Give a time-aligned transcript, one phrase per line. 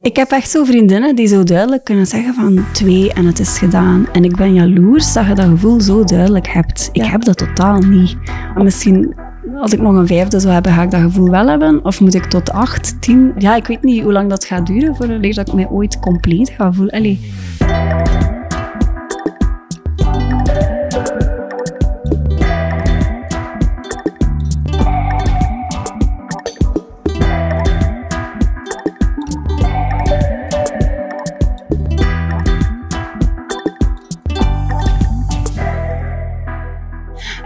[0.00, 3.58] Ik heb echt zo vriendinnen die zo duidelijk kunnen zeggen van twee en het is
[3.58, 4.06] gedaan.
[4.12, 6.88] En ik ben jaloers dat je dat gevoel zo duidelijk hebt.
[6.92, 8.16] Ik heb dat totaal niet.
[8.54, 9.14] Maar misschien
[9.60, 11.84] als ik nog een vijfde zou hebben, ga ik dat gevoel wel hebben?
[11.84, 13.32] Of moet ik tot acht, tien?
[13.38, 16.72] Ja, ik weet niet hoe lang dat gaat duren voordat ik mij ooit compleet ga
[16.72, 16.94] voelen.
[16.94, 17.32] Allee.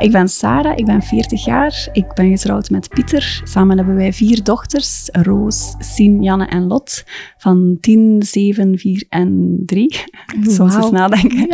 [0.03, 1.89] Ik ben Sarah, ik ben 40 jaar.
[1.93, 3.41] Ik ben getrouwd met Pieter.
[3.45, 5.09] Samen hebben wij vier dochters.
[5.13, 7.05] Roos, Sien, Janne en Lot.
[7.39, 10.05] Van 10, 7, 4 en 3.
[10.43, 11.49] Soms eens nadenken.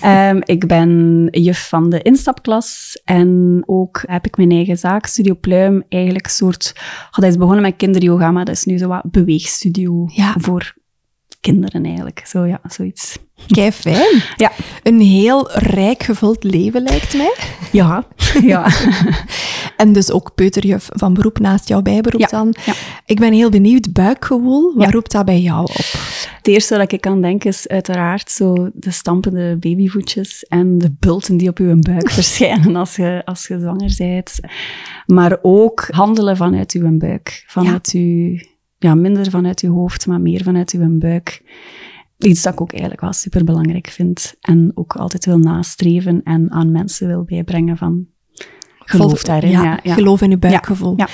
[0.00, 0.30] Ja.
[0.30, 3.00] Um, ik ben juf van de instapklas.
[3.04, 5.84] En ook heb ik mijn eigen zaak, Studio Pluim.
[5.88, 6.72] Eigenlijk een soort...
[7.10, 10.34] Oh, dat is begonnen met kinderyoga, maar dat is nu zo wat beweegstudio ja.
[10.38, 10.74] voor
[11.44, 12.22] kinderen eigenlijk.
[12.26, 13.18] Zo ja, zoiets.
[13.46, 14.22] Kei fijn.
[14.36, 14.52] Ja.
[14.82, 17.34] Een heel rijk gevuld leven lijkt mij.
[17.72, 18.06] Ja,
[18.42, 18.66] ja.
[19.76, 22.54] en dus ook peuterjuf van beroep naast jouw bijberoep dan.
[22.64, 22.72] Ja.
[23.06, 25.92] Ik ben heel benieuwd, buikgewoel, wat roept dat bij jou op?
[26.36, 31.36] Het eerste dat ik aan denk is uiteraard zo de stampende babyvoetjes en de bulten
[31.36, 34.38] die op uw buik verschijnen als je, als je zwanger bent.
[35.06, 38.38] Maar ook handelen vanuit uw buik, vanuit uw
[38.84, 41.42] ja, minder vanuit je hoofd, maar meer vanuit je buik.
[42.18, 44.34] Iets dat ik ook eigenlijk wel super belangrijk vind.
[44.40, 48.06] En ook altijd wil nastreven en aan mensen wil bijbrengen van
[48.78, 49.50] geloof daarin.
[49.50, 50.94] Ja, ja, geloof in je buikgevoel.
[50.96, 51.08] Ja,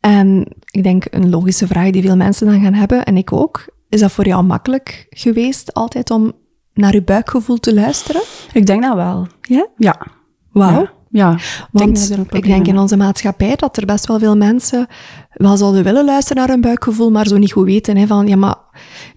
[0.00, 3.74] En ik denk een logische vraag die veel mensen dan gaan hebben, en ik ook.
[3.88, 6.32] Is dat voor jou makkelijk geweest altijd om
[6.74, 8.22] naar je buikgevoel te luisteren?
[8.52, 9.26] Ik denk dat wel.
[9.40, 9.66] Ja?
[9.76, 10.06] Ja.
[10.52, 10.88] Wauw.
[11.08, 11.38] Ja,
[11.72, 14.86] want denk ik denk in onze maatschappij dat er best wel veel mensen
[15.32, 18.36] wel zouden willen luisteren naar hun buikgevoel, maar zo niet goed weten hè, van, ja,
[18.36, 18.56] maar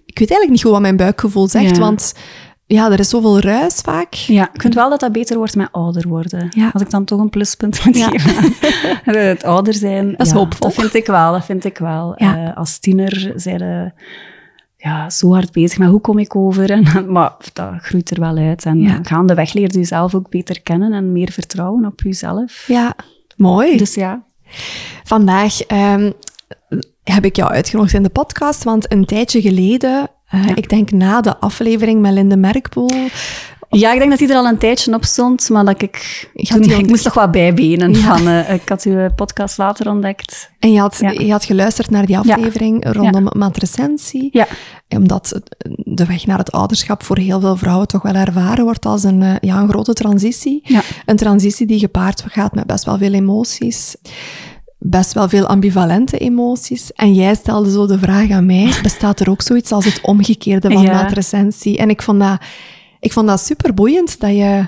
[0.04, 2.12] ik weet eigenlijk niet goed wat mijn buikgevoel zegt, want
[2.66, 4.12] ja, er is zoveel ruis vaak.
[4.12, 6.46] Ja, ik vind wel dat dat beter wordt met ouder worden.
[6.50, 6.70] Ja.
[6.72, 8.54] Als ik dan toch een pluspunt moet geven.
[9.28, 10.14] het ouder zijn.
[10.16, 10.68] Dat is hoopvol.
[10.68, 12.14] Dat vind ik wel, dat vind ik wel.
[12.18, 13.94] Uh, als tiener zeiden
[14.82, 16.70] ja, zo hard bezig met hoe kom ik over.
[16.70, 18.64] En, maar dat groeit er wel uit.
[18.64, 18.98] En ja.
[19.02, 22.64] gaandeweg leer je jezelf ook beter kennen en meer vertrouwen op jezelf.
[22.66, 22.94] Ja,
[23.36, 23.76] mooi.
[23.76, 24.22] Dus ja.
[25.04, 26.12] Vandaag um,
[27.04, 31.20] heb ik jou uitgenodigd in de podcast, want een tijdje geleden, uh, ik denk na
[31.20, 32.90] de aflevering met Linde Merkpoel,
[33.70, 36.28] ja, ik denk dat hij er al een tijdje op stond, maar dat ik...
[36.34, 37.96] Ik, toen, ik moest toch wat bijbenen.
[37.96, 40.50] Van, uh, ik had uw podcast later ontdekt.
[40.58, 43.30] En je had, je had geluisterd naar die aflevering rondom ja.
[43.32, 44.28] matrecensie.
[44.32, 44.46] Ja.
[44.88, 45.40] Omdat
[45.76, 49.20] de weg naar het ouderschap voor heel veel vrouwen toch wel ervaren wordt als een,
[49.20, 50.60] uh, ja, een grote transitie.
[50.64, 50.82] Ja.
[51.06, 53.96] Een transitie die gepaard gaat met best wel veel emoties
[54.82, 56.92] best wel veel ambivalente emoties.
[56.92, 60.70] En jij stelde zo de vraag aan mij, bestaat er ook zoiets als het omgekeerde
[60.70, 61.02] van ja.
[61.02, 61.78] matrecensie?
[61.78, 62.38] En ik vond dat
[63.00, 64.66] ik vond dat super boeiend dat je,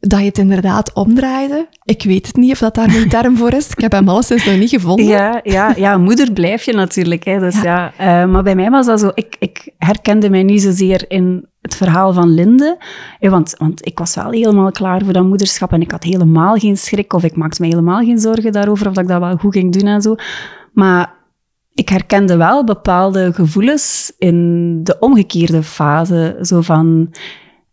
[0.00, 1.68] dat je het inderdaad omdraaide.
[1.84, 3.68] Ik weet het niet of dat daar een term voor is.
[3.70, 5.06] Ik heb hem alleszins nog niet gevonden.
[5.06, 7.24] Ja, ja, ja moeder blijf je natuurlijk.
[7.24, 7.92] Hè, dus ja.
[7.98, 9.10] ja uh, maar bij mij was dat zo...
[9.14, 12.78] Ik, ik herkende mij niet zozeer in het verhaal van Linde.
[13.20, 16.76] Want, want ik was wel helemaal klaar voor dat moederschap en ik had helemaal geen
[16.76, 19.54] schrik of ik maakte me helemaal geen zorgen daarover of dat ik dat wel goed
[19.54, 20.14] ging doen en zo.
[20.72, 21.17] Maar
[21.78, 26.38] ik herkende wel bepaalde gevoelens in de omgekeerde fase.
[26.42, 27.14] Zo van,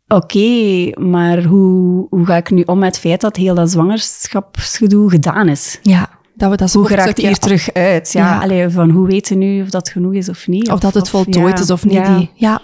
[0.08, 5.10] oké, maar hoe, hoe ga ik nu om met het feit dat heel dat zwangerschapsgedoe
[5.10, 5.80] gedaan is?
[5.82, 6.10] Ja.
[6.36, 8.12] Dat we dat hoe geraakt hier terug uit?
[8.12, 8.70] Ja, ja.
[8.70, 10.72] van hoe weten nu of dat genoeg is of niet?
[10.72, 11.94] Of, dat het voltooid is of niet.
[11.94, 12.28] Ja.
[12.36, 12.62] ja.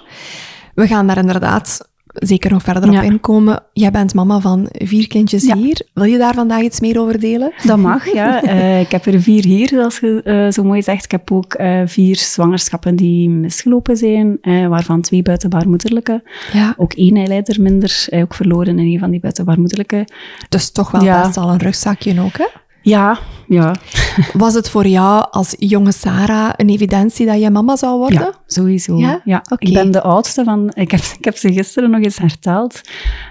[0.74, 3.64] We gaan daar inderdaad zeker nog verder op inkomen.
[3.74, 5.86] Jij bent mama van vier kindjes hier.
[5.94, 7.54] Wil je daar vandaag iets meer over delen?
[7.64, 8.44] Dat mag, ja.
[8.44, 11.04] Uh, ik heb er vier hier, zoals je uh, zo mooi zegt.
[11.04, 14.38] Ik heb ook uh, vier zwangerschappen die misgelopen zijn,
[14.70, 16.24] waarvan twee buitenbaarmoederlijke.
[16.54, 16.74] Ja.
[16.78, 20.08] Ook één eileider minder, ook verloren in een van die buitenbaarmoederlijke.
[20.50, 22.48] Dus toch wel best al een rugzakje ook, hè?
[22.82, 23.76] Ja, ja.
[24.34, 28.20] Was het voor jou als jonge Sarah een evidentie dat je mama zou worden?
[28.20, 28.98] Ja, sowieso.
[28.98, 29.22] Ja?
[29.24, 29.44] ja.
[29.58, 30.72] Ik ben de oudste van...
[30.74, 32.82] Ik heb, ik heb ze gisteren nog eens herteld.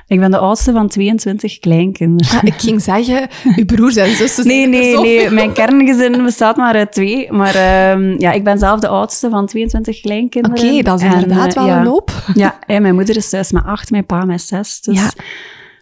[0.06, 2.38] Ik ben de oudste van 22 kleinkinderen.
[2.38, 5.31] Ah, ik ging zeggen, uw broers en zussen Nee, nee, nee.
[5.31, 7.32] Mijn kerngezin bestaat maar uit twee.
[7.32, 10.58] Maar um, ja, ik ben zelf de oudste van 22 kleinkinderen.
[10.58, 11.79] Oké, dat is inderdaad en, uh, wel ja.
[11.79, 12.11] een loop.
[12.35, 14.81] Ja, en mijn moeder is thuis met acht, mijn pa met zes.
[14.81, 14.96] Dus...
[14.96, 15.11] Ja.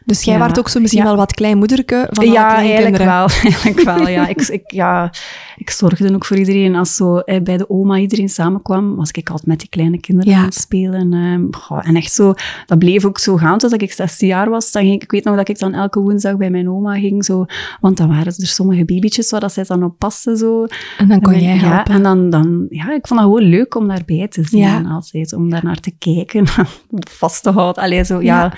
[0.08, 0.40] Dus jij Ja.
[0.40, 3.28] waart ook zo misschien wel wat kleinmoederke van ja, eigenlijk wel.
[3.42, 4.26] eigenlijk wel, ja.
[4.28, 5.12] Ik, ik, ja.
[5.56, 6.74] ik zorgde ook voor iedereen.
[6.76, 10.34] Als zo eh, bij de oma iedereen samenkwam, was ik altijd met die kleine kinderen
[10.34, 11.12] aan het spelen.
[11.12, 12.34] ehm, goh, en echt zo,
[12.66, 14.72] dat bleef ook zo gaan totdat ik 16 jaar was.
[14.72, 17.44] Dan ging, ik- weet nog dat ik dan elke woensdag bij mijn oma ging, zo,
[17.80, 20.36] want dan waren er sommige babytjes waar dat zij dan op paste.
[20.36, 20.66] Zo.
[20.98, 21.94] En dan kon En jij ja, helpen.
[21.94, 25.50] en dan, dan, ja, ik vond dat gewoon leuk om daarbij te zijn altijd, om
[25.50, 26.46] daar naar te kijken,
[27.18, 27.82] vast te houden.
[27.82, 28.52] Allee, zo, ja.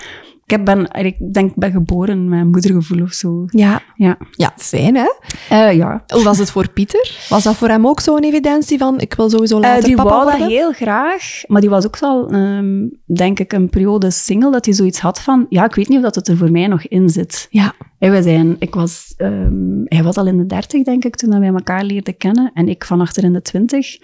[0.51, 3.45] Heb ben, ik denk, ben geboren met een moedergevoel of zo.
[3.47, 3.81] Ja.
[3.95, 4.17] Ja.
[4.31, 5.09] ja, fijn hè?
[5.49, 6.03] Eh, ja.
[6.07, 7.25] Hoe was het voor Pieter?
[7.29, 10.09] Was dat voor hem ook zo'n evidentie van ik wil sowieso Eh, later die papa
[10.09, 10.39] wou worden?
[10.39, 14.65] dat heel graag, maar die was ook al, ehm, denk ik, een periode single, dat
[14.65, 16.87] hij zoiets had van, ja, ik weet niet of dat het er voor mij nog
[16.87, 17.47] in zit.
[17.49, 17.73] Ja.
[17.97, 21.49] We zijn, ik was, ehm, hij was al in de dertig, denk ik, toen wij
[21.49, 23.97] elkaar leerden kennen, en ik van achter in de twintig.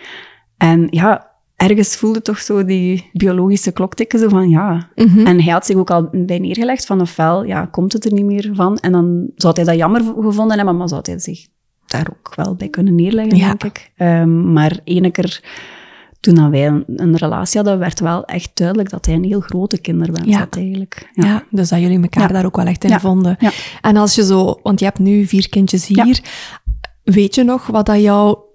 [0.57, 4.89] En ja, ergens voelde toch zo die biologische klok tikken, zo van, ja.
[4.95, 5.25] Mhm.
[5.25, 8.25] En hij had zich ook al bij neergelegd van, ofwel, ja, komt het er niet
[8.25, 11.47] meer van, en dan zou hij dat jammer gevonden hebben, maar zou hij zich
[11.85, 13.47] daar ook wel bij kunnen neerleggen, Ja.
[13.47, 13.91] denk ik.
[13.95, 15.41] Ehm, maar ene keer
[16.19, 19.77] toen wij een, een relatie hadden, werd wel echt duidelijk dat hij een heel grote
[19.81, 20.37] kinderwens Ja.
[20.37, 21.09] had eigenlijk.
[21.13, 21.43] Ja.
[21.49, 22.33] dus dat jullie elkaar Ja.
[22.33, 22.99] daar ook wel echt in Ja.
[22.99, 23.35] vonden.
[23.39, 23.51] Ja.
[23.81, 26.03] En als je zo, want je hebt nu vier kindjes Ja.
[26.03, 26.21] hier,
[27.03, 28.45] weet je nog wat dat jouw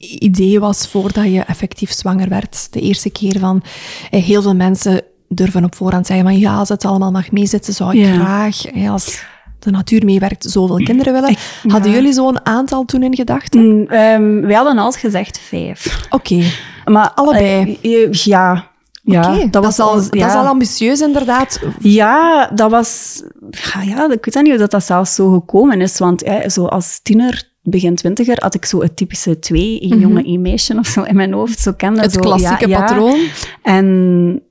[0.00, 2.68] idee was voordat je effectief zwanger werd?
[2.72, 3.62] De eerste keer van,
[4.10, 7.74] eh, heel veel mensen durven op voorhand zeggen van ja, als het allemaal mag meezitten,
[7.74, 8.14] zou ik Ja.
[8.14, 9.22] graag, eh, als
[9.58, 11.36] de natuur meewerkt, zoveel kinderen willen.
[11.68, 11.96] Hadden ja.
[11.96, 13.66] jullie zo'n aantal toen in gedachten?
[13.76, 16.06] Mm, ehm, wij hadden altijd gezegd vijf.
[16.10, 16.42] Oké,
[16.84, 17.78] Maar Allebei?
[17.82, 18.68] eh, eh, ja.
[19.02, 21.60] Ja, Oké, dat, was al, al, dat is al ambitieus inderdaad.
[21.80, 23.22] Ja, dat was...
[23.84, 25.98] Ja, ik weet niet hoe dat, dat zelfs zo gekomen is.
[25.98, 30.40] Want zo als tiener, begin twintiger, had ik zo het typische twee, één jongen, één
[30.40, 31.58] meisje of zo in mijn hoofd.
[31.58, 32.84] Zo kende Het zo, klassieke ja, ja.
[32.84, 33.20] patroon.
[33.62, 34.42] En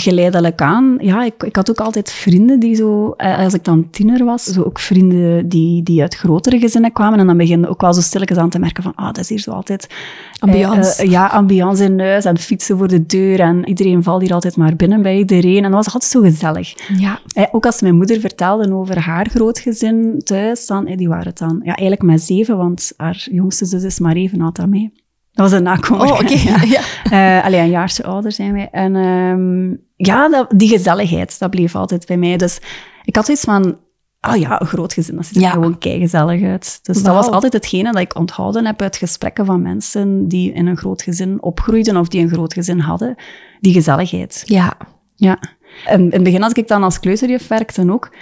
[0.00, 3.90] geleidelijk aan, ja, ik, ik had ook altijd vrienden die zo, eh, als ik dan
[3.90, 7.18] tiener was, zo ook vrienden die, die uit grotere gezinnen kwamen.
[7.18, 9.38] En dan begin ook wel zo stilletjes aan te merken van, ah, dat is hier
[9.38, 9.86] zo altijd...
[9.86, 11.02] eh, Ambiance.
[11.02, 13.40] eh, ja, ambiance in huis en fietsen voor de deur.
[13.40, 15.64] En iedereen valt hier altijd maar binnen bij iedereen.
[15.64, 16.74] En dat was altijd zo gezellig.
[16.98, 21.26] Ja, Eh, ook als mijn moeder vertelde over haar grootgezin thuis, dan, eh, die waren
[21.26, 24.68] het dan ja, eigenlijk met zeven, want haar jongste zus is maar even oud dan
[24.68, 24.90] mij.
[25.32, 26.06] Dat was een nakomer.
[26.06, 26.34] oh oké.
[26.50, 26.62] Ja.
[26.62, 26.80] Ja.
[27.38, 28.68] Eh, allee, een jaartje ouder zijn wij.
[28.72, 32.36] En ehm, ja, dat, die gezelligheid, dat bleef altijd bij mij.
[32.36, 32.58] Dus
[33.04, 33.78] ik had iets van,
[34.20, 35.50] ah ja, een groot gezin, dat ziet er Ja.
[35.50, 36.78] gewoon keigezellig uit.
[36.82, 40.66] Dus dat was altijd hetgene dat ik onthouden heb uit gesprekken van mensen die in
[40.66, 43.14] een groot gezin opgroeiden of die een groot gezin hadden.
[43.60, 44.42] Die gezelligheid.
[44.44, 44.76] ja.
[45.16, 45.38] Ja.
[45.86, 48.14] En in het begin, als ik dan als kleuterjuf werkte ook,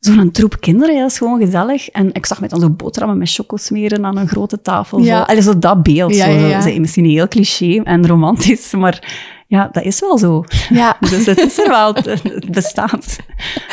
[0.00, 1.88] zo'n troep kinderen, ja, dat is gewoon gezellig.
[1.88, 4.98] En ik zag mij dan zo boterhammen met choco smeren aan een grote tafel.
[4.98, 5.16] Ja.
[5.18, 5.22] Zo.
[5.22, 6.14] Allee, zo dat beeld.
[6.14, 6.60] Ja, zo, ja.
[6.60, 10.44] Zo, misschien heel cliché en romantisch, maar ja, dat is wel zo.
[10.70, 10.96] ja.
[11.10, 13.16] Dus het is er wel, het bestaat.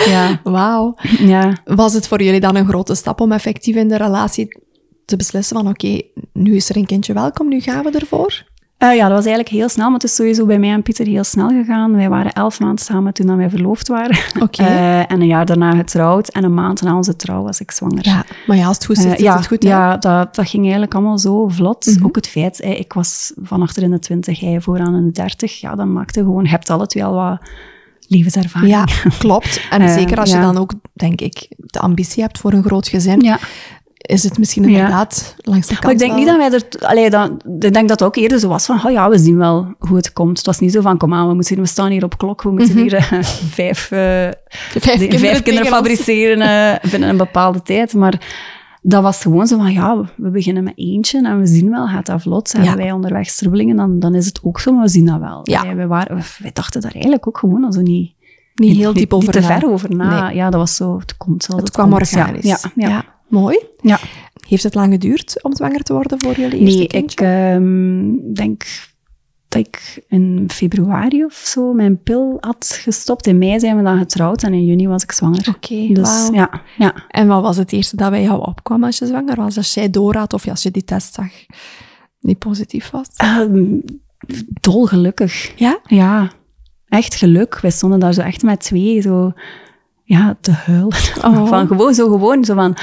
[0.06, 0.96] Ja, Wauw.
[1.20, 1.54] ja.
[1.66, 4.58] Was het voor jullie dan een grote stap om effectief in de relatie
[5.06, 6.02] te beslissen van oké,
[6.34, 8.44] nu is er een kindje welkom, nu gaan we ervoor?
[8.78, 11.06] Eh, ja, dat was eigenlijk heel snel, maar het is sowieso bij mij en Pieter
[11.06, 11.96] heel snel gegaan.
[11.96, 14.18] Wij waren elf maanden samen toen dat wij verloofd waren.
[14.58, 16.28] Eh, en een jaar daarna getrouwd.
[16.30, 18.06] En een maand na onze trouw was ik zwanger.
[18.06, 19.64] Ja, maar ja, als het goed zit, Eh, ja, het goed.
[19.64, 19.70] hè?
[19.70, 21.86] ja dat, dat ging eigenlijk allemaal zo vlot.
[21.86, 22.06] Mhm.
[22.06, 25.60] Ook het feit, ik was van achter in de twintig, hij vooraan in de dertig.
[25.60, 27.40] Ja, dan maakte gewoon, je hebt alle twee al wat
[28.08, 28.72] levenservaring.
[28.72, 28.86] Ja,
[29.20, 29.62] klopt.
[29.70, 33.20] En zeker als je dan ook, denk ik, de ambitie hebt voor een groot gezin,
[33.22, 33.40] Ja.
[33.98, 34.70] Is het misschien Ja.
[34.70, 36.88] inderdaad langs de kant Maar ik denk wel- niet dat wij er...
[36.90, 39.38] Allee, dat, ik denk dat het ook eerder zo was van, oh ja, we zien
[39.38, 40.38] wel hoe het komt.
[40.38, 42.52] Het was niet zo van, kom aan, we, moeten, we staan hier op klok, we
[42.52, 43.12] moeten hier eh,
[43.58, 44.00] vijf, eh,
[44.80, 47.94] Vijf de- kinderen, vijf fabriceren eh, binnen een bepaalde tijd.
[47.94, 48.22] Maar
[48.82, 52.06] dat was gewoon zo van, ja, we beginnen met eentje en we zien wel, gaat
[52.06, 52.54] dat vlot.
[52.64, 52.76] Ja.
[52.76, 55.40] wij onderweg strubbelingen, dan, dan is het ook zo, maar we zien dat wel.
[55.44, 55.62] Ja.
[55.62, 58.16] Wij, wij, waren, wij dachten daar eigenlijk ook gewoon zo niet...
[58.56, 59.60] Niet heel diep over Niet te na.
[59.60, 60.26] ver over na.
[60.28, 60.36] Nee.
[60.36, 61.56] Ja, dat was zo, het komt zo.
[61.56, 62.10] Het kwam komt.
[62.10, 62.46] Ja, organisch.
[62.76, 63.60] Ja, ja, mooi.
[63.82, 64.00] ja.
[64.48, 67.26] Heeft het lang geduurd om zwanger te worden voor jullie eerste Nee, kindje?
[67.26, 68.66] ik ehm, denk
[69.48, 73.28] dat ik in februari of zo mijn pil had gestopt.
[73.28, 75.48] In mei zijn we dan getrouwd en in juni was ik zwanger.
[75.56, 76.34] Oké, Dus wauw.
[76.34, 76.94] ja, ja.
[77.10, 79.58] En wat was het eerste dat bij jou opkwam als je zwanger was?
[79.58, 81.30] Als jij door had of als je die test zag
[82.20, 83.08] die positief was?
[83.18, 83.66] Ehm,
[84.62, 85.52] dolgelukkig.
[85.56, 85.80] Ja?
[85.84, 86.32] Ja,
[86.88, 87.60] echt geluk.
[87.60, 89.34] Wij stonden daar zo echt met twee, zo
[90.08, 90.98] ja, te huilen.
[91.26, 91.48] Oh.
[91.48, 92.76] Van gewoon zo gewoon, zo van,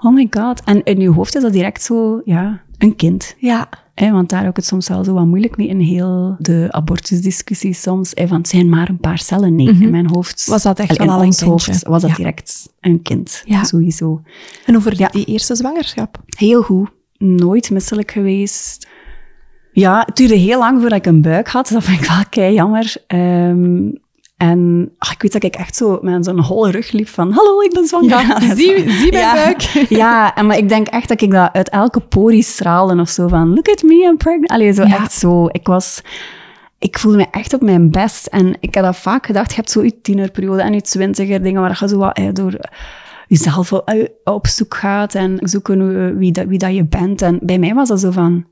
[0.00, 0.62] oh my god.
[0.64, 3.34] En in je hoofd is dat direct zo, ja, een kind.
[3.38, 3.68] Ja.
[3.94, 7.72] Hè, want daar ik het soms wel zo wat moeilijk mee in heel de abortusdiscussie
[7.72, 8.10] soms.
[8.14, 9.54] Hè, van het zijn maar een paar cellen.
[9.54, 10.40] Nee, in mijn hoofd...
[10.42, 10.50] Mhm.
[10.50, 11.44] Was dat echt wel al een kindje?
[11.46, 12.16] hoofd was dat Ja.
[12.16, 13.42] direct een kind.
[13.44, 13.64] Ja.
[13.64, 14.22] Sowieso.
[14.66, 15.08] En Ja.
[15.08, 16.20] die eerste zwangerschap?
[16.26, 16.90] Heel goed.
[17.18, 18.88] Nooit misselijk geweest.
[19.72, 21.68] Ja, het duurde heel lang voordat ik een buik had.
[21.68, 22.94] Dat vind ik wel kei jammer.
[23.06, 23.90] Ehm,
[24.42, 27.60] En ach, ik weet dat ik echt zo met zo'n holle rug liep van hallo,
[27.60, 28.08] ik ben zwanger.
[28.08, 29.34] Ja, zie, zie mijn ja.
[29.34, 29.60] buik.
[30.02, 33.28] Ja, en, maar ik denk echt dat ik dat uit elke porie straalde of zo
[33.28, 34.50] van look at me, I'm pregnant.
[34.50, 34.94] Allee, zo Ja.
[34.96, 35.46] echt zo.
[35.50, 36.02] Ik was...
[36.78, 38.26] Ik voelde me echt op mijn best.
[38.26, 39.50] En ik heb dat vaak gedacht.
[39.50, 42.54] Je hebt zo je tienerperiode en je twintiger dingen waar je zo wat eh, door
[43.28, 47.22] jezelf op- eh, op zoek gaat en zoeken wie, dat, wie dat je bent.
[47.22, 48.44] En bij mij was dat zo van,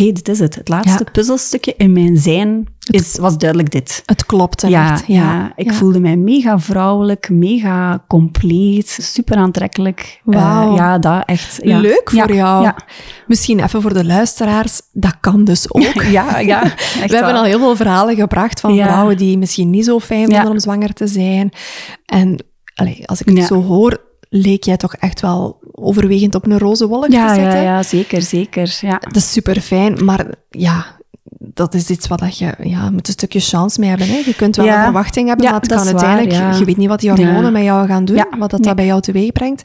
[0.00, 0.54] oké, dit is het.
[0.54, 1.10] Het laatste Ja.
[1.12, 4.02] puzzelstukje in mijn zijn is, was duidelijk dit.
[4.06, 5.04] Het klopt Ja, echt.
[5.06, 10.20] ja, ik voelde mij mega vrouwelijk, mega compleet, super aantrekkelijk.
[10.24, 10.70] Wauw.
[10.70, 11.58] Eh, ja, dat echt.
[11.62, 11.78] Ja.
[11.78, 12.72] Leuk voor jou.
[13.26, 16.02] Misschien even voor de luisteraars, dat kan dus ook.
[16.18, 16.62] ja, ja
[17.06, 20.50] We hebben al heel veel verhalen gebracht van vrouwen die misschien niet zo fijn vonden
[20.50, 21.50] om zwanger te zijn.
[22.06, 26.58] En allee, als ik het zo hoor, leek jij toch echt wel overwegend op een
[26.58, 27.62] roze wolk ja, te ja, zitten.
[27.62, 28.78] ja, zeker, zeker.
[28.80, 28.98] Ja.
[28.98, 30.86] Dat is super fijn, maar ja,
[31.38, 34.08] dat is iets wat dat je ja, moet een stukje chance mee hebben.
[34.08, 34.16] Hè.
[34.24, 34.76] Je kunt wel Ja.
[34.78, 36.58] een verwachting hebben, Ja, maar het kan waar, uiteindelijk, ja.
[36.58, 37.50] je weet niet wat die hormonen Ja.
[37.50, 38.26] met jou gaan doen, Ja.
[38.38, 38.68] wat dat, Nee.
[38.68, 39.62] dat bij jou teweeg brengt.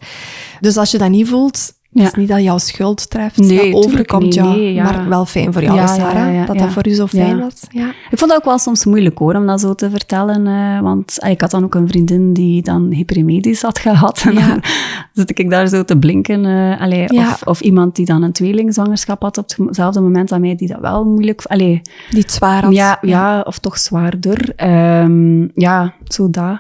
[0.59, 2.01] Dus als je dat niet voelt, Ja.
[2.01, 5.53] is het niet dat jouw schuld treft, Nee, dat overkomt jou, nee, maar wel fijn
[5.53, 7.53] voor jou, Ja, Sarah, dat dat voor u zo fijn was.
[7.69, 7.87] Ja.
[8.09, 10.47] Ik vond dat ook wel soms moeilijk hoor, om dat zo te vertellen.
[10.47, 14.23] eh, want eh, ik had dan ook een vriendin die dan hyperemedisch had gehad.
[14.27, 14.61] En dan
[15.13, 16.45] zit ik daar zo te blinken.
[16.45, 20.55] eh, allee, of, of iemand die dan een tweelingzwangerschap had op hetzelfde moment aan mij,
[20.55, 21.41] die dat wel moeilijk...
[21.45, 22.73] Allee, Die het zwaar had.
[22.73, 24.53] ja, ja, of toch zwaarder.
[24.55, 26.57] Ehm, ja, zo dat.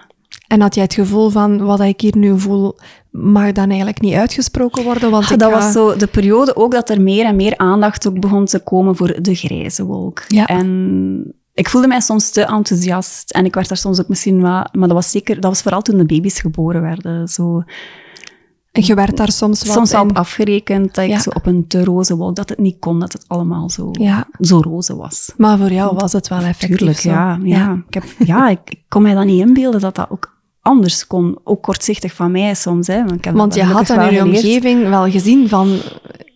[0.53, 2.75] En had jij het gevoel van, wat ik hier nu voel,
[3.11, 5.11] mag dan eigenlijk niet uitgesproken worden?
[5.11, 8.07] Want ik dat ga- was zo de periode ook dat er meer en meer aandacht
[8.07, 10.23] ook begon te komen voor de grijze wolk.
[10.27, 10.45] Ja.
[10.45, 14.73] En ik voelde mij soms te enthousiast en ik werd daar soms ook misschien wat...
[14.73, 15.35] Maar dat was zeker...
[15.35, 17.27] Dat was vooral toen de baby's geboren werden.
[17.27, 17.63] Zo,
[18.71, 21.15] En je werd daar soms wat soms wel op afgerekend dat Ja.
[21.15, 22.35] ik zo op een te roze wolk...
[22.35, 25.33] Dat het niet kon, dat het allemaal zo, Ja, zo roze was.
[25.37, 27.09] maar voor jou was het wel effectief Tuurlijk, zo.
[27.09, 27.39] ja.
[27.43, 27.83] ja.
[27.87, 30.31] Ik, heb, ja ik, ik kon mij dat niet inbeelden dat dat ook
[30.63, 31.37] anders kon.
[31.43, 32.87] Ook kortzichtig van mij soms.
[32.87, 33.01] Hè,
[33.33, 35.77] want je had in je omgeving wel gezien van...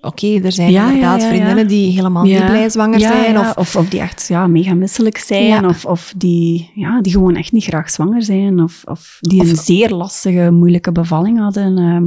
[0.01, 1.33] Oké, er zijn Ja, inderdaad ja, ja.
[1.33, 3.39] vriendinnen die helemaal niet blij zwanger zijn.
[3.39, 5.65] Of, Of, of die echt ja, mega misselijk zijn.
[5.67, 8.61] Of, of die, ja, die gewoon echt niet graag zwanger zijn.
[8.63, 11.77] Of, of die Of- een zeer lastige, moeilijke bevalling hadden.
[11.77, 12.05] ehm.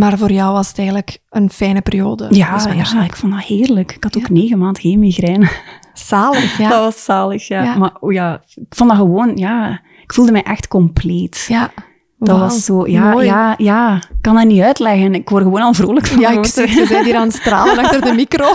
[0.00, 2.28] maar voor jou was het eigenlijk een fijne periode.
[2.28, 3.92] de ja, ja, ik vond dat heerlijk.
[3.92, 5.48] Ik had ook negen maanden geen migraine.
[5.94, 6.68] Zalig, ja.
[6.74, 7.62] Dat was zalig, ja.
[7.62, 7.76] Ja.
[7.76, 9.80] Maar oh ja, ik vond dat gewoon, ja...
[10.04, 11.44] Ik voelde mij echt compleet.
[11.48, 11.72] ja.
[12.18, 13.26] Dat was zo, ja, mooi.
[13.26, 13.96] ja, ja.
[13.96, 15.14] Ik kan dat niet uitleggen.
[15.14, 16.20] Ik word gewoon al vrolijk van.
[16.20, 16.54] Ja, ik het.
[16.54, 18.44] Je bent hier aan het stralen achter de micro.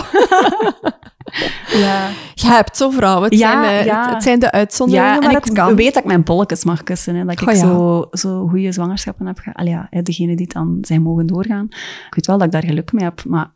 [1.72, 2.08] Ja.
[2.34, 3.24] Je hebt zo vrouwen.
[3.30, 4.02] Het, Ja, zijn, eh, ja.
[4.04, 5.74] het, het zijn de uitzonderingen, Ja, en maar ik het kan.
[5.76, 7.14] weet dat ik mijn bolletjes mag kussen.
[7.14, 9.58] Hè, dat ik Oh, zo, zo goede zwangerschappen heb gehad.
[9.58, 11.66] Allee, ja, degene die dan zijn mogen doorgaan.
[12.06, 13.52] Ik weet wel dat ik daar geluk mee heb, maar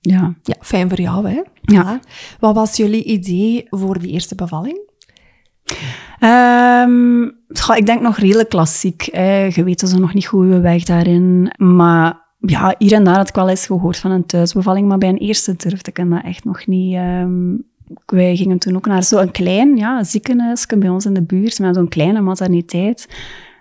[0.00, 0.34] ja.
[0.42, 1.42] Ja, fijn voor jou, hè?
[1.60, 2.00] Ja.
[2.40, 4.90] Wat was jullie idee voor die eerste bevalling?
[6.18, 7.22] Ehm,
[7.76, 9.08] ik denk nog redelijk klassiek.
[9.12, 9.44] Hè.
[9.44, 11.52] Je weet zo nog niet hoe we weg daarin.
[11.56, 15.08] Maar ja, hier en daar had ik wel eens gehoord van een thuisbevalling, maar bij
[15.08, 16.94] een eerste durfde ik dat echt nog niet.
[16.94, 17.56] ehm.
[18.06, 21.74] wij gingen toen ook naar zo'n klein ja, ziekenhuisje bij ons in de buurt, met
[21.74, 23.08] zo'n kleine materniteit.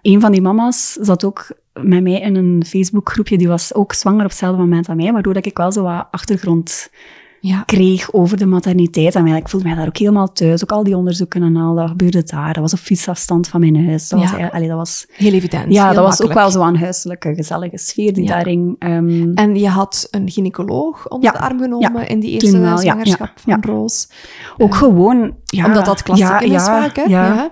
[0.01, 4.23] Een van die mama's zat ook met mij in een Facebookgroepje, die was ook zwanger
[4.23, 6.89] op hetzelfde moment aan mij, waardoor ik wel zo wat achtergrond
[7.43, 7.63] Ja.
[7.65, 9.15] kreeg over de materniteit.
[9.15, 10.63] En ik voelde mij daar ook helemaal thuis.
[10.63, 12.53] Ook al die onderzoeken en al, dat gebeurde daar.
[12.53, 14.09] Dat was op fietsafstand van mijn huis.
[14.09, 14.35] Dat was, Ja.
[14.37, 15.73] eigenlijk- allee, dat was, Heel evident.
[15.73, 18.29] ja, heel dat was ook wel zo'n huiselijke, gezellige sfeer die Ja.
[18.29, 18.75] daarin...
[18.79, 23.31] ehm, En je had een gynaecoloog onder de arm genomen in die eerste wel, zwangerschap
[23.35, 24.09] van Roos.
[24.57, 25.35] ook gewoon...
[25.45, 27.03] Ja, Omdat dat klassiek is vaak, hè?
[27.03, 27.51] Ja.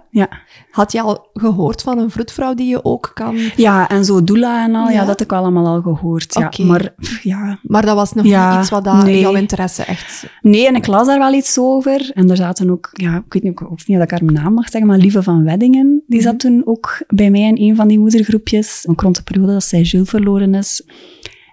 [0.79, 3.37] Had je al gehoord van een vroedvrouw die je ook kan...
[3.55, 4.99] Ja, en zo doula en al, ja, Ja?
[4.99, 6.33] dat heb ik wel allemaal al gehoord.
[6.33, 6.65] Ja.
[6.65, 6.93] Maar
[7.23, 9.19] ja, Maar dat was nog Ja, niet iets wat daar nee.
[9.19, 10.25] jouw interesse echt...
[10.41, 12.11] Nee, en ik las daar wel iets over.
[12.13, 14.69] En er zaten ook, ja, ik weet niet, of niet dat ik haar naam mag
[14.69, 17.99] zeggen, maar Lieve van Weddingen, die zat toen ook bij mij in een van die
[17.99, 18.85] moedergroepjes.
[18.87, 20.83] Ook rond de periode dat zij Jules verloren is.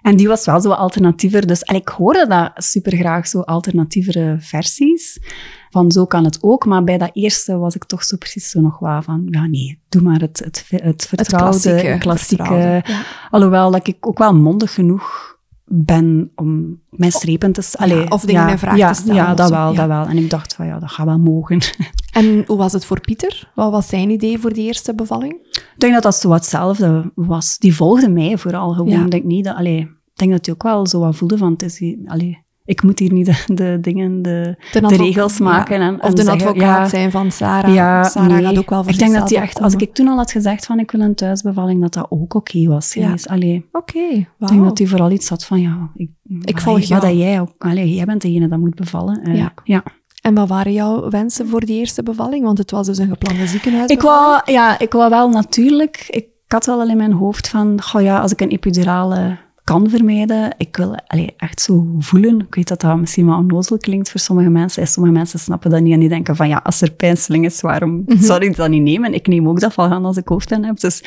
[0.01, 1.47] En die was wel zo alternatiever.
[1.47, 5.19] Dus en ik hoorde dat super graag, zo alternatievere versies.
[5.77, 6.65] Van zo kan het ook.
[6.65, 9.81] Maar bij dat eerste was ik toch zo precies zo nog wat van, ja nee,
[9.89, 12.43] doe maar het, het, het vertrouwde, klassieke, klassieke.
[12.43, 13.01] vertrouwde, ja.
[13.29, 15.35] Alhoewel dat ik ook wel mondig genoeg
[15.69, 18.11] ben om mijn strepen te stellen.
[18.11, 19.75] of dingen in vraag ja, te stellen Ja, dat wel, ja.
[19.75, 20.05] dat wel.
[20.05, 21.61] En ik dacht van, ja, dat gaat wel mogen.
[22.11, 23.51] En hoe was het voor Pieter?
[23.55, 25.33] Wat was zijn idee voor die eerste bevalling?
[25.51, 27.57] ik denk dat dat zo hetzelfde was.
[27.57, 28.91] Die volgde mij vooral gewoon.
[28.91, 29.03] Ja.
[29.03, 31.51] Ik denk niet dat, allee, ik denk dat hij ook wel zo wat voelde van,
[31.51, 35.43] het is, allee, ik moet hier niet de, de dingen, de, De regels ja.
[35.43, 35.81] maken.
[35.81, 37.73] En, Of en de zeggen, advocaat ja, zijn van Sarah.
[37.73, 38.43] Ja, Sarah nee.
[38.43, 40.65] gaat ook wel voor Ik denk dat hij echt, als ik toen al had gezegd
[40.65, 43.15] van ik wil een thuisbevalling, dat dat ook oké was Ja.
[43.71, 46.09] Oké, ik denk dat hij vooral iets had van, ja, ik,
[46.41, 47.01] Ik volg jou.
[47.01, 49.21] dat jij ook, allee, jij bent degene dat moet bevallen.
[49.23, 49.53] Eh, Ja.
[49.63, 49.83] ja.
[50.21, 52.43] En wat waren jouw wensen voor die eerste bevalling?
[52.43, 53.89] Want het was dus een geplande ziekenhuis.
[53.89, 56.05] Ik wou, ja, ik wou wel natuurlijk...
[56.09, 59.89] Ik had wel al in mijn hoofd van, goh ja, als ik een epidurale kan
[59.89, 60.53] vermijden.
[60.57, 62.39] Ik wil allee, echt zo voelen.
[62.39, 64.81] Ik weet dat dat misschien wel onnozel klinkt voor sommige mensen.
[64.81, 67.61] En sommige mensen snappen dat niet en die denken van ja, als er pijnstelling is,
[67.61, 68.23] waarom mhm.
[68.23, 69.13] zou ik dat niet nemen?
[69.13, 70.79] Ik neem ook dat van gaan als ik hoofdpijn heb.
[70.79, 71.03] Dus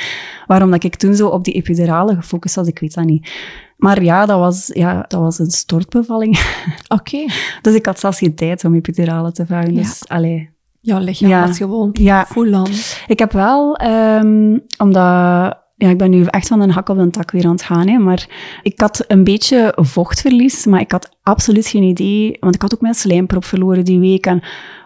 [0.46, 3.30] waarom dat ik toen zo op die epidurale gefocust was, ik weet dat niet.
[3.76, 6.40] Maar ja, dat was, ja, dat was een stortbevalling.
[6.98, 7.24] Oké.
[7.62, 9.74] dus ik had zelfs geen tijd om epidurale te vragen.
[9.74, 10.16] Dus, ja.
[10.16, 10.50] allee,
[10.82, 12.26] Jouw lichaam ja, was gewoon ja.
[12.26, 12.68] full on.
[13.06, 17.10] Ik heb wel, um, omdat ja, ik ben nu echt van een hak op een
[17.10, 17.88] tak weer aan het gaan.
[17.88, 17.98] Hè.
[17.98, 18.28] Maar
[18.62, 22.36] ik had een beetje vochtverlies, maar ik had absoluut geen idee.
[22.40, 24.26] Want ik had ook mijn slijmprop verloren die week.
[24.26, 24.42] En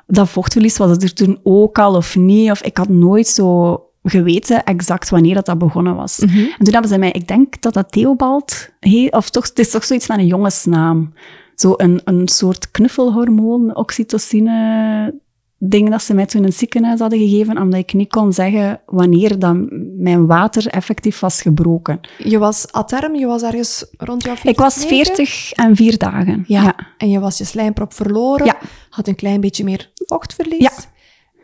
[0.06, 2.50] dat vochtverlies was het er toen ook al of niet.
[2.50, 6.18] Of ik had nooit zo geweten exact wanneer dat, dat begonnen was.
[6.18, 6.38] Mhm.
[6.38, 9.70] En toen hebben ze mij, ik denk dat dat Theobald heet, of toch, het is
[9.70, 11.12] toch zoiets met een jongensnaam.
[11.54, 15.22] Zo een, een soort knuffelhormoon, oxytocine,
[15.68, 18.80] dingen dat ze mij toen in het ziekenhuis hadden gegeven, omdat ik niet kon zeggen
[18.86, 19.68] wanneer dan
[20.04, 22.00] mijn water effectief was gebroken.
[22.18, 26.44] Je was aterm, je was ergens rond jouw 40 Ik was 40 en vier dagen.
[26.46, 26.74] Ja.
[26.98, 28.56] En je was je slijmprop verloren, ja.
[28.90, 30.60] had een klein beetje meer vochtverlies.
[30.60, 30.72] Ja.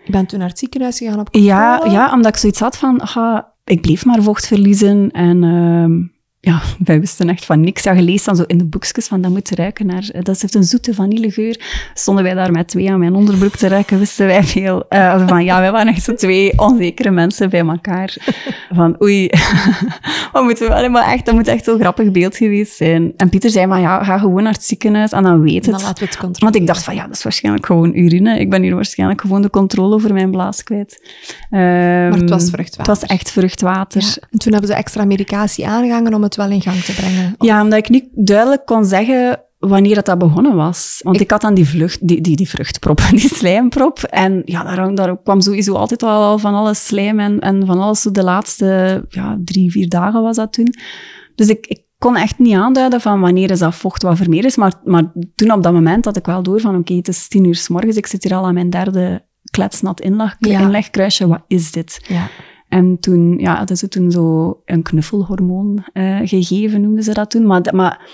[0.05, 1.55] Je bent toen naar het ziekenhuis gegaan op controle.
[1.55, 3.03] Ja, ja omdat ik zoiets had van,
[3.65, 5.43] ik bleef maar vocht verliezen en...
[5.43, 7.83] Uh, ja, wij wisten echt van niks.
[7.83, 10.09] Ja, gelezen dan zo in de boekjes van dat moet ruiken naar...
[10.13, 11.61] Eh, dat heeft een zoete vanillegeur.
[11.95, 14.85] Stonden wij daar met twee aan mijn onderbroek te ruiken, wisten wij veel.
[14.91, 18.17] Uh, van ja, wij waren echt zo twee onzekere mensen bij elkaar.
[18.73, 19.31] Van oei,
[20.33, 20.89] wat moeten we...
[20.89, 23.13] Maar echt, dat moet echt zo'n grappig beeld geweest zijn.
[23.17, 25.75] En Pieter zei maar ja, ga gewoon naar het ziekenhuis en dan weet het.
[25.75, 26.41] Dan laten we het controleren.
[26.41, 28.39] Want ik dacht van ja, dat is waarschijnlijk gewoon urine.
[28.39, 31.13] Ik ben hier waarschijnlijk gewoon de controle over mijn blaas kwijt.
[31.51, 32.93] maar het was vruchtwater.
[32.93, 34.17] Het was echt vruchtwater.
[34.31, 37.35] En toen hebben ze extra medicatie aangehangen om het wel in gang te brengen?
[37.39, 41.01] Ja, omdat ik niet duidelijk kon zeggen wanneer dat, dat begonnen was.
[41.03, 43.99] Want ik, had dan die, vlucht, die, die, die vruchtprop, die slijmprop.
[43.99, 48.03] En ja, daar, daar kwam sowieso altijd al van alles slijm en, en van alles.
[48.03, 50.75] De laatste ja, drie, vier dagen was dat toen.
[51.35, 54.57] Dus ik, ik kon echt niet aanduiden van wanneer is dat vocht wat vermeerd is.
[54.57, 57.45] Maar, maar toen op dat moment had ik wel door van oké, het is tien
[57.45, 57.97] uur s morgens.
[57.97, 60.61] Ik zit hier al aan mijn derde kletsnat inleg, ja.
[60.61, 61.27] inlegkruisje.
[61.27, 62.05] Wat is dit?
[62.09, 62.29] Ja.
[62.71, 67.47] En toen ja, hadden ze toen zo een knuffelhormoon uh, gegeven, noemden ze dat toen.
[67.47, 68.09] Maar, maar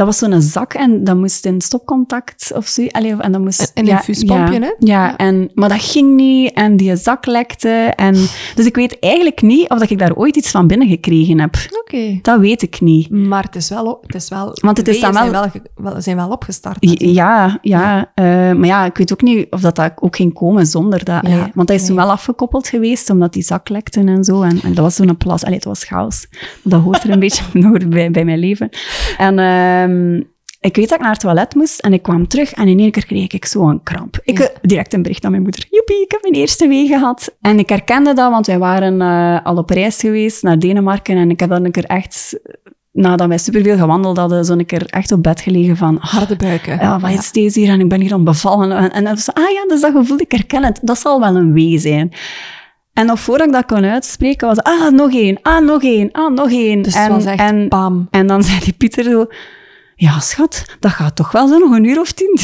[0.00, 2.86] dat was zo'n zak en dat moest in stopcontact of zo.
[2.86, 4.72] Allee, en dat moest, een infuuspompje, ja, hè?
[4.78, 7.68] Ja, En, maar dat ging niet en die zak lekte.
[7.96, 8.14] En,
[8.54, 11.54] dus ik weet eigenlijk niet of dat ik daar ooit iets van binnen gekregen heb.
[11.80, 12.18] Oké.
[12.22, 13.10] Dat weet ik niet.
[13.10, 13.98] Maar het is wel...
[14.06, 16.76] Het is wel Want het is dan wel, zijn wel, zijn wel opgestart.
[17.00, 17.98] Ja, ja.
[17.98, 21.24] Uh, maar ja, ik weet ook niet of dat, dat ook ging komen zonder dat.
[21.24, 24.42] Allee, want dat is toen wel afgekoppeld geweest, omdat die zak lekte en zo.
[24.42, 25.42] En, en dat was zo'n plas.
[25.44, 26.26] Allee, het was chaos.
[26.62, 28.68] Dat hoort er een beetje nog bij, bij mijn leven.
[29.18, 29.38] En...
[29.38, 29.89] Uh,
[30.60, 32.90] ik weet dat ik naar het toilet moest en ik kwam terug en in één
[32.90, 34.20] keer kreeg ik zo een kramp.
[34.22, 34.48] Ik ja.
[34.62, 35.66] direct een bericht aan mijn moeder.
[35.70, 37.36] Joepie, ik heb mijn eerste wee gehad.
[37.40, 41.30] En ik herkende dat, want wij waren uh, al op reis geweest naar Denemarken en
[41.30, 42.40] ik heb dan een keer echt
[42.92, 45.98] nadat wij superveel gewandeld hadden, zo'n keer echt op bed gelegen van...
[46.00, 46.76] Harde buiken.
[46.76, 47.32] Ja, wat is ja.
[47.32, 47.68] deze hier?
[47.68, 48.72] En ik ben hier aan bevallen.
[48.72, 50.78] En, en dan was ah ja, dus dat gevoel, ik herken het.
[50.82, 52.12] Dat zal wel een wee zijn.
[52.92, 56.34] En nog voordat ik dat kon uitspreken, was ah, nog één, ah, nog één, ah,
[56.34, 56.82] nog één.
[56.82, 58.08] Dus en, het was echt en, bam.
[58.10, 59.26] En dan zei die Pieter zo
[60.00, 62.38] ja, schat, dat gaat toch wel zo nog een uur of tien.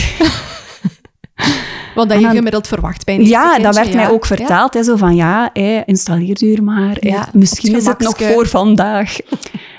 [1.94, 4.74] Wat dat je gemiddeld verwacht bij een Ja, dat werd mij ook verteld.
[4.74, 6.96] Hè, zo van, ja, hey, installeer maar.
[7.00, 9.16] Ja, misschien het is het nog voor vandaag.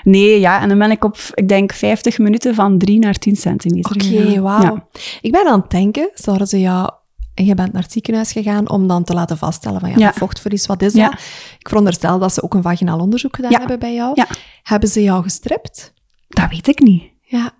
[0.02, 3.36] Nee, ja, en dan ben ik op, ik denk, 50 minuten van 3 naar 10
[3.36, 4.88] centimeter Oké, okay, wauw.
[5.20, 6.90] Ik ben aan het denken, zouden ze jou...
[7.34, 10.12] En je bent naar het ziekenhuis gegaan om dan te laten vaststellen van, ja, ja.
[10.12, 11.12] vochtverlies, wat is dat?
[11.58, 14.22] Ik veronderstel dat ze ook een vaginaal onderzoek gedaan hebben bij jou.
[14.62, 15.92] Hebben ze jou gestript?
[16.28, 17.02] Dat weet ik niet.
[17.22, 17.52] Ja.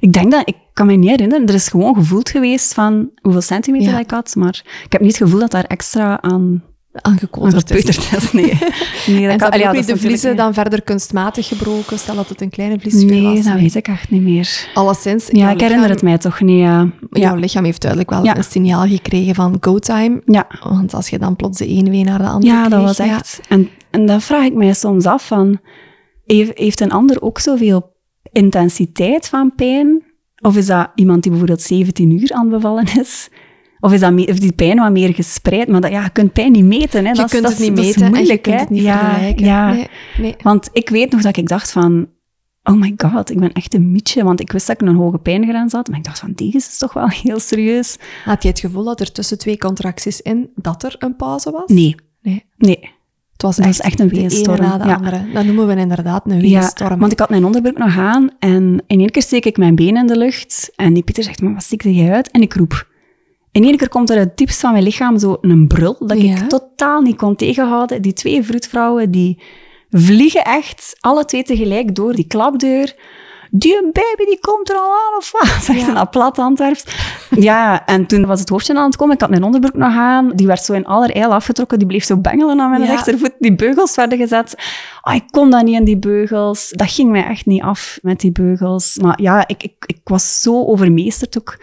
[0.00, 3.40] Ik denk dat, ik kan me niet herinneren, er is gewoon gevoeld geweest van hoeveel
[3.40, 7.96] centimeter ik had, maar ik heb niet het gevoel dat daar extra aan aangekoterd is.
[8.32, 8.58] Nee.
[9.06, 11.98] nee dat en kan, ja, de vliezen dan verder kunstmatig gebroken?
[11.98, 13.32] Stel dat het een kleine vlies nee, was.
[13.32, 14.68] Nee, dat weet ik echt niet meer.
[14.74, 15.28] Alleszins.
[15.32, 16.58] Ja, ik herinner het mij toch niet.
[16.58, 16.90] Ja.
[17.10, 20.22] Jouw lichaam heeft duidelijk wel een signaal gekregen van go time.
[20.24, 20.46] Ja.
[20.62, 23.40] Want als je dan plots de ene wee naar de andere Ja, dat was echt.
[23.48, 25.60] En, en dan vraag ik mij soms af van,
[26.54, 27.96] heeft een ander ook zoveel
[28.38, 30.02] intensiteit van pijn?
[30.40, 33.28] Of is dat iemand die bijvoorbeeld 17 uur aan bevallen is?
[33.80, 35.68] Of is, dat meer, die pijn wat meer gespreid?
[35.68, 37.04] Maar dat, ja, je kunt pijn niet meten.
[37.04, 37.10] Hè.
[37.10, 39.46] Je dat, kunt dat, het niet meten en je kunt het niet ja, vergelijken.
[39.46, 39.72] Ja.
[39.72, 39.86] Nee,
[40.18, 40.34] nee.
[40.42, 42.08] Want ik weet nog dat ik dacht van...
[42.62, 44.24] Oh my god, ik ben echt een mietje.
[44.24, 45.88] Want ik wist dat ik een hoge pijngrens had.
[45.88, 47.98] Maar ik dacht van, deze is toch wel heel serieus.
[48.24, 51.70] Had je het gevoel dat er tussen twee contracties in, dat er een pauze was?
[51.70, 51.94] Nee.
[52.22, 52.44] Nee.
[52.56, 52.96] nee.
[53.38, 54.94] Het was echt, echt een na de ja.
[54.94, 55.32] andere.
[55.32, 56.90] Dat noemen we inderdaad een weerstorm.
[56.90, 59.74] Ja, want ik had mijn onderbroek nog aan en in één keer steek ik mijn
[59.74, 62.30] been in de lucht en die Pieter zegt, maar wat steek jij uit?
[62.30, 62.86] En ik roep.
[63.52, 66.16] in één keer komt er uit het diepst van mijn lichaam zo een brul dat
[66.16, 68.02] ik totaal niet kon tegenhouden.
[68.02, 69.38] Die twee vroedvrouwen, die
[69.90, 72.94] vliegen echt alle twee tegelijk door die klapdeur
[73.50, 75.48] die baby die komt er al aan, of wat?
[75.64, 76.00] Zegt ja.
[76.00, 76.84] een plat Antwerps.
[77.30, 79.14] ja, en toen was het hoofdje aan het komen.
[79.14, 80.32] Ik had mijn onderbroek nog aan.
[80.34, 81.78] Die werd zo in allerijl afgetrokken.
[81.78, 83.32] Die bleef zo bengelen aan mijn rechtervoet.
[83.38, 84.54] Die beugels werden gezet.
[85.02, 86.70] Oh, ik kon dat niet in die beugels.
[86.70, 88.98] Dat ging mij echt niet af met die beugels.
[89.02, 91.58] Maar ja, ik, ik, ik was zo overmeesterd ook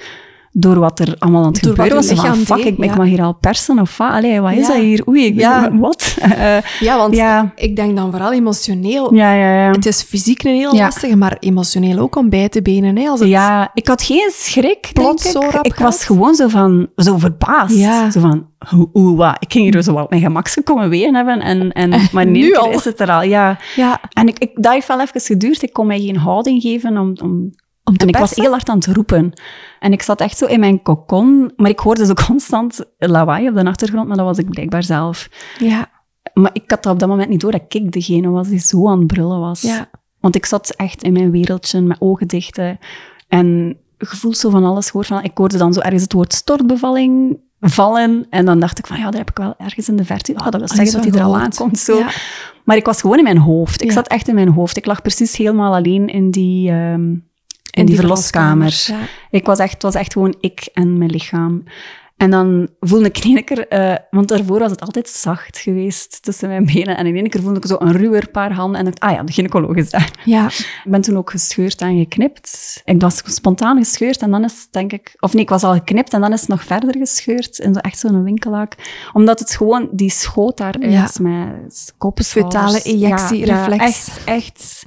[0.57, 2.19] door wat er allemaal aan het door gebeuren was.
[2.19, 4.11] Van, fuck, ik, ik mag hier al persen of wat?
[4.11, 5.07] Allee, wat is dat hier?
[5.07, 5.77] Oei, ik ja.
[5.77, 6.17] wat?
[6.19, 7.15] Uh, ja, want
[7.55, 9.13] ik denk dan vooral emotioneel.
[9.13, 9.71] Ja, ja, ja.
[9.71, 12.97] Het is fysiek een heel lastige, maar emotioneel ook om bij te benen.
[12.97, 15.31] Hè, als het ja, ik had geen schrik, denk ik.
[15.31, 17.75] Zo ik was gewoon zo van, zo verbaasd.
[17.75, 18.11] Ja.
[18.11, 18.47] Zo van,
[18.91, 19.35] hoe, wat?
[19.39, 22.83] Ik ging hier zo wat mijn gemak komen ween hebben en, en maar nu is
[22.83, 23.23] het er al.
[23.23, 23.57] Ja.
[23.75, 24.01] ja.
[24.13, 25.61] En ik, ik, dat heeft wel even geduurd.
[25.61, 27.51] Ik kon mij geen houding geven om, om
[27.93, 29.33] en ik was heel hard aan het roepen.
[29.79, 33.55] En ik zat echt zo in mijn kokon, maar ik hoorde zo constant lawaai op
[33.55, 35.29] de achtergrond, maar dat was ik blijkbaar zelf.
[35.59, 35.89] Ja.
[36.33, 38.89] Maar ik had dat op dat moment niet door dat ik degene was die zo
[38.89, 39.61] aan het brullen was.
[39.61, 39.89] Ja.
[40.19, 42.59] Want ik zat echt in mijn wereldje, met ogen dicht.
[43.27, 45.07] En gevoel zo van alles gehoord.
[45.07, 48.27] Van, ik hoorde dan zo ergens het woord stortbevalling vallen.
[48.29, 50.33] En dan dacht ik van, ja, daar heb ik wel ergens in de verte...
[50.33, 51.79] Oh, dat wil zeggen dat hij er al aankomt.
[51.79, 51.97] Zo.
[51.97, 52.09] Ja.
[52.63, 53.81] Maar ik was gewoon in mijn hoofd.
[53.81, 54.77] Ik zat echt in mijn hoofd.
[54.77, 56.69] Ik lag precies helemaal alleen in die...
[56.71, 57.13] Ehm,
[57.75, 58.87] in, die, verloskamer.
[59.29, 61.63] Ik was echt, was echt gewoon ik en mijn lichaam.
[62.17, 66.23] En dan voelde ik in één keer, uh, want daarvoor was het altijd zacht geweest
[66.23, 66.97] tussen mijn benen.
[66.97, 69.23] En in één keer voelde ik zo een ruwer paar handen en dacht, ah ja,
[69.23, 70.11] de gynaecoloog is daar.
[70.23, 70.45] Ja.
[70.45, 72.81] Ik ben toen ook gescheurd en geknipt.
[72.85, 76.13] Ik was spontaan gescheurd en dan is denk ik, of nee, ik was al geknipt
[76.13, 78.75] en dan is het nog verder gescheurd in zo echt zo'n winkelaak.
[79.13, 81.09] Omdat het gewoon, die schoot daaruit ja.
[81.21, 82.25] met koppen.
[82.25, 83.77] Fetale ejectiereflex.
[83.77, 84.85] Ja, echt, echt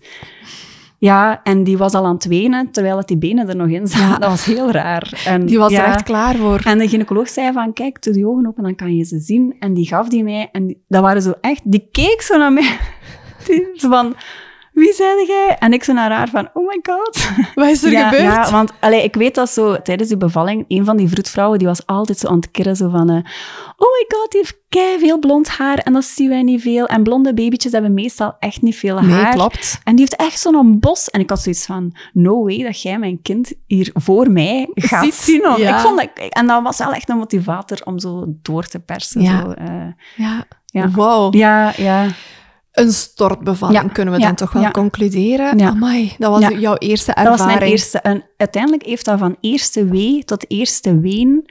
[0.99, 3.87] ja, en die was al aan het wenen, terwijl het die benen er nog in
[3.87, 4.21] zaten.
[4.21, 5.23] Dat was heel raar.
[5.27, 6.61] En, die was er echt klaar voor.
[6.65, 9.57] En de gynaecoloog zei van, kijk, doe die ogen open, dan kan je ze zien.
[9.59, 12.53] En die gaf die mij, en die, dat waren zo echt, die keek zo naar
[12.53, 12.79] mij.
[13.47, 14.15] Die, van,
[14.79, 15.57] wie zei jij?
[15.59, 17.31] En ik zo naar haar van, oh my god.
[17.55, 18.23] Wat is er gebeurd?
[18.23, 21.69] Ja, want allee, ik weet dat zo tijdens die bevalling, een van die vroedvrouwen, die
[21.69, 23.17] was altijd zo aan het kirren, zo van, uh,
[23.77, 26.87] oh my god, die heeft kei veel blond haar en dat zien wij niet veel.
[26.87, 29.23] En blonde babytjes hebben meestal echt niet veel haar.
[29.25, 29.81] Nee, klopt.
[29.85, 31.11] En die heeft echt zo'n bos.
[31.11, 35.15] En ik had zoiets van, no way dat jij mijn kind hier voor mij gaat
[35.15, 35.55] zien.
[35.57, 35.77] Ja.
[35.77, 39.23] Ik vond dat, en dat was wel echt een motivator om zo door te persen.
[39.23, 39.41] Ja.
[39.41, 39.87] Zo, uh,
[40.17, 40.45] ja.
[40.67, 40.91] ja.
[40.91, 41.35] Wow.
[41.35, 42.07] Ja, ja
[42.79, 45.59] een stortbevalling, kunnen we dan toch wel concluderen.
[45.59, 45.69] Ja.
[45.69, 47.37] Amai, dat was jouw eerste ervaring.
[47.37, 47.99] Dat was mijn eerste.
[47.99, 51.51] En uiteindelijk heeft dat van eerste wee tot eerste ween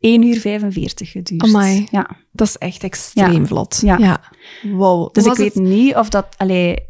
[0.00, 1.42] 1 uur 45 geduurd.
[1.42, 2.10] Amai, ja.
[2.32, 3.80] dat is echt extreem vlot.
[3.84, 4.20] Ja.
[4.62, 5.12] Wow.
[5.12, 6.26] Dus ik weet niet of dat...
[6.36, 6.84] Allee, ik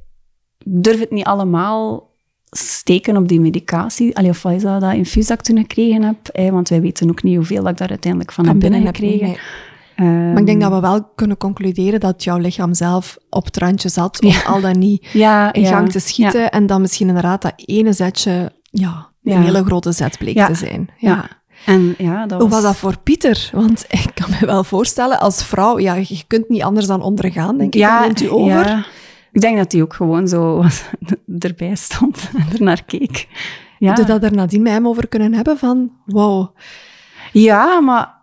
[0.65, 2.11] durf het niet allemaal
[2.51, 4.17] steken op die medicatie.
[4.17, 6.51] Allee, of wat is dat, dat infuus dat ik toen gekregen heb.
[6.53, 9.37] want wij weten ook niet hoeveel dat ik daar uiteindelijk van, heb binnen gekregen.
[9.99, 13.57] Ehm, maar ik denk dat we wel kunnen concluderen dat jouw lichaam zelf op het
[13.57, 16.51] randje zat om al dan niet ja, in gang te schieten.
[16.51, 20.89] En dan misschien inderdaad dat ene zetje ja, een hele grote zet bleek te zijn.
[20.99, 21.29] Ja.
[21.67, 22.41] En, ja, dat was...
[22.41, 23.51] Hoe was dat voor Pieter?
[23.53, 27.59] Want ik kan me wel voorstellen, als vrouw, ja, je kunt niet anders dan ondergaan,
[27.59, 27.81] denk ik.
[27.81, 28.89] Ja, neemt u over.
[29.33, 30.65] Ik denk dat hij ook gewoon zo
[31.39, 33.29] erbij stond en er naar keek.
[33.79, 33.89] Ja.
[33.89, 36.57] Heb je dat er nadien met hem over kunnen hebben van, wow.
[37.33, 38.18] Ja, maar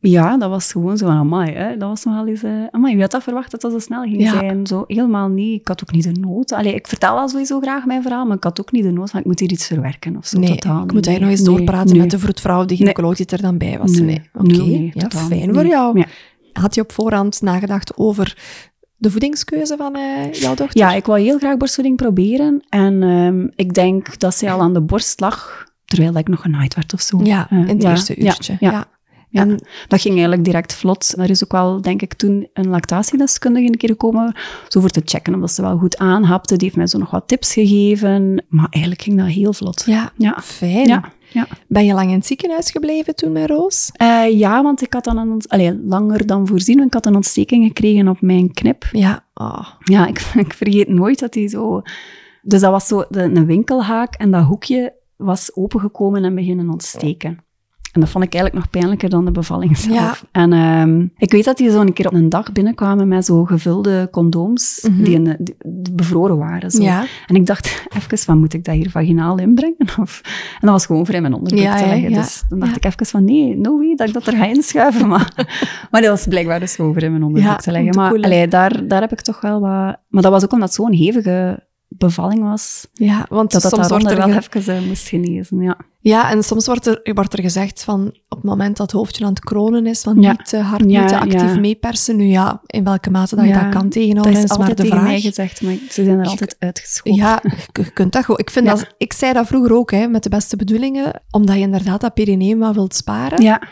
[0.00, 1.76] ja, dat was gewoon zo van, amai, hè.
[1.76, 2.42] dat was nogal eens...
[2.42, 4.66] Uh, amai, wie had dat verwacht dat dat zo snel ging zijn?
[4.66, 5.60] Zo, helemaal niet.
[5.60, 6.52] Ik had ook niet de nood.
[6.52, 9.10] Allee, ik vertel wel sowieso graag mijn verhaal, maar ik had ook niet de nood
[9.10, 10.38] van, ik moet hier iets verwerken of zo.
[10.38, 13.42] Nee, totaal ik moet daar nog eens doorpraten met de vroedvrouw, die gynaecoloog die er
[13.42, 13.90] dan bij was.
[13.90, 14.90] Nee, oké.
[14.92, 16.04] ja, fijn voor jou.
[16.52, 18.36] Had je op voorhand nagedacht over
[18.96, 20.78] de voedingskeuze van uh, jouw dochter?
[20.78, 22.62] Ja, ik wou heel graag borstvoeding proberen.
[22.68, 26.74] En uh, ik denk dat ze al aan de borst lag, terwijl ik nog genaaid
[26.74, 27.20] werd of zo.
[27.22, 28.56] Ja, in het eerste uurtje.
[28.60, 28.86] ja.
[29.30, 31.14] Ja, en dat ging eigenlijk direct vlot.
[31.18, 34.34] Er is ook wel, denk ik, toen een lactatiedeskundige een keer gekomen,
[34.68, 36.56] zo voor te checken of ze wel goed aanhapte.
[36.56, 38.44] Die heeft mij zo nog wat tips gegeven.
[38.48, 39.82] Maar eigenlijk ging dat heel vlot.
[39.86, 40.38] Ja, ja.
[40.42, 40.86] fijn.
[40.86, 41.12] Ja.
[41.32, 41.46] Ja.
[41.68, 43.90] Ben je lang in het ziekenhuis gebleven toen met Roos?
[44.02, 46.82] Uh, ja, want ik had dan een, allez, langer dan voorzien.
[46.82, 48.88] Ik had een ontsteking gekregen op mijn knip.
[48.92, 49.66] Ja, oh.
[49.78, 51.82] ja ik, ik vergeet nooit dat hij zo...
[52.42, 57.44] Dus dat was zo de, een winkelhaak en dat hoekje was opengekomen en beginnen ontsteken.
[57.92, 60.24] En dat vond ik eigenlijk nog pijnlijker dan de bevalling zelf.
[60.32, 63.44] En uh, ik weet dat die zo een keer op een dag binnenkwamen met zo
[63.44, 65.04] gevulde condooms mm -hmm.
[65.04, 66.70] die, in, die, bevroren waren.
[66.70, 66.82] Zo.
[66.82, 67.04] Ja.
[67.26, 69.76] En ik dacht even van, moet ik dat hier vaginaal inbrengen?
[70.00, 72.12] Of, en dat was gewoon voor in mijn onderbroek ja, te leggen.
[72.12, 75.08] Dus dan dacht ik even van, nee, no way dat ik dat er ga inschuiven.
[75.10, 75.32] Maar,
[75.90, 77.94] maar dat was blijkbaar dus gewoon voor in mijn onderbroek te leggen.
[77.94, 79.96] Maar allee, daar, daar heb ik toch wel wat...
[80.08, 84.04] Maar dat was ook omdat zo'n hevige bevalling was, Ja, want dat dat soms wordt
[84.04, 85.60] daaronder er wel even eh, moest genezen.
[85.60, 85.76] Ja.
[86.02, 89.24] Ja, en soms wordt er, wordt er gezegd van op het moment dat het hoofdje
[89.24, 90.30] aan het kronen is, van Ja.
[90.30, 91.58] niet te hard, Ja, niet te actief ja.
[91.58, 92.16] meepersen.
[92.16, 94.76] Nu ja, in welke mate dat je dat kan Dat tegenhouden, is is maar altijd
[94.76, 95.08] de tegen vraag.
[95.10, 97.20] mij gezegd, maar ze zijn er altijd uitgeschoven.
[97.20, 97.50] Ja, je,
[97.82, 98.38] je kunt dat gewoon.
[98.40, 101.60] Ik, vind dat, ik zei dat vroeger ook, hè, met de beste bedoelingen, omdat je
[101.62, 103.42] inderdaad dat perineum wat wilt sparen.
[103.42, 103.62] ja.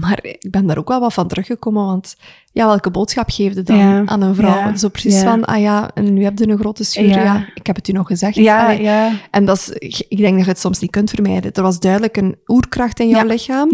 [0.00, 2.16] Maar ik ben daar ook wel wat van teruggekomen, want
[2.52, 4.56] ja, welke boodschap geef je dan Ja, aan een vrouw?
[4.56, 5.30] ja, Zo precies ja.
[5.30, 7.08] van, ah ja, en nu heb je een grote scheur.
[7.08, 7.46] Ja.
[7.54, 8.34] Ik heb het u nog gezegd.
[8.34, 9.70] Ja, Allee, ja, En dat is,
[10.08, 11.52] ik denk dat je het soms niet kunt vermijden.
[11.52, 13.68] Er was duidelijk een oerkracht in jouw lichaam,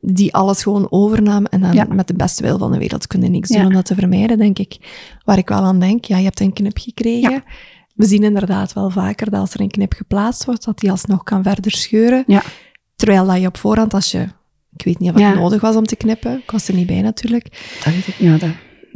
[0.00, 1.44] die alles gewoon overnam.
[1.44, 3.86] En dan met de beste wil van de wereld kun je niks doen om dat
[3.86, 4.76] te vermijden, denk ik.
[5.24, 7.44] Waar ik wel aan denk, ja, je hebt een knip gekregen.
[7.94, 11.22] We zien inderdaad wel vaker dat als er een knip geplaatst wordt, dat die alsnog
[11.22, 12.24] kan verder scheuren.
[12.96, 14.26] Terwijl dat je op voorhand, als je...
[14.76, 15.34] Ik weet niet of het Ja.
[15.34, 16.38] nodig was om te knippen.
[16.38, 17.74] Ik was er niet bij natuurlijk.
[17.84, 18.14] Dat weet ik.
[18.18, 18.30] Ja,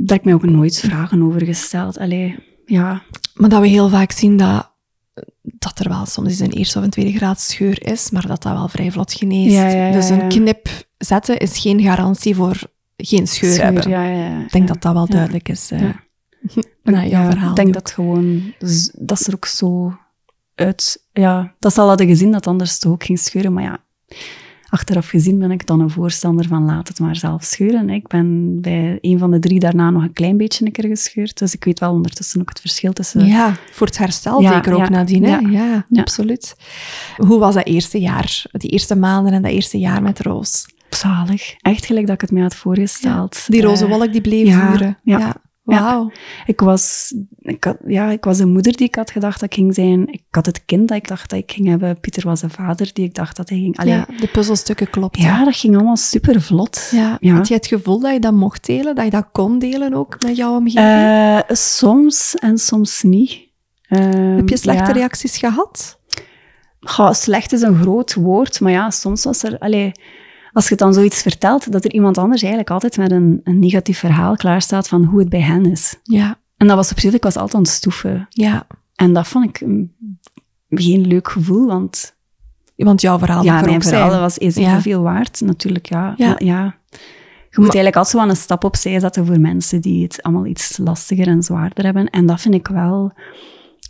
[0.06, 1.98] heb ik mij ook nooit vragen over gesteld.
[1.98, 3.02] Allee, ja.
[3.34, 4.70] Maar dat we heel vaak zien dat,
[5.42, 8.42] dat er wel soms eens een eerste of een tweede graad scheur is, maar dat
[8.42, 9.54] dat wel vrij vlot geneest.
[9.54, 12.60] Ja, ja, ja, dus een knip zetten is geen garantie voor
[12.96, 13.88] geen scheur, Scheur, hebben.
[13.88, 14.42] Ja, ja, ja.
[14.44, 14.72] Ik denk ja.
[14.72, 15.12] dat dat wel Ja.
[15.14, 15.70] duidelijk is.
[15.70, 16.00] eh, Ja.
[16.92, 17.50] na jouw Ja, verhaal.
[17.50, 17.74] Ik denk ook.
[17.74, 18.54] dat gewoon,
[18.98, 19.96] dat is er ook zo
[20.54, 23.78] uit, ja, dat zal hadden gezien dat anders toch ook ging scheuren, maar ja,
[24.70, 27.90] achteraf gezien ben ik dan een voorstander van laat het maar zelf scheuren.
[27.90, 31.38] Ik ben bij een van de drie daarna nog een klein beetje een keer gescheurd,
[31.38, 33.26] dus ik weet wel ondertussen ook het verschil tussen...
[33.26, 35.24] Ja, voor het herstel Ja, zeker ook ja, nadien.
[35.24, 35.36] Hè?
[35.36, 35.86] ja.
[35.92, 36.56] Absoluut.
[37.16, 38.42] Hoe was dat eerste jaar?
[38.52, 40.66] Die eerste maanden en dat eerste jaar met Roos?
[40.90, 41.54] Zalig.
[41.58, 43.44] Echt gelijk dat ik het mij had voorgesteld.
[43.46, 44.46] Die roze Eh, wolk die bleef
[45.02, 45.36] ja,
[45.70, 46.10] ja, ja.
[46.46, 49.54] Ik was, ik, had, ja, ik was een moeder die ik had gedacht dat ik
[49.54, 50.12] ging zijn.
[50.12, 52.00] Ik had het kind dat ik dacht dat ik ging hebben.
[52.00, 53.78] Pieter was een vader die ik dacht dat hij ging...
[53.78, 54.18] Allee, Ja, ja.
[54.18, 55.44] de puzzelstukken klopten.
[55.44, 56.88] dat ging allemaal super vlot.
[56.92, 57.16] Ja.
[57.20, 57.34] Ja.
[57.34, 58.94] Had je het gevoel dat je dat mocht delen?
[58.94, 60.86] Dat je dat kon delen ook met jouw omgeving?
[60.86, 63.48] Eh, soms en soms niet.
[63.88, 64.92] Ehm, Heb je slechte ja.
[64.92, 65.98] reacties gehad?
[66.80, 69.58] Goh, slecht is een groot woord, maar ja, soms was er...
[69.58, 69.92] Allee,
[70.52, 73.98] als je dan zoiets vertelt, dat er iemand anders eigenlijk altijd met een, een negatief
[73.98, 75.96] verhaal klaarstaat van hoe het bij hen is.
[76.02, 76.38] Ja.
[76.56, 78.26] En dat was op zich, ik was altijd aan het stoeven.
[78.28, 78.66] Ja.
[78.94, 79.92] En dat vond ik mm,
[80.68, 82.14] geen leuk gevoel, want
[82.76, 84.20] Want jouw verhaal ja, mijn verhaal zijn.
[84.20, 84.80] was is Ja.
[84.80, 85.88] veel waard, natuurlijk.
[85.88, 86.14] Ja.
[86.16, 86.34] Ja.
[86.38, 86.74] Ja.
[87.50, 90.46] Je moet eigenlijk altijd zo aan een stap opzij zetten voor mensen die het allemaal
[90.46, 92.10] iets lastiger en zwaarder hebben.
[92.10, 93.12] En dat vind ik wel,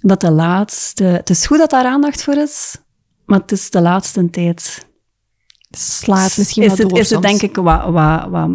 [0.00, 1.04] dat de laatste...
[1.04, 2.76] Het is goed dat daar aandacht voor is,
[3.26, 4.88] maar het is de laatste tijd...
[5.70, 8.50] Slaat misschien is wat het, door Is het denk ik wat, wat, wat,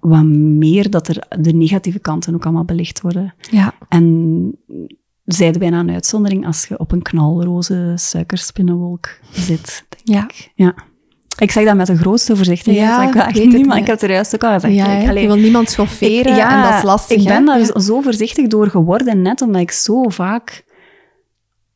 [0.00, 3.34] wat meer dat er de negatieve kanten ook allemaal belicht worden.
[3.50, 3.74] Ja.
[3.88, 4.54] En
[5.24, 10.24] zijde bijna een uitzondering als je op een knalroze suikerspinnenwolk zit, denk Ja.
[10.24, 10.50] ik.
[10.54, 10.74] Ja.
[11.38, 12.86] Ik zeg dat met de grootste voorzichtigheid.
[12.88, 14.74] Ja, ik, ik echt niet, maar ik heb het er juist ook al gezegd.
[14.74, 17.18] Ja, je wil niemand schofferen ik- ja, en dat is lastig.
[17.20, 20.64] Ik ben daar zo voorzichtig door geworden, net omdat ik zo vaak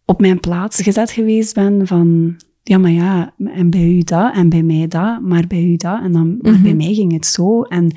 [0.04, 2.36] op mijn plaats gezet geweest ben van...
[2.68, 6.00] Ja, maar ja, en bij u dat, en bij mij dat, maar bij u dat.
[6.02, 6.62] En dan, maar Mhm.
[6.62, 7.62] bij mij ging het zo.
[7.62, 7.92] En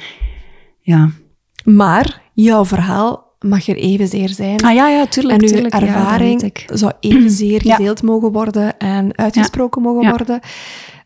[0.80, 1.10] ja...
[1.64, 4.62] Maar jouw verhaal mag er evenzeer zijn.
[4.64, 5.74] Ah ja, ja, tuurlijk, en uw tuurlijk.
[5.74, 7.76] Ervaring zou evenzeer Ja.
[7.76, 10.40] gedeeld mogen worden en uitgesproken mogen worden.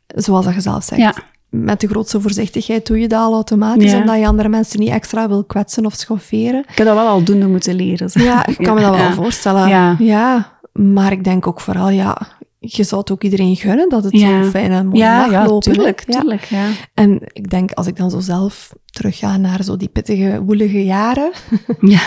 [0.07, 1.21] Zoals dat je zelf zegt.
[1.49, 5.27] Met de grootste voorzichtigheid doe je dat al automatisch, omdat je andere mensen niet extra
[5.27, 6.59] wil kwetsen of schofferen.
[6.69, 8.09] Ik heb dat wel aldoende moeten leren.
[8.09, 8.23] zeg.
[8.23, 9.67] Ja, ik kan me dat wel voorstellen.
[9.99, 12.17] Ja, maar ik denk ook vooral, ja,
[12.65, 14.43] je zou het ook iedereen gunnen dat het Ja.
[14.43, 15.73] zo fijn en mooi Ja, mag ja, lopen.
[15.73, 16.19] tuurlijk, Ja.
[16.19, 16.67] tuurlijk, ja.
[16.93, 21.31] En ik denk, als ik dan zo zelf terugga naar zo die pittige, woelige jaren,
[21.79, 21.99] Ja.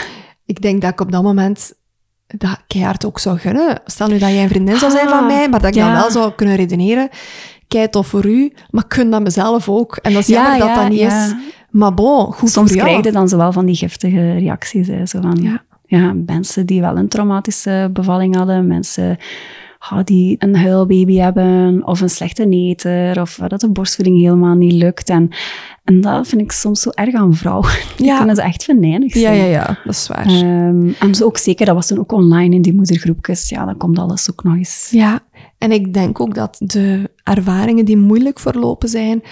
[0.47, 1.73] ik denk dat ik op dat moment
[2.27, 3.81] dat keihard ook zou gunnen.
[3.85, 5.93] Stel nu dat jij een vriendin zou zijn van Ah, mij, maar dat ik dan
[5.93, 7.09] wel zou kunnen redeneren,
[7.69, 9.97] kei tof voor u, maar ik gun dat mezelf ook.
[9.97, 11.35] En dat is Ja, jammer dat dat niet is.
[11.71, 12.89] Maar bon, goed Soms voor jou.
[12.89, 14.87] krijg je dan zo wel van die giftige reacties.
[14.89, 15.07] Hè.
[15.07, 15.63] Zo van, Ja.
[15.87, 16.13] ja.
[16.27, 19.17] mensen die wel een traumatische bevalling hadden, mensen
[20.05, 25.09] die een huilbaby hebben, of een slechte neter, of dat de borstvoeding helemaal niet lukt.
[25.09, 25.31] En,
[25.85, 27.71] en dat vind ik soms zo erg aan vrouwen.
[27.97, 28.17] Die Ja.
[28.17, 29.37] kunnen ze echt venijnig Ja, zijn.
[29.37, 30.27] ja, ja, dat is waar.
[30.27, 33.49] Ehm, en zo ook zeker, dat was toen ook online in die moedergroepjes.
[33.49, 34.89] Ja, dan komt alles ook nog eens.
[34.91, 35.21] Ja,
[35.59, 39.23] en ik denk ook dat de ervaringen die moeilijk verlopen zijn,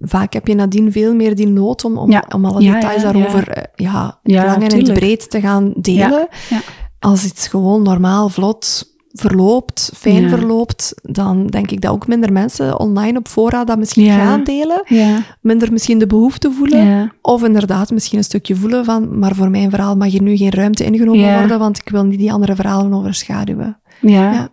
[0.00, 2.24] vaak heb je nadien veel meer die nood om, om, Ja.
[2.34, 4.18] om alle Ja, details ja, daarover eh, ja.
[4.22, 4.98] Ja, lang en in het tuurlijk.
[4.98, 6.28] breed te gaan delen.
[6.50, 6.60] Ja.
[6.98, 10.28] Als iets gewoon normaal, vlot verloopt, fijn Ja.
[10.28, 14.16] verloopt, dan denk ik dat ook minder mensen online op voorraad dat misschien Ja.
[14.16, 14.82] gaan delen.
[14.86, 15.18] Ja.
[15.40, 17.12] Minder misschien de behoefte voelen.
[17.22, 20.50] Of inderdaad misschien een stukje voelen van, maar voor mijn verhaal mag hier nu geen
[20.50, 23.78] ruimte ingenomen worden, want ik wil niet die andere verhalen overschaduwen.
[24.00, 24.48] Ja.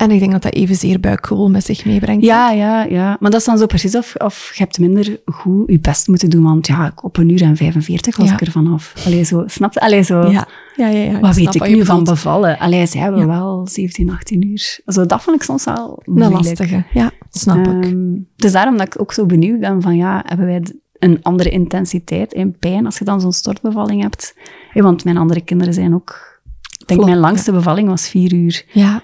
[0.00, 2.24] En ik denk dat dat evenzeer buikgevoel met zich meebrengt.
[2.24, 3.16] Ja, ja, ja.
[3.20, 6.30] Maar dat is dan zo precies of, of je hebt minder goed je best moeten
[6.30, 6.42] doen.
[6.42, 8.32] Want ja, op een uur en 45 was Ja.
[8.32, 8.94] ik er vanaf.
[9.06, 9.80] Allee, zo, snap je?
[9.80, 10.20] Allee, zo.
[10.20, 10.88] ja, ja.
[10.88, 11.20] ja, ja.
[11.20, 12.58] Wat weet ik nu van bevallen?
[12.58, 14.78] Allee, ze hebben wel 17, 18 uur.
[14.86, 16.32] Zo, dat vond ik soms wel Een moeilijk.
[16.44, 16.84] lastige.
[16.92, 17.84] Ja, snap ik.
[17.84, 20.62] Ehm, dus daarom dat ik ook zo benieuwd ben van, ja, hebben wij
[20.98, 24.34] een andere intensiteit in pijn als je dan zo'n stortbevalling hebt?
[24.70, 26.40] Hey, want mijn andere kinderen zijn ook...
[26.78, 28.64] Ik denk, Vlot, mijn langste bevalling was vier uur.
[28.72, 29.02] Ja,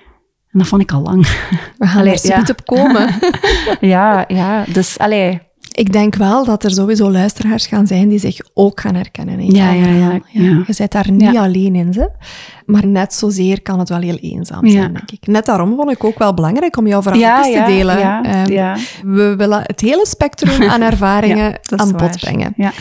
[0.57, 1.27] En dat vond ik al lang.
[1.79, 2.41] we gaan er ja.
[2.41, 3.09] op komen.
[3.95, 4.65] ja, ja.
[4.73, 5.41] Dus, allee...
[5.73, 9.51] Ik denk wel dat er sowieso luisteraars gaan zijn die zich ook gaan herkennen in
[9.55, 10.21] Ja, ja, ja.
[10.33, 11.43] Je bent daar niet Ja.
[11.43, 12.11] alleen in, ze.
[12.67, 15.27] maar net zozeer kan het wel heel eenzaam zijn, denk ik.
[15.27, 17.99] Net daarom vond ik ook wel belangrijk om jouw verhaal te delen.
[17.99, 18.77] ja, ja.
[19.03, 22.53] We willen het hele spectrum aan ervaringen aan bod brengen.
[22.57, 22.73] Ja.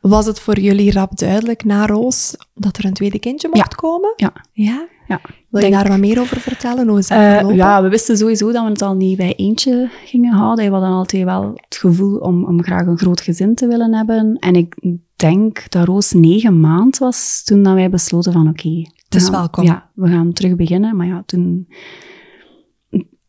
[0.00, 4.12] Was het voor jullie rap duidelijk na Roos dat er een tweede kindje mocht komen?
[4.16, 4.32] Ja.
[4.52, 4.86] Ja?
[5.08, 5.20] Ja.
[5.50, 6.88] Wil je Denk- daar wat meer over vertellen?
[6.88, 9.90] Hoe is dat Eh, ja, we wisten sowieso dat we het al niet bij eentje
[10.04, 10.64] gingen houden.
[10.64, 14.36] We hadden altijd wel het gevoel om, om graag een groot gezin te willen hebben.
[14.38, 14.76] En ik
[15.16, 18.68] denk dat Roos negen maand was toen dat wij besloten van oké.
[18.68, 19.64] we is gaan- welkom.
[19.64, 20.96] Ja, we gaan terug beginnen.
[20.96, 21.68] Maar ja, toen...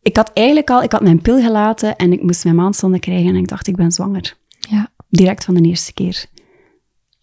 [0.02, 0.82] Ik had eigenlijk al...
[0.82, 3.28] Ik had mijn pil gelaten en ik moest mijn maandstonden krijgen.
[3.28, 4.36] En ik dacht, ik ben zwanger.
[4.58, 4.88] Ja.
[5.08, 6.26] Direct van de eerste keer.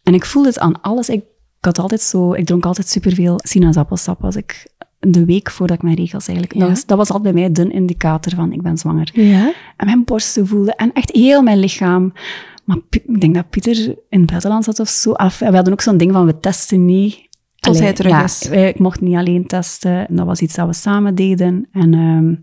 [0.03, 1.09] En ik voelde het aan alles.
[1.09, 1.23] Ik,
[1.63, 2.33] ik had altijd zo...
[2.33, 4.71] Ik dronk altijd superveel sinaasappelsap als ik...
[4.99, 6.59] De week voordat ik mijn regels eigenlijk...
[6.59, 6.67] Ja.
[6.85, 9.09] Dat, was, altijd bij mij de indicator van ik ben zwanger.
[9.13, 9.53] Ja?
[9.77, 12.13] En mijn borsten voelden en echt heel mijn lichaam.
[12.63, 15.11] Maar ik denk dat Pieter in het buitenland zat of zo.
[15.11, 17.27] Of, we hadden ook zo'n ding van we testen niet.
[17.55, 18.49] Tot hij terug ja, is.
[18.49, 20.07] Ik mocht niet alleen testen.
[20.07, 21.67] En dat was iets dat we samen deden.
[21.71, 22.35] En ehm,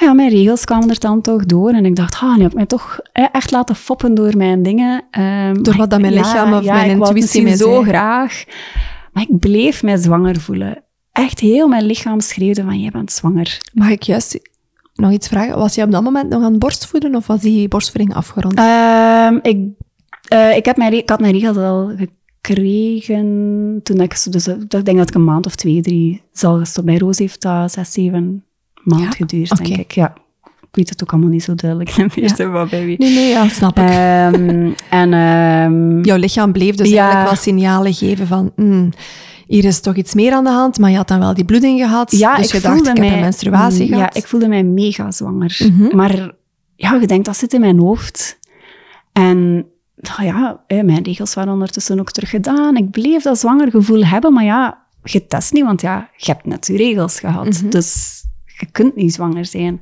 [0.00, 1.70] ja, mijn regels kwamen er dan toch door.
[1.70, 5.04] En ik dacht, ah, nu heb ik mij toch echt laten foppen door mijn dingen.
[5.10, 8.44] Ehm, Door wat dat mijn lichaam of ja, mijn intuïtie mij zo graag.
[9.12, 10.82] Maar ik bleef mij zwanger voelen.
[11.12, 13.58] Echt heel mijn lichaam schreeuwde van, jij bent zwanger.
[13.72, 14.38] Mag ik juist
[14.94, 15.58] nog iets vragen?
[15.58, 18.58] Was je op dat moment nog aan het borstvoeden of was die borstvoeding afgerond?
[18.58, 19.66] Ehm, ik,
[20.28, 21.92] eh, ik, heb mijn, ik had mijn regels al
[22.40, 26.58] gekregen toen ik, dus eh, ik denk dat ik een maand of twee, drie zal
[26.58, 26.86] gestopt.
[26.86, 28.44] Bij Roos heeft dat zes, zeven
[28.88, 29.92] maand Ja, geduurd, denk ik.
[29.92, 32.48] Ja, ik weet het ook allemaal niet zo duidelijk meer, ja.
[32.48, 32.98] wat bij wie.
[32.98, 33.88] nee, nee, ja, snap ik.
[33.88, 38.52] Ehm, en ehm, Jouw lichaam bleef dus eigenlijk wel signalen geven van...
[38.56, 38.92] mm,
[39.46, 41.80] hier is toch iets meer aan de hand, maar je had dan wel die bloeding
[41.80, 42.12] gehad.
[42.12, 44.14] ja, dus ik je dacht, voelde ik heb mij, een menstruatie mm, gehad.
[44.14, 45.60] Ja, ik voelde mij mega zwanger.
[45.72, 45.96] Mhm.
[45.96, 46.30] Maar
[46.76, 48.38] ja, je denkt, dat zit in mijn hoofd.
[49.12, 52.76] En nou ja, mijn regels waren ondertussen ook terug gedaan.
[52.76, 56.46] Ik bleef dat zwanger gevoel hebben, maar ja, je test niet, want ja, je hebt
[56.46, 57.62] net je regels gehad.
[57.62, 57.70] Mhm.
[57.70, 58.17] Dus
[58.60, 59.80] je kunt niet zwanger zijn.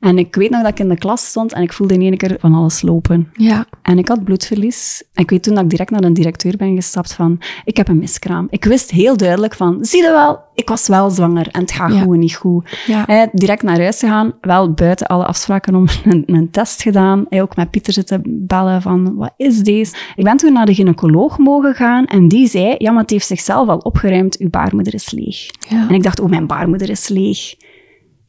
[0.00, 2.16] En ik weet nog dat ik in de klas stond en ik voelde in één
[2.16, 3.30] keer van alles lopen.
[3.32, 5.02] Ja, En ik had bloedverlies.
[5.14, 7.88] En ik weet toen dat ik direct naar een directeur ben gestapt van, ik heb
[7.88, 8.46] een miskraam.
[8.50, 11.92] Ik wist heel duidelijk van, zie je wel, ik was wel zwanger en het gaat
[11.92, 11.98] Ja.
[12.00, 12.78] gewoon niet goed.
[12.86, 13.28] ja.
[13.32, 17.26] Direct naar huis gegaan, wel buiten alle afspraken om een, een test gedaan.
[17.28, 19.94] Hij ook met Pieter zitten bellen van, wat is deze?
[20.16, 23.26] Ik ben toen naar de gynaecoloog mogen gaan en die zei, ja, maar het heeft
[23.26, 25.46] zichzelf al opgeruimd, uw baarmoeder is leeg.
[25.68, 25.88] ja.
[25.88, 27.54] En ik dacht, oh, mijn baarmoeder is leeg.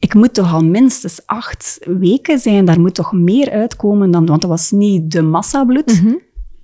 [0.00, 4.40] Ik moet toch al minstens acht weken zijn, daar moet toch meer uitkomen dan, want
[4.40, 6.02] dat was niet de massabloed.
[6.02, 6.14] Mhm.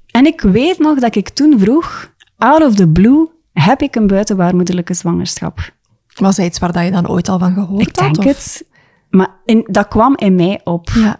[0.06, 4.06] En ik weet nog dat ik toen vroeg, out of the blue, heb ik een
[4.06, 5.72] buitenbaarmoederlijke zwangerschap?
[6.14, 8.24] Was dat iets waar dat je dan ooit al van gehoord Ik denk had?
[8.26, 8.32] of?
[8.32, 8.66] het.
[9.10, 10.88] Maar in, dat kwam in mij op.
[10.94, 11.18] Ja.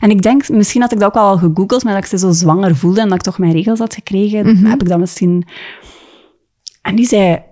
[0.00, 2.30] En ik denk, misschien had ik dat ook al gegoogeld, maar dat ik ze zo
[2.32, 4.64] zwanger voelde en dat ik toch mijn regels had gekregen, Mhm.
[4.64, 5.46] heb ik dat misschien...
[6.82, 7.42] En die zei,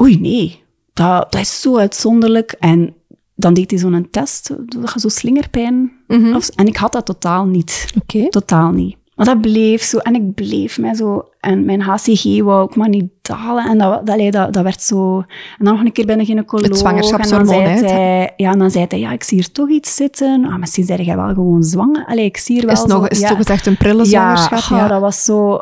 [0.00, 2.52] oei, nee, dat, dat is zo uitzonderlijk.
[2.52, 2.94] En
[3.34, 5.92] dan deed hij zo'n test, dat je zo slingerpijn...
[6.06, 6.34] Mhm.
[6.34, 7.86] of- en ik had dat totaal niet.
[8.02, 8.28] Oké.
[8.28, 8.96] Totaal niet.
[9.14, 9.98] Maar dat bleef zo.
[9.98, 11.28] En ik bleef mij zo...
[11.40, 13.64] En mijn HCG wou ook maar niet dalen.
[13.66, 15.18] En dat, dat, dat, dat werd zo...
[15.58, 16.66] En dan nog een keer bij de gynaecoloog.
[16.68, 18.32] Het En dan zwangerschapshormoon, zei hij...
[18.36, 18.98] Ja, en dan zei hij...
[18.98, 20.44] Ja, ik zie hier toch iets zitten.
[20.44, 22.04] Ah, misschien zeg jij wel gewoon zwanger.
[22.06, 23.28] Allee, ik zie hier wel Is, nog, zo- is ja.
[23.28, 24.78] toch echt een prille zwangerschap?
[24.78, 25.60] Ja, dat was zo...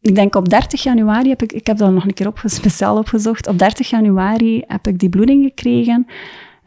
[0.00, 1.52] Ik denk op 30 januari heb ik...
[1.52, 3.46] Ik heb dat nog een keer op, speciaal opgezocht.
[3.46, 6.06] Op 30 januari heb ik die bloeding gekregen.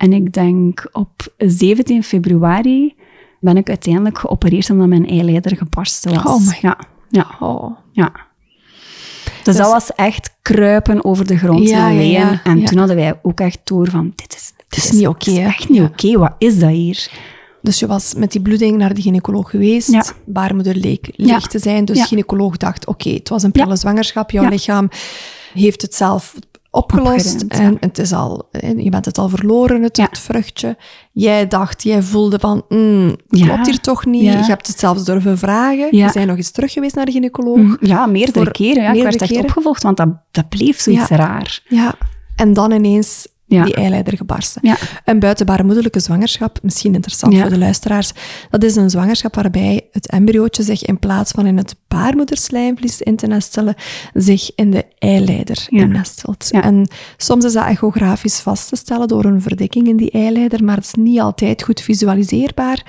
[0.03, 2.95] En ik denk op 17 februari
[3.39, 6.23] ben ik uiteindelijk geopereerd omdat mijn eileider gebarsten was.
[6.41, 6.77] Oh my- Ja,
[7.09, 7.77] ja, Oh.
[7.91, 8.11] ja.
[9.43, 13.19] Dus, dat was echt kruipen over de grond Ja, en ja, En toen hadden wij
[13.21, 15.47] ook echt door van, dit is, dit is niet oké, hè?
[15.47, 16.17] echt niet oké.
[16.17, 17.07] Wat is dat hier?
[17.61, 19.89] Dus je was met die bloeding naar de gynaecoloog geweest.
[20.25, 21.85] Baarmoeder leek leeg te zijn.
[21.85, 24.31] Dus de gynaecoloog dacht, oké, het was een prille zwangerschap.
[24.31, 24.89] Jouw lichaam
[25.53, 26.33] heeft het zelf
[26.73, 27.43] opgelost.
[27.43, 30.03] Opgeruimd, en het is al, je bent het al verloren, het, Ja.
[30.09, 30.77] het vruchtje.
[31.11, 33.45] Jij dacht, jij voelde van, mm, Ja.
[33.45, 34.21] klopt hier toch niet?
[34.21, 35.97] Je hebt het zelfs durven vragen.
[35.97, 37.57] Je bent nog eens terug geweest naar de gynaecoloog.
[37.57, 38.73] Mm, Ja, meerdere Voor keren.
[38.83, 38.87] Ja.
[38.87, 39.45] ik meerdere werd echt keren?
[39.45, 41.61] opgevolgd, want dat, dat bleef zoiets raar.
[41.67, 41.95] Ja.
[42.35, 43.63] En dan ineens ja.
[43.63, 44.61] die eileider gebarsten.
[44.65, 44.77] Ja.
[45.05, 48.11] Een buitenbaarmoederlijke zwangerschap, misschien interessant voor de luisteraars,
[48.49, 53.15] dat is een zwangerschap waarbij het embryootje zich in plaats van in het baarmoederslijmvlies in
[53.15, 53.75] te nestelen,
[54.13, 56.51] zich in de eileider nestelt.
[56.51, 60.75] En soms is dat echografisch vast te stellen door een verdikking in die eileider, maar
[60.75, 62.83] het is niet altijd goed visualiseerbaar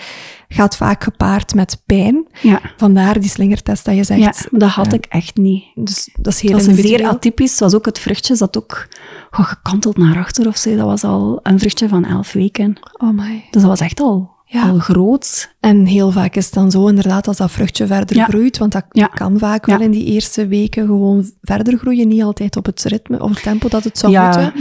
[0.55, 2.27] gaat vaak gepaard met pijn.
[2.43, 2.61] Ja.
[2.77, 4.21] Vandaar die slingertest dat je zegt.
[4.21, 5.65] Ja, dat had ik echt niet.
[5.75, 7.59] Dus dat is heel dat is zeer atypisch.
[7.59, 8.89] was ook het vruchtje zat ook
[9.31, 10.77] gekanteld naar achter of zo.
[10.77, 12.77] Dat was al een vruchtje van elf weken.
[12.93, 13.45] Oh my.
[13.51, 14.69] Dus dat was echt al ja.
[14.69, 15.55] al groot.
[15.61, 18.85] En heel vaak is het dan zo inderdaad als dat vruchtje verder groeit, want dat
[19.15, 23.23] kan vaak wel in die eerste weken gewoon verder groeien, niet altijd op het ritme
[23.23, 24.53] of het tempo dat het zou moeten.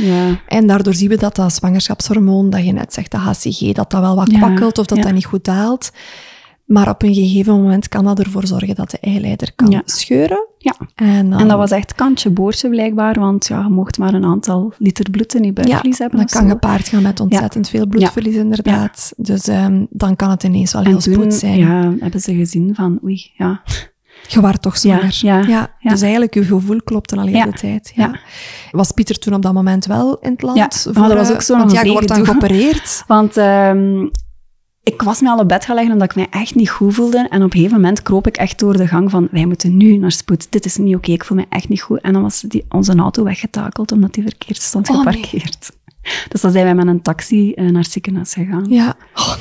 [0.47, 4.01] En daardoor zien we dat dat zwangerschapshormoon, dat je net zegt, dat HCG, dat dat
[4.01, 5.91] wel wat kwakkelt of dat dat niet goed daalt.
[6.65, 10.47] Maar op een gegeven moment kan dat ervoor zorgen dat de eileider kan scheuren.
[10.57, 10.75] Ja.
[10.95, 14.73] En, en, dat was echt kantje boordje blijkbaar, want ja, je mocht maar een aantal
[14.77, 16.19] liter bloed in je buikvlies hebben.
[16.19, 19.13] dat kan gepaard gaan met ontzettend veel bloedverlies inderdaad.
[19.17, 21.57] Dus um, dan kan het ineens wel heel spoed zijn.
[21.57, 23.61] Ja, hebben ze gezien van oei, ja...
[24.27, 25.19] Je was toch zwanger.
[25.21, 27.91] Ja, ja, Dus eigenlijk, je gevoel klopte al de hele tijd.
[27.95, 28.19] Ja.
[28.71, 30.57] Was Pieter toen op dat moment wel in het land?
[30.57, 33.03] Ja, dat was ook zo Want ja, je wordt dan geopereerd.
[33.07, 34.11] Want um,
[34.83, 37.17] ik was me al op bed gaan leggen omdat ik mij echt niet goed voelde.
[37.17, 39.97] En op een gegeven moment kroop ik echt door de gang van, wij moeten nu
[39.97, 40.51] naar spoed.
[40.51, 42.01] Dit is niet oké, ik voel me echt niet goed.
[42.01, 45.71] En dan was die, onze auto weggetakeld omdat die verkeerd stond oh, geparkeerd.
[46.29, 48.65] Dus dan zijn wij met een taxi uh, naar het ziekenhuis gegaan.
[48.69, 48.95] Ja.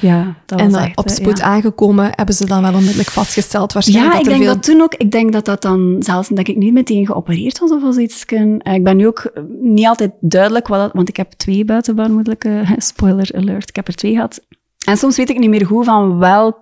[0.00, 4.12] Ja, dat en was echt, op spoed aangekomen hebben ze dan wel onmiddellijk vastgesteld waarschijnlijk
[4.12, 4.54] Ja, dat ik denk veel...
[4.54, 7.70] dat toen ook, ik denk dat dat dan zelfs dat ik niet meteen geopereerd was
[7.70, 8.24] of zoiets.
[8.24, 12.64] Eh, ik ben nu ook niet altijd duidelijk wat dat, want ik heb twee buitenbaarmoedelijke,
[12.76, 14.40] spoiler alert, ik heb er twee gehad.
[14.86, 16.58] En soms weet ik niet meer goed van welk,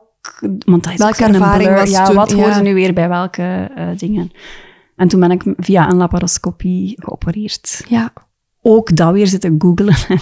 [0.66, 3.89] want dat is welke ervaring was ja, toen, wat hoorde nu weer bij welke uh,
[3.97, 4.30] dingen.
[4.97, 7.85] En toen ben ik via een laparoscopie geopereerd.
[7.89, 8.12] Ja.
[8.62, 9.95] Ook dat weer zitten googlen.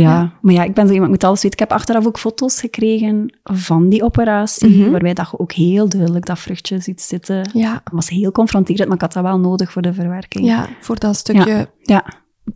[0.00, 1.58] Ja, maar ja, ik ben zo iemand, ik moet alles weten.
[1.60, 4.90] Ik heb achteraf ook foto's gekregen van die operatie, mm -hmm.
[4.90, 7.50] waarbij dat ook heel duidelijk dat vruchtje ziet zitten.
[7.52, 7.72] Ja.
[7.72, 10.44] Het was heel confronterend, maar ik had dat wel nodig voor de verwerking.
[10.44, 12.04] Ja, voor dat stukje ja.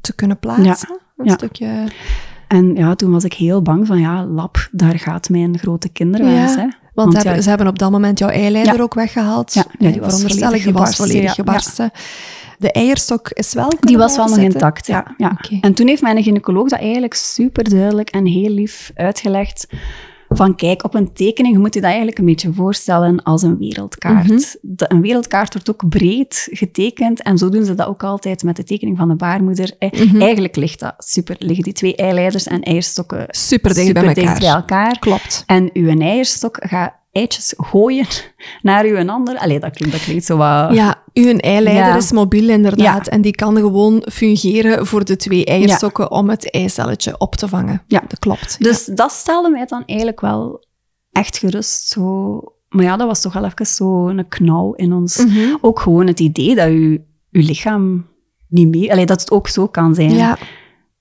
[0.00, 1.00] te kunnen plaatsen.
[1.16, 1.84] Een stukje...
[2.48, 6.54] En ja, toen was ik heel bang van, ja, lab, daar gaat mijn grote kinderwens,
[6.54, 6.66] hè.
[6.94, 9.54] Want, ze hebben op dat moment jouw eileider ook weggehaald.
[9.54, 11.06] Ja, ja die was volledig gebarsten.
[11.06, 11.90] Volledig gebarsten.
[12.62, 15.14] De eierstok is wel Die was wel nog intact, ja.
[15.16, 15.38] ja.
[15.60, 19.66] En toen heeft mijn gynaecoloog dat eigenlijk super duidelijk en heel lief uitgelegd.
[20.28, 23.58] Van kijk, op een tekening, je moet je dat eigenlijk een beetje voorstellen als een
[23.58, 24.28] wereldkaart.
[24.28, 24.40] Mm
[24.76, 28.64] een wereldkaart wordt ook breed getekend en zo doen ze dat ook altijd met de
[28.64, 29.74] tekening van de baarmoeder.
[29.78, 34.38] Mm Eigenlijk ligt dat super, liggen die twee eileiders en eierstokken super dicht, bij, elkaar.
[34.38, 34.98] bij elkaar.
[34.98, 35.42] Klopt.
[35.46, 38.06] En uw eierstok gaat eitjes gooien
[38.62, 39.38] naar uw ander.
[39.38, 40.74] Allee, dat klinkt, dat klinkt zo wat...
[40.74, 43.08] Ja, uw eileider is mobiel inderdaad.
[43.08, 47.82] En die kan gewoon fungeren voor de twee eierstokken om het eicelletje op te vangen.
[47.86, 48.56] Ja, dat klopt.
[48.58, 50.66] Dus dat stelde mij dan eigenlijk wel
[51.12, 51.88] echt gerust.
[51.88, 52.40] Zo...
[52.68, 55.16] Maar ja, dat was toch wel even zo een knauw in ons.
[55.16, 55.56] Mhm.
[55.60, 56.98] Ook gewoon het idee dat uw,
[57.30, 58.06] uw lichaam
[58.48, 58.90] niet meer...
[58.90, 60.14] Allee, dat het ook zo kan zijn.
[60.14, 60.38] Ja.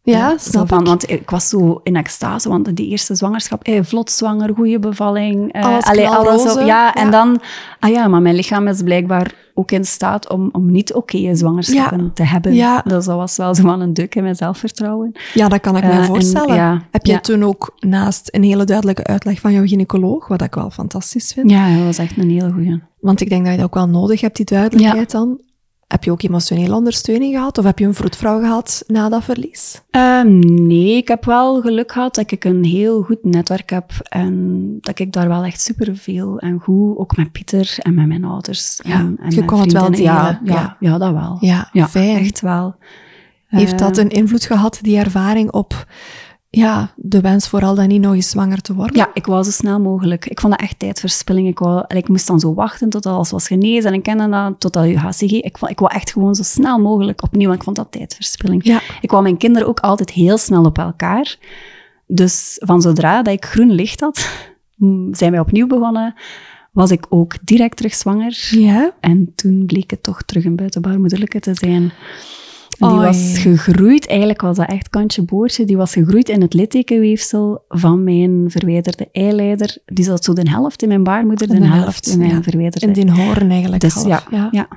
[0.03, 0.85] Ja, snap van, ik.
[0.85, 5.53] Want ik was zo in extase, want die eerste zwangerschap, eh, vlot zwanger, goede bevalling.
[5.53, 7.41] Eh, alles, allee, alles zo, ja, ja, en dan,
[7.79, 12.03] ah ja, maar mijn lichaam is blijkbaar ook in staat om, om niet oké zwangerschappen
[12.03, 12.09] ja.
[12.13, 12.53] te hebben.
[12.53, 12.81] Ja.
[12.81, 15.11] Dus dat was wel zo van een duk in mijn zelfvertrouwen.
[15.33, 16.49] Ja, dat kan ik me Uh, voorstellen.
[16.49, 20.41] en, ja, Heb je toen ook naast een hele duidelijke uitleg van jouw gynaecoloog, wat
[20.41, 22.81] ik wel fantastisch vind, Ja, dat was echt een hele goeie.
[22.99, 25.39] want ik denk dat je dat ook wel nodig hebt, die duidelijkheid dan.
[25.91, 27.57] Heb je ook emotionele ondersteuning gehad?
[27.57, 29.81] Of heb je een vroedvrouw gehad na dat verlies?
[29.89, 34.77] Ehm, nee, ik heb wel geluk gehad dat ik een heel goed netwerk heb en
[34.81, 38.79] dat ik daar wel echt superveel en goed, ook met Pieter en met mijn ouders.
[38.83, 40.97] Ja, en, en je kon het wel ja, delen, ja, ja.
[40.97, 41.37] dat wel.
[41.39, 42.17] Ja, Ja, fijn.
[42.17, 42.75] echt wel.
[43.47, 45.85] Heeft dat een invloed gehad, die ervaring, op
[46.53, 48.95] ja, de wens vooral dan niet nog eens zwanger te worden?
[48.95, 50.25] Ja, ik wou zo snel mogelijk.
[50.25, 51.47] Ik vond dat echt tijdverspilling.
[51.47, 54.59] Ik, wou, ik moest dan zo wachten tot alles was genezen en ik kende dat,
[54.59, 55.31] totdat je HCG...
[55.31, 58.65] Ik, vond, ik wou echt gewoon zo snel mogelijk opnieuw, want ik vond dat tijdverspilling.
[58.65, 58.81] Ja.
[59.01, 61.37] Ik wou mijn kinderen ook altijd heel snel op elkaar.
[62.07, 64.29] Dus van zodra dat ik groen licht had,
[65.11, 66.13] zijn wij opnieuw begonnen,
[66.71, 68.47] was ik ook direct terug zwanger.
[68.51, 68.93] Ja?
[68.99, 71.91] En toen bleek het toch terug een buitenbaarmoederlijke te zijn.
[72.81, 73.05] Die Oei.
[73.05, 78.03] was gegroeid, eigenlijk was dat echt kantje boordje, die was gegroeid in het littekenweefsel van
[78.03, 79.77] mijn verwijderde eileider.
[79.85, 82.41] Die zat zo de helft in mijn baarmoeder, de, De helft, helft, in mijn ja.
[82.41, 82.85] verwijderde.
[82.85, 84.07] In die horen eigenlijk dus half.
[84.07, 84.47] ja, ja.
[84.51, 84.67] ja.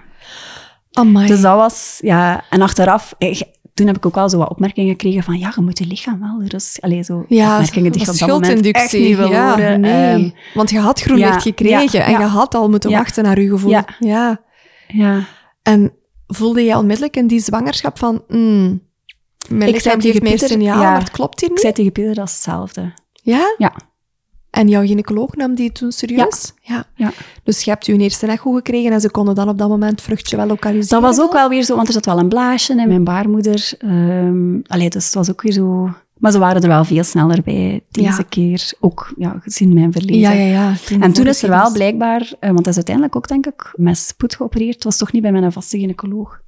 [0.92, 1.26] Amai.
[1.26, 3.40] Dus dat was, ja, en achteraf, eh,
[3.74, 6.20] toen heb ik ook wel zo wat opmerkingen gekregen van, ja, je moet je lichaam
[6.20, 9.09] wel rust, allee, zo ja, opmerkingen die je op dat moment echt schuldinductie.
[9.09, 9.80] niet wil ja, horen.
[9.80, 10.12] Nee.
[10.12, 13.40] Ehm, Want je had groen ja, licht gekregen en je had al moeten wachten naar
[13.40, 13.70] je gevoel.
[13.70, 13.84] Ja.
[13.98, 14.40] ja.
[14.88, 15.24] ja.
[15.62, 15.92] En
[16.26, 18.22] voelde je onmiddellijk in die zwangerschap van...
[18.28, 18.82] Mm,
[19.48, 20.90] mijn Ik lichaam geeft signaal, ja.
[20.90, 21.62] maar het klopt hier Ik niet.
[21.62, 22.92] zei tegen Pieter dat is hetzelfde.
[23.12, 23.54] Ja?
[23.58, 23.72] Ja.
[24.50, 26.52] En jouw gynaecoloog nam die toen serieus?
[26.60, 26.84] Ja.
[26.94, 27.12] Ja.
[27.42, 30.36] Dus je hebt je eerste echo gekregen en ze konden dan op dat moment vruchtje
[30.36, 31.00] wel lokaliseren?
[31.02, 33.72] Dat was ook wel weer zo, want er zat wel een blaasje in mijn baarmoeder.
[33.78, 35.90] Ehm allee, dus het was ook weer zo...
[36.24, 38.24] Maar ze waren er wel veel sneller bij deze Ja.
[38.28, 38.72] keer.
[38.80, 40.36] Ook ja, gezien mijn verliezen.
[40.36, 41.00] Ja, ja, ja.
[41.00, 43.98] En toen is er wel blijkbaar, eh, want dat is uiteindelijk ook denk ik met
[43.98, 44.74] spoed geopereerd.
[44.74, 46.40] Het was toch niet bij mijn vaste gynaecoloog.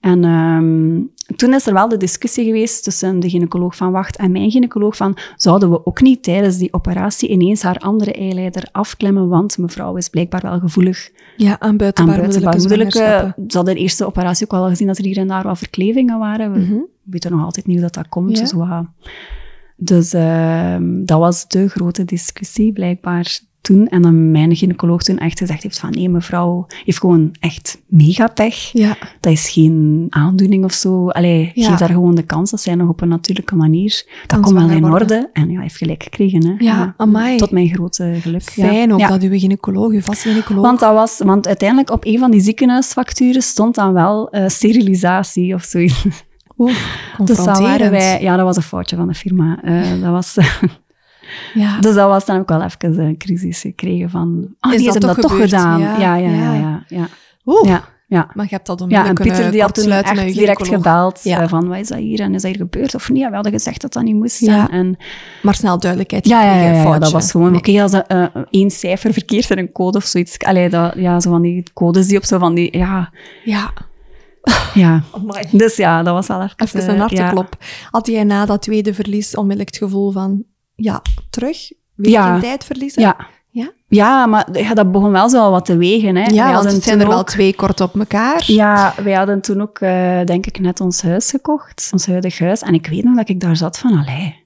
[0.00, 1.00] En ehm,
[1.36, 4.96] toen is er wel de discussie geweest tussen de gynaecoloog van Wacht en mijn gynaecoloog
[4.96, 9.96] van zouden we ook niet tijdens die operatie ineens haar andere eileider afklemmen, want mevrouw
[9.96, 13.34] is blijkbaar wel gevoelig Ja, aan buitenbaarmoedelijke.
[13.48, 16.18] Ze hadden de eerste operatie ook al gezien dat er hier en daar wat verklevingen
[16.18, 16.52] waren.
[16.52, 16.78] We Mhm.
[17.02, 18.38] weten nog altijd niet hoe dat, dat komt.
[18.38, 18.42] Ja.
[18.42, 18.52] Dus,
[19.76, 23.88] dus ehm, dat was de grote discussie blijkbaar toen.
[23.88, 28.26] En dan mijn gynaecoloog toen echt gezegd heeft van nee, mevrouw heeft gewoon echt mega
[28.26, 28.70] pech.
[28.72, 31.08] Ja, Dat is geen aandoening of zo.
[31.08, 31.68] Allee, Ja.
[31.68, 32.50] geef daar gewoon de kans.
[32.50, 34.06] Dat zij nog op een natuurlijke manier.
[34.26, 35.00] Dat komt wel in worden.
[35.00, 35.30] orde.
[35.32, 36.46] En ja, heeft gelijk gekregen.
[36.46, 36.54] Hè.
[36.58, 36.94] Ja.
[37.36, 38.50] Tot mijn grote geluk.
[38.54, 38.66] ja.
[38.66, 40.64] fijn ook dat uw gynaecoloog, uw vaste gynaecoloog...
[40.64, 45.54] Want, dat was, want uiteindelijk op een van die ziekenhuisfacturen stond dan wel eh, sterilisatie
[45.54, 46.04] of zoiets.
[46.58, 46.76] Oeh,
[47.24, 48.22] Dus dat waren wij...
[48.22, 49.62] Ja, dat was een foutje van de firma.
[49.62, 50.36] Eh, dat was,
[51.54, 51.80] Ja.
[51.80, 54.54] dus dat was dan ook wel even een crisis gekregen van...
[54.60, 55.80] Oh, Is die dat toch gedaan.
[55.80, 56.84] Ja, Ja, ja, ja.
[56.88, 57.08] ja.
[57.46, 58.30] Oeh, ja, ja.
[58.34, 60.74] maar je hebt dat Ja, en onmiddellijk Pieter die had toen echt direct gynaecoloog.
[60.74, 61.40] gebeld Ja.
[61.40, 63.22] eh, van, wat is dat hier en is dat hier gebeurd of niet?
[63.22, 64.40] Ja, we hadden gezegd dat dat niet moest.
[64.40, 64.70] Ja.
[64.70, 64.96] En,
[65.42, 67.58] Maar snel duidelijkheid ja, ja, ja, dat was gewoon, Nee.
[67.58, 70.38] oké, als eh, één cijfer verkeerd in een code of zoiets.
[70.38, 73.10] Allee, dat, ja, zo van die codes die op zo van die, ja,
[73.44, 73.72] Ja,
[74.74, 75.02] ja.
[75.52, 76.54] Dus ja, dat was wel even...
[76.56, 77.00] Even eh, een ja.
[77.00, 77.56] harteklop.
[77.90, 80.44] Had jij na dat tweede verlies onmiddellijk het gevoel van,
[80.74, 81.72] ja, terug?
[81.94, 82.32] Weer Ja.
[82.32, 83.02] geen tijd verliezen?
[83.02, 83.16] Ja.
[83.50, 83.70] Ja?
[83.88, 86.16] Ja, maar ja, dat begon wel zo al wat te wegen.
[86.16, 86.24] Hè.
[86.24, 88.42] Ja, want het zijn er wel twee kort op elkaar.
[88.46, 91.88] Ja, wij hadden toen ook, eh, denk ik, net ons huis gekocht.
[91.92, 92.60] Ons huidig huis.
[92.60, 94.42] En ik weet nog dat ik daar zat van, allee...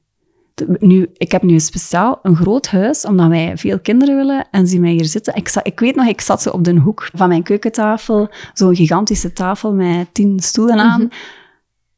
[0.78, 4.80] Nu, ik heb nu speciaal een groot huis, omdat wij veel kinderen willen en zien
[4.80, 5.34] mij hier zitten.
[5.34, 8.76] Ik, zat, ik weet nog, ik zat zo op de hoek van mijn keukentafel, zo'n
[8.76, 11.00] gigantische tafel met tien stoelen aan.
[11.00, 11.10] Mhm.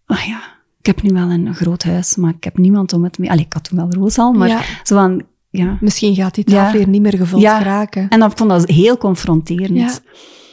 [0.06, 0.40] Oh ja,
[0.80, 3.30] ik heb nu wel een groot huis, maar ik heb niemand om het mee...
[3.30, 4.60] Allee, ik had toen wel Roos al, maar Ja.
[4.82, 5.22] zo van...
[5.52, 6.78] Ja, Misschien gaat die tafel Ja.
[6.78, 7.62] hier niet meer gevuld Ja.
[7.62, 8.08] raken.
[8.08, 10.02] En dat vond dat heel confronterend.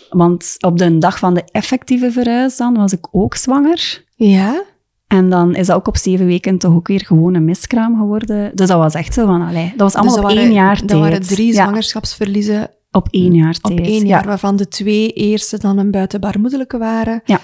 [0.10, 4.04] Want op de dag van de effectieve verhuis dan was ik ook zwanger.
[4.16, 4.64] Ja?
[5.08, 8.52] En dan is dat ook op zeven weken toch ook weer gewoon een miskraam geworden.
[8.56, 10.60] Dus dat was echt zo van, allee, dat was allemaal Dus op dat waren, één
[10.62, 10.90] jaar tijd.
[10.90, 13.88] Dat waren drie zwangerschapsverliezen op één jaar op tijd.
[13.88, 14.08] één ja.
[14.08, 17.22] jaar, waarvan de twee eerste dan een buitenbaarmoedelijke waren.
[17.26, 17.40] Ja.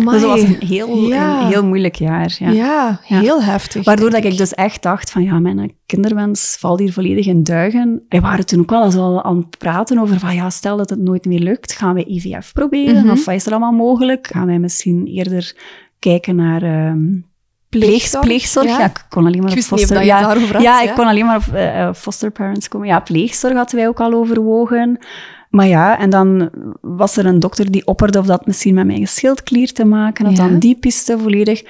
[0.00, 0.18] Amai.
[0.18, 1.40] Dus dat was een heel, Ja.
[1.40, 2.36] een heel moeilijk jaar.
[2.38, 2.50] Ja.
[2.50, 3.18] Ja, Ja.
[3.20, 3.84] heel heftig.
[3.84, 8.02] Waardoor dat ik dus echt dacht van, ja, mijn kinderwens valt hier volledig in duigen.
[8.08, 10.90] Wij waren toen ook wel eens al aan het praten over van, ja, stel dat
[10.90, 13.02] het nooit meer lukt, gaan we IVF proberen?
[13.04, 13.10] Mhm.
[13.10, 14.26] Of wat is er allemaal mogelijk?
[14.26, 15.56] Gaan wij misschien eerder
[15.98, 16.60] kijken naar
[17.68, 18.24] pleeg, Pleegzorg?
[18.24, 18.66] pleegzorg?
[18.66, 18.78] Ja.
[18.78, 18.84] Ja.
[18.84, 19.88] ik kon alleen maar Ik op niet foster...
[19.94, 20.88] dat je ja, het daarover had, ja, ja.
[20.90, 22.88] ik kon alleen maar op eh, eh, foster parents komen.
[22.88, 24.98] Ja, pleegzorg hadden wij ook al overwogen.
[25.54, 26.50] Maar ja, en dan
[26.80, 30.36] was er een dokter die opperde of dat misschien met mijn schildklier te maken had.
[30.36, 30.48] Ja.
[30.48, 31.62] Dan die piste volledig.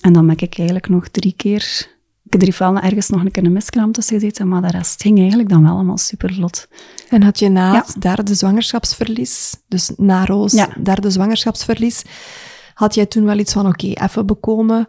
[0.00, 1.90] En dan ben ik eigenlijk nog drie keer...
[2.24, 5.02] Ik heb er wel ergens nog een keer een miskraam tussen gezeten, maar de rest
[5.02, 6.68] ging eigenlijk dan wel allemaal super vlot.
[7.08, 7.84] En had je na Ja.
[7.86, 10.68] het derde zwangerschapsverlies, dus na Roos, Ja.
[10.82, 12.02] derde zwangerschapsverlies,
[12.74, 14.86] had jij toen wel iets van, oké, even bekomen,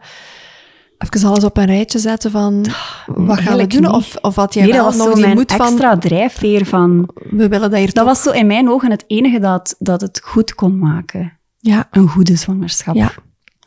[1.09, 2.65] even alles op een rijtje zetten van,
[3.05, 3.81] wat gaan we doen?
[3.81, 3.89] niet.
[3.89, 6.65] Of, of had jij Nee, wel dat was nog zo die moed van, extra drijfveer
[6.65, 7.09] van...
[7.29, 8.05] we willen dat hier Dat toch...
[8.05, 11.37] was zo in mijn ogen het enige dat, dat het goed kon maken.
[11.57, 12.95] Ja, Een goede zwangerschap.
[12.95, 13.11] Ja.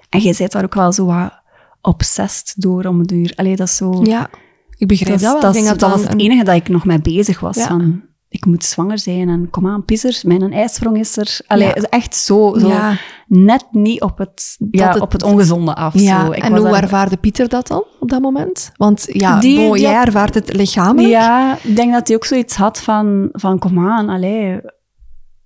[0.08, 1.32] En jij bent daar ook wel zo wat
[1.80, 3.32] obsessed door om het uur.
[3.36, 4.00] Allee, dat is zo...
[4.04, 4.30] ja,
[4.76, 5.40] ik begrijp dat, wel.
[5.40, 7.56] dat, Ik denk dat dat was het een- enige dat ik nog mee bezig was.
[7.56, 7.66] Ja.
[7.66, 11.38] Van, ik moet zwanger zijn en kom aan, pisser, mijn ijsprong is er.
[11.46, 11.72] Allee, Ja.
[11.74, 12.96] het is echt zo, zo Ja.
[13.26, 15.92] net niet op het, ja, het- op het ongezonde af.
[15.92, 16.30] Zo.
[16.30, 18.72] Ik en hoe daar- ervaarde Pieter dat dan op dat moment?
[18.76, 21.08] Want ja, Die- die jij had- ervaart het lichamelijk.
[21.12, 24.60] Ja, ik denk dat hij ook zoiets had van, van kom aan, allee,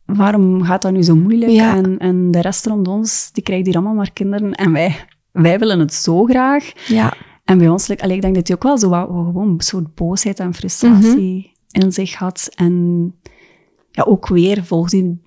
[0.04, 1.52] waarom gaat dat nu zo moeilijk?
[1.52, 4.52] En, en de rest rond ons, die krijgt hier allemaal maar kinderen.
[4.52, 4.96] En wij,
[5.32, 6.72] wij willen het zo graag.
[6.86, 7.12] ja.
[7.44, 9.94] En bij ons, allee, ik denk dat hij ook wel zo wat, gewoon een soort
[9.94, 11.58] boosheid en frustratie Mhm.
[11.70, 12.48] In zich had.
[12.54, 12.74] En
[13.90, 15.20] ja, ook weer, volgens die,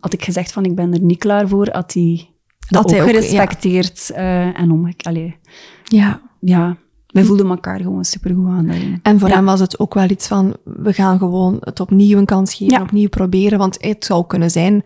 [0.00, 2.30] had ik gezegd van ik ben er niet klaar voor, had hij
[2.68, 3.20] dat Had hij ook ook, ja.
[3.20, 5.10] gerespecteerd eh, en omgekeken.
[5.10, 5.36] Allee,
[5.84, 6.20] ja.
[6.40, 6.76] ja,
[7.06, 8.98] wij voelden elkaar gewoon supergoed aan daarin.
[9.02, 9.34] En voor Ja.
[9.34, 12.74] hem was het ook wel iets van, we gaan gewoon het opnieuw een kans geven,
[12.76, 12.82] Ja.
[12.82, 13.58] opnieuw proberen.
[13.58, 14.82] Want het zou kunnen zijn,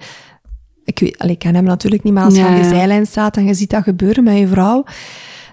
[0.85, 2.69] ik, weet, allee, ik ken hem natuurlijk niet, maar als je aan ja.
[2.69, 4.85] zijlijn staat en je ziet dat gebeuren met je vrouw,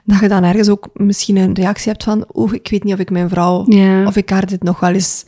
[0.07, 2.99] dat je dan ergens ook misschien een reactie hebt van, oeh, ik weet niet of
[2.99, 4.05] ik mijn vrouw, Ja.
[4.05, 5.25] of ik haar dit nog wel eens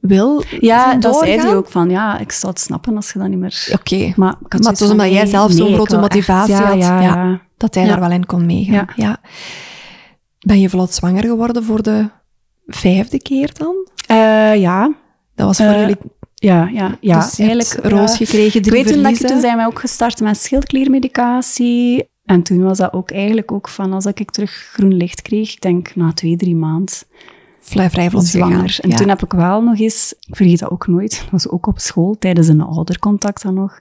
[0.00, 3.28] wil Ja, dat zei hij ook van, ja, ik zou het snappen als je dat
[3.28, 3.68] niet meer...
[3.72, 6.54] Oké, Maar, ik Maar het was omdat jij zelf zo'n nee, ik grote echt- motivatie
[6.54, 6.78] ja, had.
[7.02, 8.86] Ja, dat hij daar wel in kon meegaan.
[8.96, 9.16] Ja.
[10.38, 12.08] Ben je vlot zwanger geworden voor de
[12.66, 13.74] vijfde keer dan?
[14.06, 14.92] Eh, ja,
[15.34, 15.96] Dat was voor Eh, jullie...
[16.34, 17.20] ja, ja, ja.
[17.20, 17.84] dus eigenlijk...
[17.92, 22.10] roos gekregen, Ik drie weet toen, dat ik, toen zijn wij ook gestart met schildkliermedicatie.
[22.32, 25.60] En toen was dat ook eigenlijk ook van als ik terug groen licht kreeg, ik
[25.60, 26.94] denk na twee, drie maanden
[27.60, 28.78] Vrij, vrij vlot zwanger.
[28.80, 28.96] En Ja.
[28.96, 31.78] toen heb ik wel nog eens, ik vergeet dat ook nooit, dat was ook op
[31.78, 33.78] school, tijdens een oudercontact dan nog,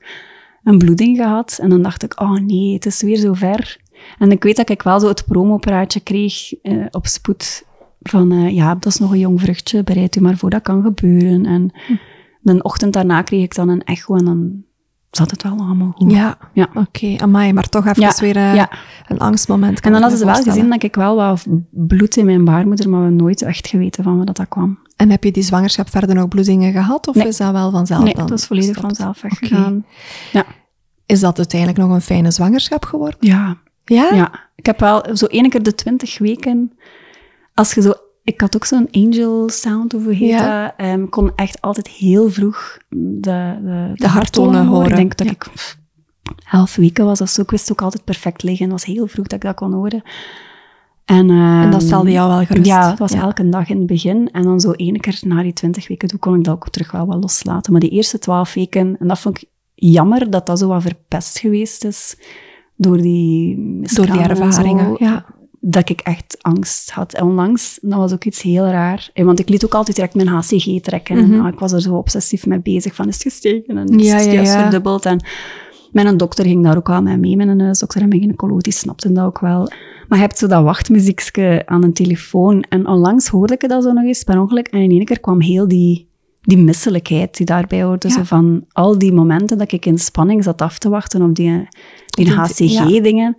[0.63, 1.57] een bloeding gehad.
[1.61, 3.77] En dan dacht ik, oh nee, het is weer zo ver.
[4.19, 7.63] En ik weet dat ik wel zo het promopraatje kreeg eh, op spoed
[8.01, 10.81] van, eh, ja, dat is nog een jong vruchtje, bereid u maar voor, dat kan
[10.81, 11.45] gebeuren.
[11.45, 11.93] En Hm.
[12.41, 14.63] de ochtend daarna kreeg ik dan een echo en dan
[15.11, 16.11] zat het wel allemaal goed.
[16.11, 16.67] Ja, Ja.
[16.73, 17.15] oké.
[17.17, 18.69] Amai, maar toch even Ja, weer eh, ja.
[19.07, 19.79] een angstmoment.
[19.79, 23.03] En dan hadden ze wel gezien dat ik wel wat bloed in mijn baarmoeder, maar
[23.03, 24.79] we nooit echt geweten van waar dat, dat kwam.
[24.95, 27.07] En heb je die zwangerschap verder nog bloedingen gehad?
[27.07, 27.27] Of Nee.
[27.27, 29.85] is dat wel vanzelf nee, dan dat is volledig vanzelf weggegaan.
[30.31, 30.45] Ja.
[31.05, 33.17] Is dat uiteindelijk nog een fijne zwangerschap geworden?
[33.19, 34.09] Ja, Ja?
[34.13, 34.31] ja.
[34.55, 36.73] Ik heb wel zo één keer de twintig weken,
[37.53, 37.93] als je zo...
[38.23, 40.63] Ik had ook zo'n angel sound, of hoe heet Ja.
[40.63, 40.73] dat?
[40.77, 44.89] Ehm, Ik kon echt altijd heel vroeg de, de, De harttonen horen.
[44.89, 45.33] Ik denk dat Ja.
[45.33, 45.77] ik pff,
[46.51, 47.41] elf weken was of zo.
[47.41, 48.63] Ik wist ook altijd perfect liggen.
[48.63, 50.01] Het was heel vroeg dat ik dat kon horen.
[51.05, 52.65] En, En dat ehm, stelde jou wel gerust?
[52.65, 53.21] Ja, het was Ja.
[53.21, 54.29] elke dag in het begin.
[54.31, 56.91] En dan zo één keer na die twintig weken, toen kon ik dat ook terug
[56.91, 57.71] wel wat loslaten.
[57.71, 61.39] Maar die eerste twaalf weken, en dat vond ik jammer dat dat zo wat verpest
[61.39, 62.17] geweest is
[62.75, 63.55] door die
[63.93, 65.25] Door die ervaringen, ja.
[65.63, 67.13] Dat ik echt angst had.
[67.13, 69.09] En onlangs, dat was ook iets heel raar.
[69.13, 71.17] Eh, Want ik liet ook altijd direct mijn HCG trekken.
[71.17, 71.47] En, Mhm.
[71.47, 73.77] ik was er zo obsessief mee bezig van, is het gestegen?
[73.77, 74.61] En is het ja, juist ja.
[74.61, 75.05] verdubbeld?
[75.05, 75.23] En
[75.91, 79.13] mijn dokter ging daar ook al mee mee, mijn huisdokter en mijn gynaecoloog, die snapten
[79.13, 79.71] dat ook wel.
[80.07, 82.61] Maar je hebt zo dat wachtmuziekje aan een telefoon.
[82.69, 84.67] En onlangs hoorde ik dat zo nog eens per ongeluk.
[84.67, 86.07] En in één keer kwam heel die,
[86.41, 88.07] die misselijkheid die daarbij hoorde.
[88.07, 88.13] Ja.
[88.13, 91.67] Zo van al die momenten dat ik in spanning zat af te wachten op die,
[92.09, 93.37] die Die- HCG-dingen.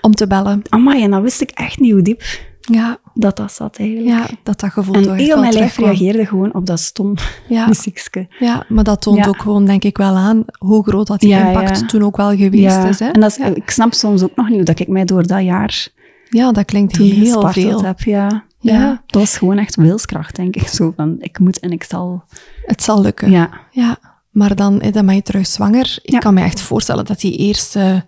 [0.00, 0.62] Om te bellen.
[0.68, 2.22] Amai, en dan wist ik echt niet hoe diep
[2.60, 4.08] Ja, dat dat zat eigenlijk.
[4.08, 7.14] ja dat dat gevoel En heel mijn lijf reageerde gewoon op dat stom
[7.48, 8.26] Ja, muziekje.
[8.38, 9.26] ja, maar dat toont Ja.
[9.26, 12.36] ook gewoon, denk ik, wel aan hoe groot dat die Ja, impact toen ook wel
[12.36, 12.98] geweest is.
[12.98, 13.08] Hè?
[13.08, 15.42] en dat is, ik snap soms ook nog niet hoe dat ik mij door dat
[15.44, 15.88] jaar
[16.30, 17.84] ja, dat klinkt toen heel veel.
[17.84, 18.00] heb.
[18.00, 18.44] Ja.
[18.60, 19.02] Ja.
[19.06, 20.66] Dat was gewoon echt wilskracht, denk ik.
[20.68, 22.24] Zo van, ik moet en ik zal.
[22.64, 23.30] Het zal lukken.
[23.30, 23.98] Ja, Ja,
[24.30, 25.98] maar dan, dan ben je terug zwanger.
[26.02, 28.04] Ik kan me echt voorstellen dat die eerste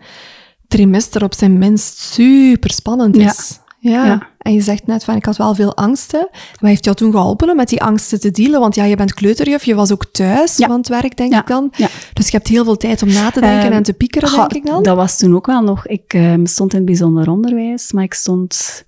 [0.71, 3.59] trimester op zijn minst super spannend is.
[3.79, 4.05] Ja.
[4.05, 4.29] Ja.
[4.39, 6.29] En je zegt net van, ik had wel veel angsten.
[6.61, 8.61] Wat heeft jou toen geholpen om met die angsten te dealen?
[8.61, 10.66] Want ja, je bent kleuterjuf, je was ook thuis Ja.
[10.66, 11.73] van het werk, denk ik dan.
[12.12, 14.53] Dus je hebt heel veel tijd om na te denken Ehm, en te piekeren, denk
[14.53, 14.83] ik dan.
[14.83, 15.87] Dat was toen ook wel nog.
[15.87, 18.85] Ik ehm, stond in het bijzonder onderwijs, maar ik stond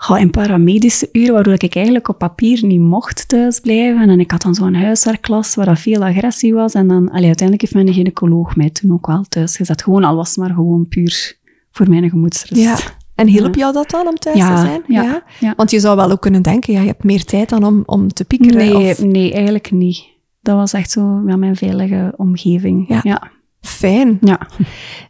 [0.00, 4.08] goh, in paramedische uren, waardoor ik eigenlijk op papier niet mocht thuisblijven.
[4.10, 6.74] En ik had dan zo'n huiswerkklas waar dat veel agressie was.
[6.74, 9.82] En dan, allee, uiteindelijk heeft mijn gynaecoloog mij toen ook wel thuis gezet.
[9.82, 11.36] Gewoon, al was het maar gewoon puur
[11.70, 12.62] voor mijn gemoedsrust.
[12.62, 12.76] Ja.
[13.14, 13.60] En hielp Ja.
[13.60, 14.82] jou dat dan om thuis Ja, te zijn?
[14.86, 15.54] ja, ja.
[15.56, 18.08] Want je zou wel ook kunnen denken, ja, je hebt meer tijd dan om, om
[18.12, 18.56] te piekeren.
[18.56, 20.04] Nee, of- nee, eigenlijk niet.
[20.42, 23.02] Dat was echt zo ja, mijn veilige omgeving.
[23.02, 23.30] Ja.
[23.68, 24.18] Fijn.
[24.20, 24.40] ja.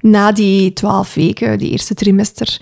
[0.01, 2.61] Na die twaalf weken, die eerste trimester,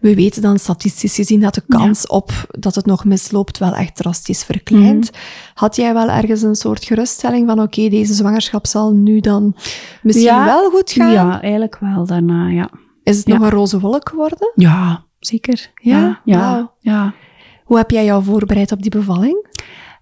[0.00, 3.96] we weten dan statistisch gezien dat de kans op dat het nog misloopt wel echt
[3.96, 5.10] drastisch verkleint.
[5.12, 5.20] Mhm.
[5.54, 9.54] Had jij wel ergens een soort geruststelling van oké, deze zwangerschap zal nu dan
[10.02, 10.44] misschien Ja.
[10.44, 11.12] wel goed gaan?
[11.12, 12.70] Ja, eigenlijk wel daarna, ja.
[13.02, 14.52] Is het nog een roze wolk geworden?
[14.54, 15.70] Ja, zeker.
[15.74, 16.20] Ja?
[16.24, 17.14] Ja, ja.
[17.64, 19.46] Hoe heb jij jou voorbereid op die bevalling?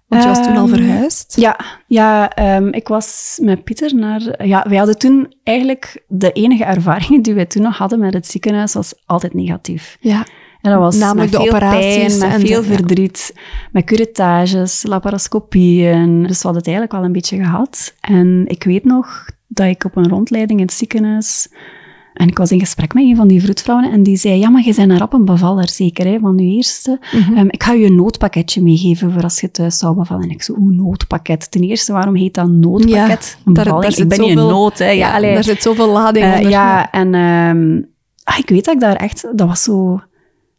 [0.07, 1.35] Want je was toen al Ehm, verhuisd.
[1.39, 4.45] Ja, ja ehm, ik was met Pieter naar...
[4.47, 6.03] Ja, wij hadden toen eigenlijk...
[6.07, 9.97] De enige ervaringen die wij toen nog hadden met het ziekenhuis was altijd negatief.
[9.99, 10.25] Ja.
[10.61, 12.67] En dat was Namelijk met de veel operaties pijn, en met de- veel ja.
[12.75, 13.33] verdriet,
[13.71, 16.23] met curetages, laparoscopieën.
[16.23, 17.93] Dus we hadden het eigenlijk wel een beetje gehad.
[18.01, 21.47] En ik weet nog dat ik op een rondleiding in het ziekenhuis...
[22.15, 24.63] En ik was in gesprek met een van die vroedvrouwen en die zei, ja, maar
[24.65, 26.99] je bent een rap een bevaller, zeker, hè, van je eerste.
[27.11, 27.37] Mhm.
[27.37, 30.23] Ehm, ik ga je een noodpakketje meegeven voor als je thuis zou bevallen.
[30.23, 31.51] En ik zo, oeh, noodpakket.
[31.51, 33.37] Ten eerste, waarom heet dat noodpakket?
[33.45, 34.89] een daar- daar ik ben in zoveel- nood, hè.
[34.89, 36.49] Ja, Ja, daar zit zoveel lading onder.
[36.49, 37.81] ja, en ehm,
[38.23, 39.27] ah, ik weet dat ik daar echt...
[39.35, 40.01] Dat was zo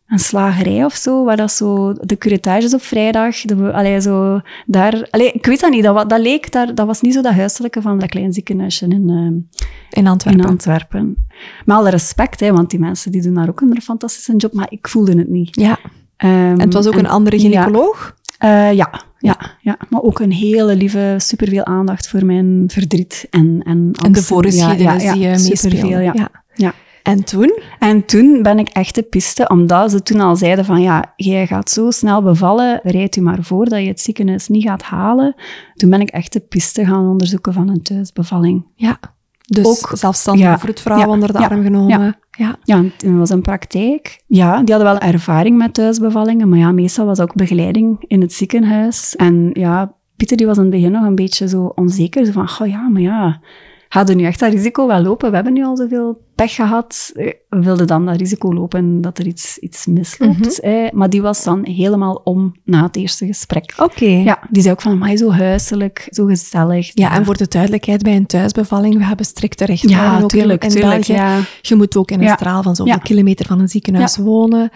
[0.06, 1.92] een slagerij of zo, waar dat zo...
[2.00, 5.08] De curetages op vrijdag, de, allee, zo daar...
[5.10, 6.74] Allee, ik weet dat niet, dat, dat leek daar...
[6.74, 9.66] Dat was niet zo dat huiselijke van dat klein ziekenhuisje in, ehm,
[10.00, 10.42] In Antwerpen.
[10.42, 11.26] in Antwerpen.
[11.64, 14.66] Met alle respect, hè, want die mensen die doen daar ook een fantastische job, maar
[14.70, 15.60] ik voelde het niet.
[15.60, 15.78] Ja.
[16.16, 17.42] Ehm, En het was ook en- een andere ja.
[17.42, 18.14] gynaecoloog?
[18.38, 23.60] Eh, ja, ja, ja, maar ook een hele lieve, superveel aandacht voor mijn verdriet en
[23.64, 26.02] En, En de voorgeschiedenis die je Superveel, meespeelde.
[26.18, 26.28] ja.
[26.54, 26.72] Ja.
[27.06, 27.58] En toen?
[27.78, 31.46] En toen ben ik echt de piste, omdat ze toen al zeiden van ja, jij
[31.46, 35.34] gaat zo snel bevallen, bereid u maar voor dat je het ziekenhuis niet gaat halen.
[35.74, 38.66] Toen ben ik echt de piste gaan onderzoeken van een thuisbevalling.
[38.74, 38.98] Ja,
[39.46, 42.16] dus ook zelfstandige ja, vroedvrouw ja, onder de arm genomen.
[42.30, 42.58] Ja.
[42.64, 44.22] ja, het was een praktijk.
[44.26, 48.32] Ja, die hadden wel ervaring met thuisbevallingen, maar ja, meestal was ook begeleiding in het
[48.32, 49.16] ziekenhuis.
[49.16, 52.48] En ja, Pieter die was in het begin nog een beetje zo onzeker, zo van,
[52.60, 53.40] oh ja, maar ja,
[53.88, 55.28] hadden nu echt dat risico wel lopen?
[55.28, 57.10] We hebben nu al zoveel pech gehad.
[57.14, 60.62] We wilden dan dat risico lopen dat er iets, iets misloopt.
[60.62, 63.74] Mm Maar die was dan helemaal om na het eerste gesprek.
[63.78, 64.04] Oké.
[64.04, 66.90] Ja, die zei ook van, maar zo huiselijk, zo gezellig.
[66.94, 70.64] Ja, en voor de duidelijkheid, bij een thuisbevalling, we hebben strikte rechten ja, ook tuurlijk,
[70.64, 71.12] in, tuurlijk, België.
[71.12, 71.38] Ja.
[71.60, 74.70] Je moet ook in een straal van zoveel kilometer van een ziekenhuis wonen.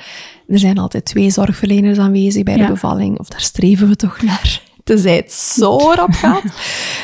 [0.49, 4.69] Er zijn altijd twee zorgverleners aanwezig bij de bevalling, of daar streven we toch naar
[4.91, 6.43] tenzij het zo rap gaat.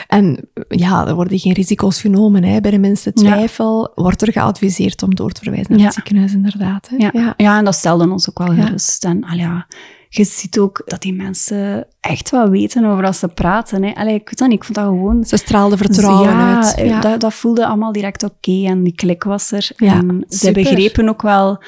[0.06, 2.44] En ja, er worden geen risico's genomen.
[2.44, 2.60] Hè.
[2.60, 6.88] Bij de minste twijfel wordt er geadviseerd om door te verwijzen naar het ziekenhuis, inderdaad.
[6.88, 6.96] Hè.
[6.96, 7.34] Ja.
[7.36, 7.58] Ja.
[7.58, 9.04] en dat stelde ons ook wel gerust.
[9.04, 9.66] En al ja,
[10.08, 13.82] je ziet ook dat die mensen echt wel weten over wat ze praten.
[13.82, 13.94] Hè.
[13.94, 15.24] Allee, ik weet dat niet, ik vond dat gewoon...
[15.24, 16.74] Ze straalden vertrouwen uit.
[16.76, 19.70] Ja, dat, dat voelde allemaal direct oké en die klik was er.
[19.76, 21.62] en ze begrepen ook wel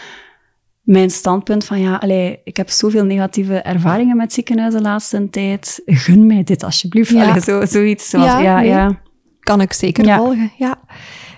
[0.89, 5.83] mijn standpunt van ja, allee, ik heb zoveel negatieve ervaringen met ziekenhuizen de laatste tijd.
[5.85, 7.11] Gun mij dit alsjeblieft.
[7.11, 7.41] Ja.
[7.41, 8.09] zo, zoiets.
[8.09, 9.01] Zoals, ja, ja,
[9.41, 10.81] Kan ik zeker volgen, ja.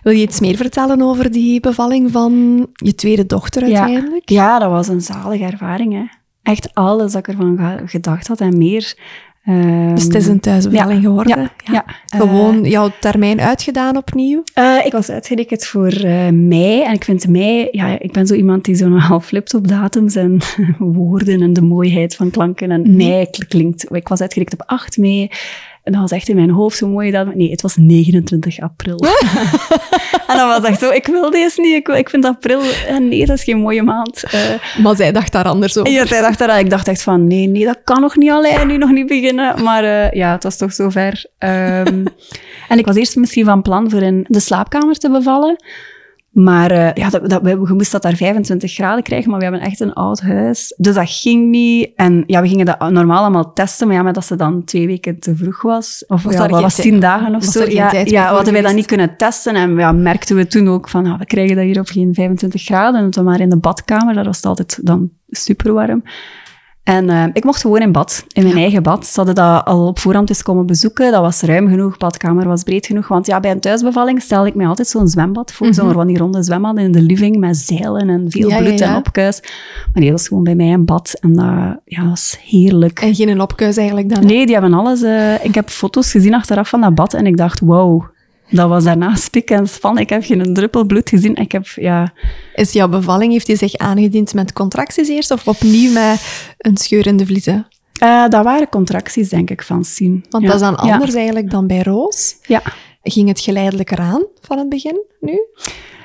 [0.03, 4.28] Wil je iets meer vertellen over die bevalling van je tweede dochter uiteindelijk?
[4.28, 5.92] Ja, dat was een zalige ervaring.
[5.92, 6.05] Hè.
[6.42, 8.94] Echt alles dat ik ervan gedacht had en meer.
[9.49, 11.51] Um, dus het is een thuisbevalling geworden?
[11.64, 11.84] Ja.
[12.07, 14.43] Gewoon uh, jouw termijn uitgedaan opnieuw?
[14.59, 16.82] Uh, ik was uitgerekend voor uh, mei.
[16.82, 17.68] En ik vind mei...
[17.70, 20.38] Ja, ik ben zo iemand die zo nogal flipt op datums en
[20.78, 22.70] woorden en de mooiheid van klanken.
[22.70, 23.95] En mm mei klinkt...
[23.95, 25.30] Ik was uitgerekend op 8 mei.
[25.82, 27.34] En dat was echt in mijn hoofd zo mooi dat...
[27.34, 28.98] Nee, het was 29 april.
[30.28, 31.74] en dan was echt zo, ik wil deze niet.
[31.74, 32.60] Ik, ik vind april...
[33.00, 34.24] Nee, dat is geen mooie maand.
[34.34, 34.40] Uh,
[34.82, 35.92] maar zij dacht daar anders over.
[35.92, 36.58] Ja, zij dacht daar...
[36.58, 39.62] Ik dacht echt van, nee, nee, dat kan nog niet alleen, nu nog niet beginnen.
[39.62, 41.24] Maar uh, ja, het was toch zover.
[41.38, 42.04] Um,
[42.68, 45.56] en ik was eerst misschien van plan voor in de slaapkamer te bevallen.
[46.30, 49.44] Maar uh, ja, dat, dat, we, we moesten dat daar 25 graden krijgen, maar we
[49.44, 50.74] hebben echt een oud huis.
[50.76, 51.90] Dus dat ging niet.
[51.96, 54.86] En ja, we gingen dat normaal allemaal testen, maar ja, met dat ze dan twee
[54.86, 56.04] weken te vroeg was.
[56.06, 57.64] Of was ja, dat was tien dagen of zo.
[57.68, 59.54] Ja, ja hadden wij dat niet kunnen testen.
[59.54, 62.62] En ja, merkten we toen ook van, ah, we krijgen dat hier op geen 25
[62.62, 63.00] graden.
[63.00, 66.02] En toen maar in de badkamer, daar was het altijd dan super warm.
[66.82, 69.06] En uh, ik mocht gewoon in bad, in mijn eigen bad.
[69.06, 71.12] Ze hadden dat al op voorhand eens komen bezoeken.
[71.12, 73.08] Dat was ruim genoeg, badkamer was breed genoeg.
[73.08, 75.66] Want ja, bij een thuisbevalling stelde ik mij altijd zo'n zwembad voor.
[75.66, 75.82] Mm -hmm.
[75.82, 78.86] Zo'n van die ronde zwembad in de living met zeilen en veel ja, bloed ja,
[78.86, 79.40] en opkuis.
[79.40, 79.50] Maar
[79.92, 81.16] nee, dat was gewoon bij mij een bad.
[81.20, 83.00] En dat ja, was heerlijk.
[83.00, 84.26] En geen opkuis eigenlijk dan?
[84.26, 85.02] Nee, die hebben alles...
[85.02, 88.02] Uh, ik heb foto's gezien achteraf van dat bad en ik dacht, wow,
[88.51, 89.98] dat was daarna spik en span.
[89.98, 91.34] Ik heb geen druppel bloed gezien.
[91.36, 92.12] Ik heb, ja...
[92.55, 96.22] Is jouw bevalling, heeft hij zich aangediend met contracties eerst of opnieuw met
[96.59, 97.66] een scheur in de vliezen?
[98.03, 100.24] Uh, dat waren contracties, denk ik, van zien.
[100.30, 102.36] Want dat is dan anders eigenlijk dan bij Roos.
[102.46, 102.62] Ja.
[103.03, 105.40] Ging het geleidelijker aan van het begin nu?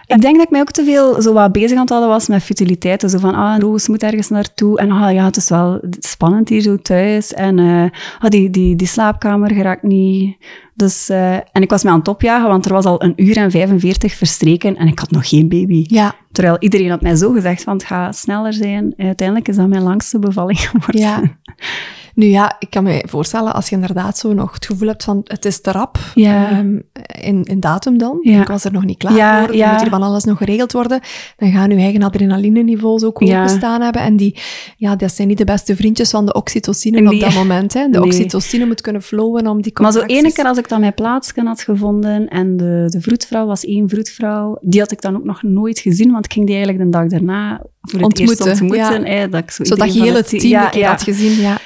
[0.07, 2.27] Ik denk dat ik mij ook te veel zo wat bezig aan het houden was
[2.27, 3.09] met futiliteiten.
[3.09, 4.79] Zo van, ah, Roos moet ergens naartoe.
[4.79, 7.33] En ah, ja, het is wel spannend hier zo thuis.
[7.33, 7.83] En uh,
[8.19, 10.37] ah, die, die, die slaapkamer geraakt niet.
[10.73, 13.37] Dus, uh, en ik was me aan het opjagen, want er was al een uur
[13.37, 15.83] en 45 verstreken en ik had nog geen baby.
[15.87, 16.15] Ja.
[16.31, 18.93] Terwijl iedereen had mij zo gezegd, van het gaat sneller zijn.
[18.97, 21.01] Uiteindelijk is dat mijn langste bevalling geworden.
[21.01, 21.21] Ja.
[22.15, 25.21] Nu ja, ik kan me voorstellen, als je inderdaad zo nog het gevoel hebt van
[25.23, 26.59] het is te rap ja.
[26.59, 26.83] um,
[27.21, 28.17] in, in datum dan.
[28.21, 28.41] Ja.
[28.41, 30.71] Ik was er nog niet klaar ja, voor, dan moet hier van alles nog geregeld
[30.71, 30.99] worden.
[31.37, 34.01] Dan gaan je eigen adrenaline-niveaus ook hoog staan hebben.
[34.01, 34.39] En die,
[34.77, 37.13] ja, dat zijn niet de beste vriendjes van de oxytocine nee.
[37.13, 37.73] op dat moment.
[37.73, 37.83] Hè.
[37.89, 38.07] De nee.
[38.07, 41.41] oxytocine moet kunnen flowen om die Maar zo ene keer als ik dan mijn plaatsje
[41.43, 45.43] had gevonden en de, de vroedvrouw was één vroedvrouw, die had ik dan ook nog
[45.43, 48.47] nooit gezien, want ik ging die eigenlijk de dag daarna voor het ontmoeten.
[48.47, 49.05] eerst ontmoeten.
[49.05, 49.11] Ja.
[49.11, 50.89] Hè, dat ik zo Zodat je hele team ja, ja.
[50.89, 51.57] had gezien, ja.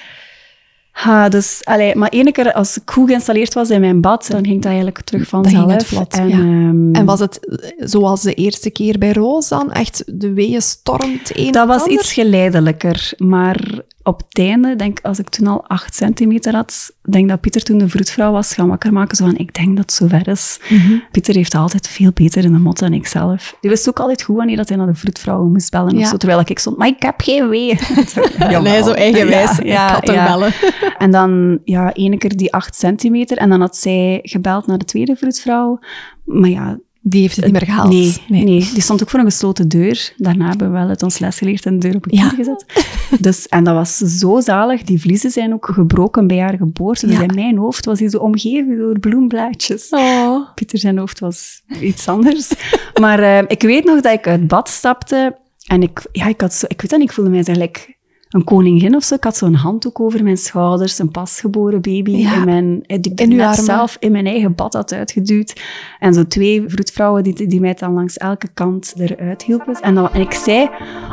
[0.99, 4.45] Ha, dus, allee, maar ene keer als ik goed geïnstalleerd was in mijn bad, dan
[4.45, 5.91] ging dat eigenlijk terug vanzelf.
[6.09, 6.37] en, ja.
[6.37, 7.39] um, en was het
[7.77, 9.71] zoals de eerste keer bij Roos dan?
[9.71, 15.19] Echt de weeën stormt een Dat was iets geleidelijker, maar op het einde, denk als
[15.19, 18.93] ik toen al 8 centimeter had, denk dat Pieter toen de vroedvrouw was gaan wakker
[18.93, 19.17] maken.
[19.17, 20.59] Zo van, ik denk dat het zover is.
[20.69, 21.03] Mm -hmm.
[21.11, 23.55] Pieter heeft altijd veel beter in de mot dan ik zelf.
[23.61, 25.95] Die wist ook altijd goed wanneer dat hij naar de vroedvrouw moest bellen.
[25.95, 26.01] Ja.
[26.01, 27.79] Of zo, terwijl ik stond, maar ik heb geen wee.
[28.49, 29.57] ja, nee, zo eigenwijs.
[29.57, 30.53] Ja, ja, ik bellen.
[30.97, 33.37] en dan, ja, ene keer die 8 centimeter.
[33.37, 35.79] En dan had zij gebeld naar de tweede vroedvrouw.
[36.23, 37.89] Maar ja, die heeft het niet meer gehaald.
[37.89, 38.69] Nee, nee, nee.
[38.73, 40.13] die stond ook voor een gesloten deur.
[40.17, 42.29] Daarna hebben we wel het ons les geleerd en de deur op een ja.
[42.29, 42.65] gezet.
[43.19, 44.83] Dus, en dat was zo zalig.
[44.83, 47.07] Die vliezen zijn ook gebroken bij haar geboorte.
[47.07, 47.21] Dus ja.
[47.21, 49.89] in mijn hoofd was hij zo omgeven door bloemblaadjes.
[49.89, 50.53] Oh.
[50.55, 52.51] Pieter zijn hoofd was iets anders.
[53.01, 55.37] maar uh, ik weet nog dat ik uit bad stapte
[55.67, 57.97] en ik, ja, ik had zo, ik weet dat ik voelde mij eigenlijk
[58.29, 59.15] een koningin of zo.
[59.15, 62.35] Ik had zo'n handdoek over mijn schouders, een pasgeboren baby ja.
[62.35, 65.61] in mijn, die ik net zelf in mijn eigen bad had uitgeduwd.
[65.99, 69.81] En zo twee vroedvrouwen die, die mij dan langs elke kant eruit hielpen.
[69.81, 70.69] En, dan, en ik zei,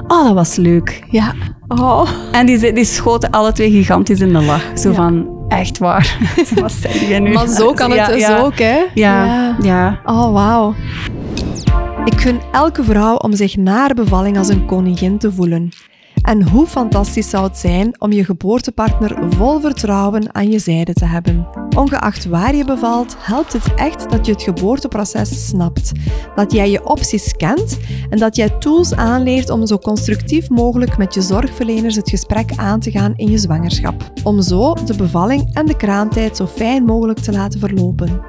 [0.06, 1.04] oh, dat was leuk.
[1.10, 1.34] Ja.
[1.68, 2.08] Oh.
[2.32, 4.78] En die, die schoten alle twee gigantisch in de lach.
[4.78, 6.34] Zo van, echt waar.
[6.60, 7.32] Wat zei je nu?
[7.32, 8.84] Maar zo kan het dus ook, hè?
[8.94, 9.56] Ja.
[9.62, 10.00] ja.
[10.04, 10.74] Oh, wauw.
[12.04, 15.70] Ik gun elke vrouw om zich na bevalling als een koningin te voelen.
[16.26, 21.04] En hoe fantastisch zou het zijn om je geboortepartner vol vertrouwen aan je zijde te
[21.04, 21.46] hebben.
[21.76, 25.92] Ongeacht waar je bevalt, helpt het echt dat je het geboorteproces snapt,
[26.34, 27.78] dat jij je opties kent
[28.10, 32.80] en dat jij tools aanleert om zo constructief mogelijk met je zorgverleners het gesprek aan
[32.80, 34.12] te gaan in je zwangerschap.
[34.24, 38.20] Om zo de bevalling en de kraamtijd zo fijn mogelijk te laten verlopen.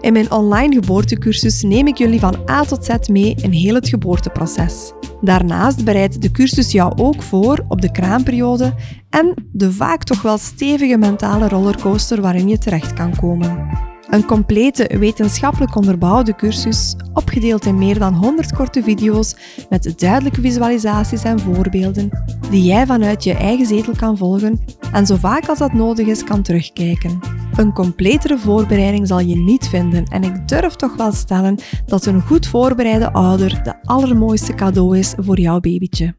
[0.00, 3.88] In mijn online geboortecursus neem ik jullie van A tot Z mee in heel het
[3.88, 4.92] geboorteproces.
[5.22, 8.74] Daarnaast bereidt de cursus jou ook voor op de kraamperiode
[9.10, 13.68] en de vaak toch wel stevige mentale rollercoaster waarin je terecht kan komen.
[14.08, 19.36] Een complete wetenschappelijk onderbouwde cursus, opgedeeld in meer dan 100 korte video's
[19.68, 24.60] met duidelijke visualisaties en voorbeelden, die jij vanuit je eigen zetel kan volgen
[24.92, 27.18] en zo vaak als dat nodig is kan terugkijken.
[27.56, 32.20] Een completere voorbereiding zal je niet vinden en ik durf toch wel stellen dat een
[32.20, 36.14] goed voorbereide ouder de allermooiste cadeau is voor jouw babytje.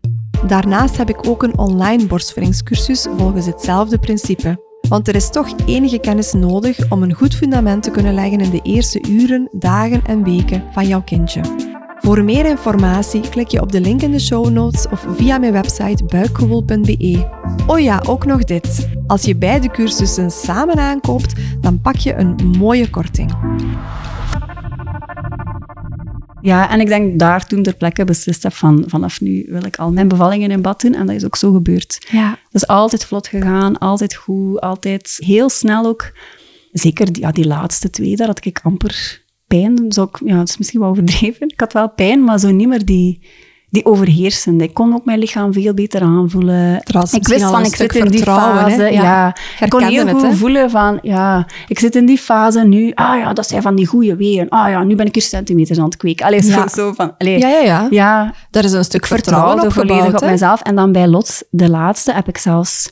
[0.47, 4.62] Daarnaast heb ik ook een online borstvoedingscursus volgens hetzelfde principe.
[4.93, 8.49] Want er is toch enige kennis nodig om een goed fundament te kunnen leggen in
[8.49, 11.41] de eerste uren, dagen en weken van jouw kindje.
[11.97, 15.51] Voor meer informatie klik je op de link in de show notes of via mijn
[15.51, 17.27] website buikgewoel.be.
[17.67, 18.89] Oh ja, ook nog dit.
[19.07, 23.31] Als je beide cursussen samen aankoopt, dan pak je een mooie korting.
[26.43, 29.77] Ja, en ik denk daar toen ter plekke beslist heb van vanaf nu wil ik
[29.77, 30.93] al mijn bevallingen in bad doen.
[30.93, 32.07] En dat is ook zo gebeurd.
[32.11, 32.29] Ja.
[32.29, 36.11] Dat is altijd vlot gegaan, altijd goed, altijd heel snel ook.
[36.71, 39.85] Zeker die, ja, die laatste twee, daar had ik amper pijn.
[39.87, 41.47] Zou ik, ja, dat is misschien wel overdreven.
[41.47, 43.21] Ik had wel pijn, maar zo niet meer die
[43.74, 44.63] die overheersende.
[44.63, 46.82] Ik kon ook mijn lichaam veel beter aanvoelen.
[47.11, 48.82] ik wist van, ik zit in die fase.
[48.82, 48.89] Ja.
[48.89, 49.36] ja.
[49.59, 52.91] Ik kon heel goed voelen van, ja, ik zit in die fase nu.
[52.93, 54.49] Ah ja, dat zijn van die goede weeën.
[54.49, 56.26] Ah ja, nu ben ik hier centimeters aan het kweken.
[56.26, 58.34] Allee, zo, zo van, allee, ja, ja, ja, ja.
[58.51, 60.61] Daar is een stuk vertrouwen op volledig op mezelf.
[60.61, 62.89] En dan bij Lot, de laatste, heb ik zelfs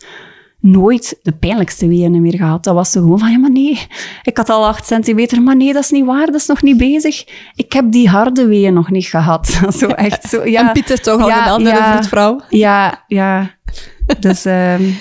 [0.61, 2.63] nooit de pijnlijkste weeën meer gehad.
[2.63, 3.87] Dat was zo gewoon van, ja, maar nee,
[4.23, 6.77] ik had al acht centimeter, maar nee, dat is niet waar, dat is nog niet
[6.77, 7.25] bezig.
[7.55, 9.59] Ik heb die harde weeën nog niet gehad.
[9.79, 10.67] zo echt zo, ja.
[10.67, 12.41] En Pieter toch al ja, een andere ja, vroedvrouw?
[12.49, 13.55] Ja, ja.
[14.19, 14.45] Dus...
[14.45, 14.95] Um,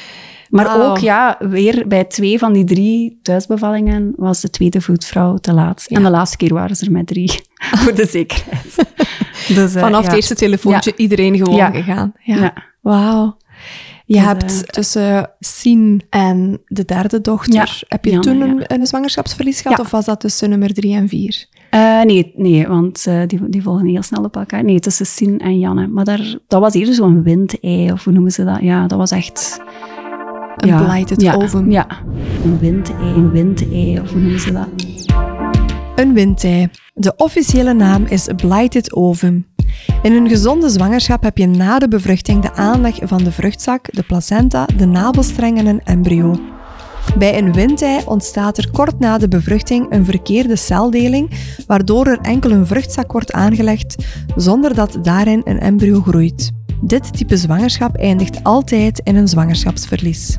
[0.50, 5.52] maar ook, ja, weer bij twee van die drie thuisbevallingen was de tweede vroedvrouw te
[5.52, 5.86] laat.
[5.88, 7.40] En de laatste keer waren ze er met drie,
[7.82, 8.74] voor de zekerheid.
[9.48, 12.12] Dus, uh, Vanaf het eerste telefoontje iedereen gewoon gegaan.
[12.22, 12.52] Ja.
[12.80, 13.36] Wauw.
[14.12, 19.60] Je hebt uh, tussen Sien en de derde dochter, heb je toen een, een, zwangerschapsverlies
[19.60, 21.46] gehad of was dat tussen nummer drie en vier?
[21.74, 24.64] Uh, nee, nee, want uh, die, die volgen heel snel op elkaar.
[24.64, 25.86] Nee, tussen Sien en Janne.
[25.86, 28.58] Maar daar, dat was eerder zo'n windei, of hoe noemen ze dat?
[28.60, 29.60] Ja, dat was echt...
[30.56, 31.70] Een ja, blighted ja, ovum.
[31.70, 31.86] Ja,
[32.44, 34.68] een windei, een windei, of hoe noemen ze dat?
[35.94, 36.68] Een windei.
[36.94, 39.46] De officiële naam is blighted ovum.
[40.02, 44.02] In een gezonde zwangerschap heb je na de bevruchting de aanleg van de vruchtzak, de
[44.02, 46.38] placenta, de navelstreng en een embryo.
[47.18, 51.30] Bij een windei ontstaat er kort na de bevruchting een verkeerde celdeling,
[51.66, 54.04] waardoor er enkel een vruchtzak wordt aangelegd
[54.36, 56.50] zonder dat daarin een embryo groeit.
[56.82, 60.38] Dit type zwangerschap eindigt altijd in een zwangerschapsverlies.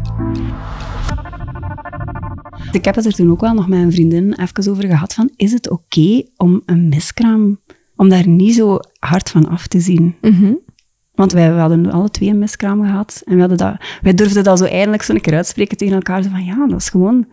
[2.71, 5.29] Ik heb het er toen ook wel nog met een vriendin even over gehad van,
[5.35, 7.59] is het oké om een miskraam
[8.01, 10.15] om daar niet zo hard van af te zien.
[10.21, 10.53] Mhm.
[11.13, 13.21] Want wij, hadden alle twee een miskraam gehad.
[13.25, 16.23] En we hadden dat, wij durfden dat zo eindelijk zo een keer uitspreken tegen elkaar.
[16.23, 17.27] Zo van, ja, dat is gewoon...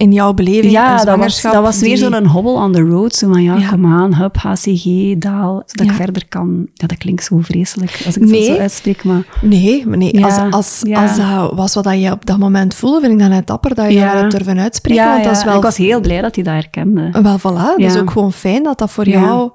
[0.00, 3.14] In jouw beleving, Ja, dat was, dat was weer zo'n hobbel on the road.
[3.14, 3.68] Zo van, ja, ja.
[3.68, 4.84] come on, hup, HCG,
[5.18, 5.62] daal.
[5.66, 6.68] Zodat ik verder kan...
[6.74, 9.22] Ja, dat klinkt zo vreselijk als ik het zo uitspreek, maar...
[9.40, 10.24] Nee, maar nee.
[10.24, 13.46] Als, als, als dat was wat je op dat moment voelde, vind ik dat net
[13.46, 15.04] dapper dat je dat durven uitspreken.
[15.04, 15.56] want dat is wel...
[15.56, 17.10] Ik was heel blij dat hij dat herkende.
[17.22, 17.76] Wel, voilà.
[17.76, 19.50] Dat is ook gewoon fijn dat dat voor jou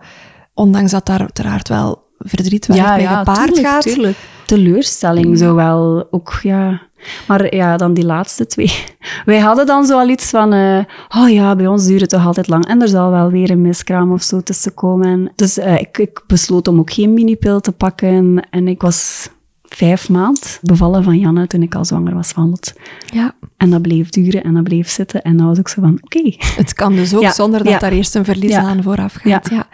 [0.54, 3.82] ondanks dat daar uiteraard wel verdriet wel ja, ja, gepaard tuurlijk, gaat.
[3.82, 4.18] Tuurlijk.
[4.46, 6.82] Teleurstelling zowel ook, ja.
[7.28, 8.74] Maar ja, dan die laatste twee.
[9.26, 10.80] Wij hadden dan zo al iets van, uh,
[11.18, 12.68] oh ja, bij ons duurt het toch altijd lang.
[12.68, 15.32] En er zal wel weer een miskraam of zo tussen komen.
[15.36, 18.48] Dus uh, ik, ik besloot om ook geen minipil te pakken.
[18.50, 19.30] En ik was
[19.76, 22.74] vijf maand bevallen van Janne toen ik al zwanger was van Lot.
[23.14, 23.36] Ja.
[23.58, 25.22] En dat bleef duren en dat bleef zitten.
[25.22, 26.36] En dan was ik zo van, oké.
[26.38, 27.80] Het kan dus ook Ja, zonder dat ja.
[27.80, 28.62] daar eerst een verlies Ja.
[28.62, 29.50] aan vooraf gaat.
[29.50, 29.68] Ja.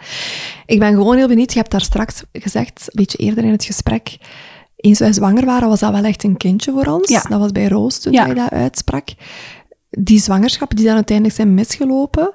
[0.66, 1.52] Ik ben gewoon heel benieuwd.
[1.52, 4.16] Je hebt daar straks gezegd, een beetje eerder in het gesprek,
[4.76, 7.08] eens wij zwanger waren, was dat wel echt een kindje voor ons.
[7.08, 7.22] Ja.
[7.28, 8.26] Dat was bij Roos toen Ja.
[8.26, 9.08] je dat uitsprak.
[9.90, 12.34] Die zwangerschappen die dan uiteindelijk zijn misgelopen,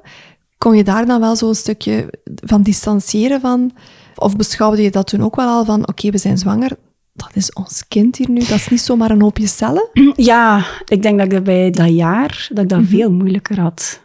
[0.57, 3.71] kon je daar dan wel zo'n stukje van distancieren van?
[4.15, 6.71] Of beschouwde je dat toen ook wel al van, oké, we zijn zwanger,
[7.17, 9.89] dat is ons kind hier nu, dat is niet zomaar een hoopje cellen?
[10.15, 12.79] Ja, ik denk dat ik dat bij dat jaar dat ik Mhm.
[12.79, 14.01] dat veel moeilijker had.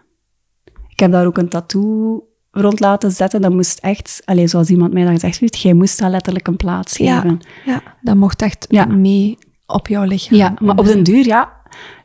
[0.88, 3.40] Ik heb daar ook een tattoo rond laten zetten.
[3.40, 6.56] Dat moest echt, allez, zoals iemand mij dat gezegd heeft, jij moest dat letterlijk een
[6.56, 7.40] plaats geven.
[7.64, 8.84] Ja, dat mocht echt Ja.
[8.84, 10.38] mee op jouw lichaam.
[10.38, 11.52] Ja, maar op den duur, ja,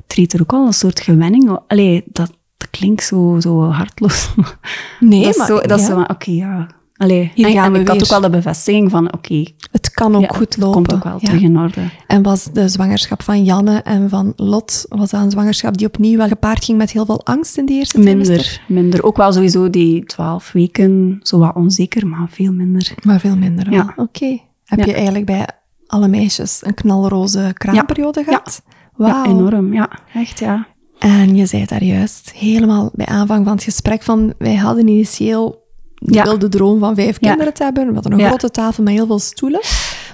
[0.07, 1.59] treedt er ook al een soort gewenning.
[1.67, 4.29] Allee, dat, dat klinkt zo, zo hartloos.
[4.99, 6.67] Nee, dat is maar zo, dat is zo oké, ja.
[6.97, 9.91] Allee, Hier en, gaan en we ik had ook wel de bevestiging van, oké, het
[9.91, 10.73] kan ook ja, goed het lopen.
[10.73, 11.25] komt ook wel Ja.
[11.27, 11.81] terug in orde.
[12.07, 16.17] En was de zwangerschap van Janne en van Lot, was dat een zwangerschap die opnieuw
[16.17, 18.35] wel gepaard ging met heel veel angst in de eerste trimester?
[18.35, 19.03] Minder, minder.
[19.03, 22.93] Ook wel sowieso die twaalf weken, zo wat onzeker, maar veel minder.
[23.03, 23.77] Maar veel minder wel.
[23.79, 23.93] Ja.
[23.95, 24.37] Oké.
[24.63, 25.47] Heb je eigenlijk bij
[25.87, 28.61] alle meisjes een knalroze kraamperiode gehad?
[28.95, 29.23] Wauw.
[29.23, 29.73] Ja, enorm.
[29.73, 30.67] Ja, echt, ja.
[30.99, 35.65] En je zei daar juist, helemaal bij aanvang van het gesprek, van wij hadden initieel
[36.05, 36.23] Ja.
[36.23, 37.27] wilde droom van vijf Ja.
[37.29, 37.87] kinderen te hebben.
[37.87, 38.27] We hadden een Ja.
[38.27, 39.59] grote tafel met heel veel stoelen.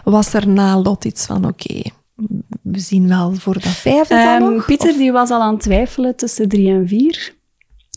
[0.04, 1.82] Was er na Lot iets van, oké,
[2.62, 4.66] we zien wel voor dat vijfde nog?
[4.66, 7.34] Pieter Of- die was al aan het twijfelen tussen drie en vier.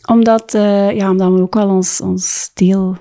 [0.05, 2.97] Omdat, eh, ja, omdat we ook wel ons, ons deel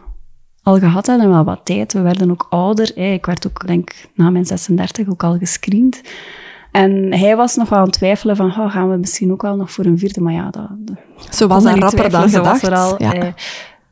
[0.63, 1.93] al gehad hadden en wel wat tijd.
[1.93, 2.93] We werden ook ouder.
[2.95, 3.13] hè.
[3.13, 6.01] Ik werd ook, denk na mijn 36 ook al gescreend.
[6.73, 9.57] En hij was nog wel aan het twijfelen van, oh, gaan we misschien ook wel
[9.57, 10.21] nog voor een vierde?
[10.21, 10.69] Maar ja, dat,
[11.35, 12.61] Zo was dat niet rapper dan gedacht.
[12.99, 13.13] ja.
[13.13, 13.33] eh,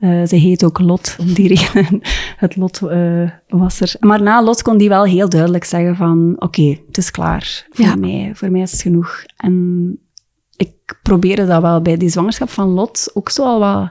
[0.05, 2.01] eh, ze heet ook Lot, om die reden.
[2.37, 3.95] Het Lot eh, was er.
[4.01, 6.35] Maar na Lot kon die wel heel duidelijk zeggen van...
[6.39, 7.67] Oké, het is klaar.
[7.71, 7.97] Voor, Ja.
[7.97, 9.25] mij, voor mij is het genoeg.
[9.37, 9.99] En
[10.57, 13.91] ik probeerde dat wel bij die zwangerschap van Lot ook zo al wat...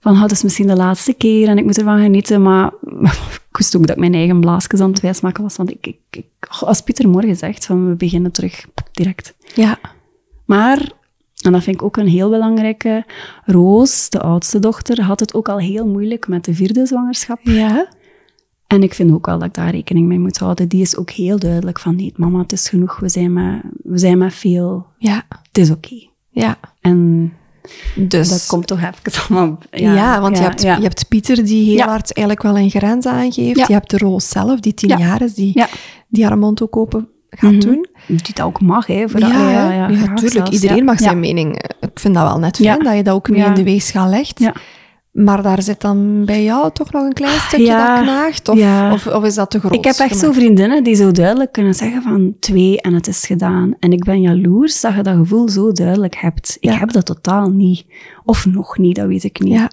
[0.00, 2.42] Van, oh, het is misschien de laatste keer en ik moet ervan genieten.
[2.42, 2.72] Maar
[3.50, 5.56] ik wist ook dat ik mijn eigen blaasjes aan het wijsmaken was.
[5.56, 6.26] Want ik, ik, ik,
[6.60, 9.34] als Pieter morgen zegt van we beginnen terug direct.
[9.54, 9.78] ja.
[10.44, 10.92] Maar,
[11.44, 13.04] en dat vind ik ook een heel belangrijke,
[13.44, 17.38] Roos, de oudste dochter, had het ook al heel moeilijk met de vierde zwangerschap.
[17.42, 17.88] Ja.
[18.66, 20.68] En ik vind ook wel dat ik daar rekening mee moet houden.
[20.68, 22.98] Die is ook heel duidelijk van, nee, mama, het is genoeg.
[22.98, 24.86] We zijn met, we zijn met veel.
[24.98, 25.22] Ja.
[25.28, 26.06] Het is oké.
[26.30, 26.58] Ja.
[26.80, 27.32] En
[27.94, 28.28] Dus...
[28.28, 29.58] dat komt toch even allemaal...
[29.70, 30.76] Ja, want je, hebt, ja.
[30.76, 31.86] je hebt Pieter die heel Ja.
[31.86, 33.58] hard eigenlijk wel een grens aangeeft.
[33.58, 33.64] Ja.
[33.68, 34.98] Je hebt de Roos zelf, die tien Ja.
[34.98, 35.68] jaar is, die, Ja.
[36.08, 37.60] die haar mond ook open gaat Mhm.
[37.60, 37.86] doen.
[38.06, 39.08] Die dat ook mag, hè.
[39.08, 40.32] Voor ja, dat- ja, ja, ja, graag tuurlijk.
[40.32, 41.62] zelfs, Iedereen mag zijn mening.
[41.80, 44.50] Ik vind dat wel net fijn, dat je dat ook mee in de weegschaal legt.
[45.12, 48.48] Maar daar zit dan bij jou toch nog een klein stukje dat knaagt?
[48.48, 48.92] Of, Ja.
[48.92, 49.74] of, of is dat te groot?
[49.74, 53.26] Ik heb echt zo vriendinnen die zo duidelijk kunnen zeggen van twee en het is
[53.26, 53.74] gedaan.
[53.78, 56.56] En ik ben jaloers dat je dat gevoel zo duidelijk hebt.
[56.60, 57.84] Ik heb dat totaal niet.
[58.24, 59.52] Of nog niet, dat weet ik niet.
[59.52, 59.70] Ja.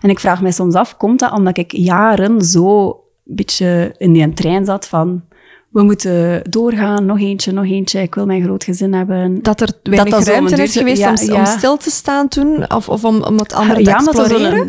[0.00, 2.86] En ik vraag mij soms af, komt dat omdat ik jaren zo
[3.26, 5.22] een beetje in die trein zat van...
[5.72, 8.02] We moeten doorgaan, nog eentje, nog eentje.
[8.02, 9.42] Ik wil mijn groot gezin hebben.
[9.42, 11.44] Dat er weinig dat ruimte is geweest ja, om, om ja.
[11.44, 12.72] stil te staan toen?
[12.74, 14.16] Of, of om, om het andere te ja, maar dat,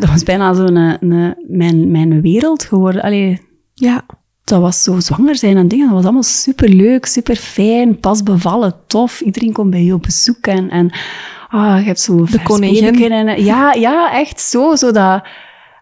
[0.08, 3.02] was dat bijna zo'n een, een- mijn, mijn wereld geworden.
[3.02, 3.40] Allee,
[3.74, 4.02] Ja.
[4.44, 5.86] dat was zo zwanger zijn en dingen.
[5.86, 9.20] Dat was allemaal super leuk, super fijn, pas bevallen, tof.
[9.20, 10.90] Iedereen komt bij je op bezoek en, en
[11.48, 13.12] ah, je hebt zo vers koningin.
[13.12, 14.74] En, ja, ja, echt zo.
[14.76, 15.22] zo dat,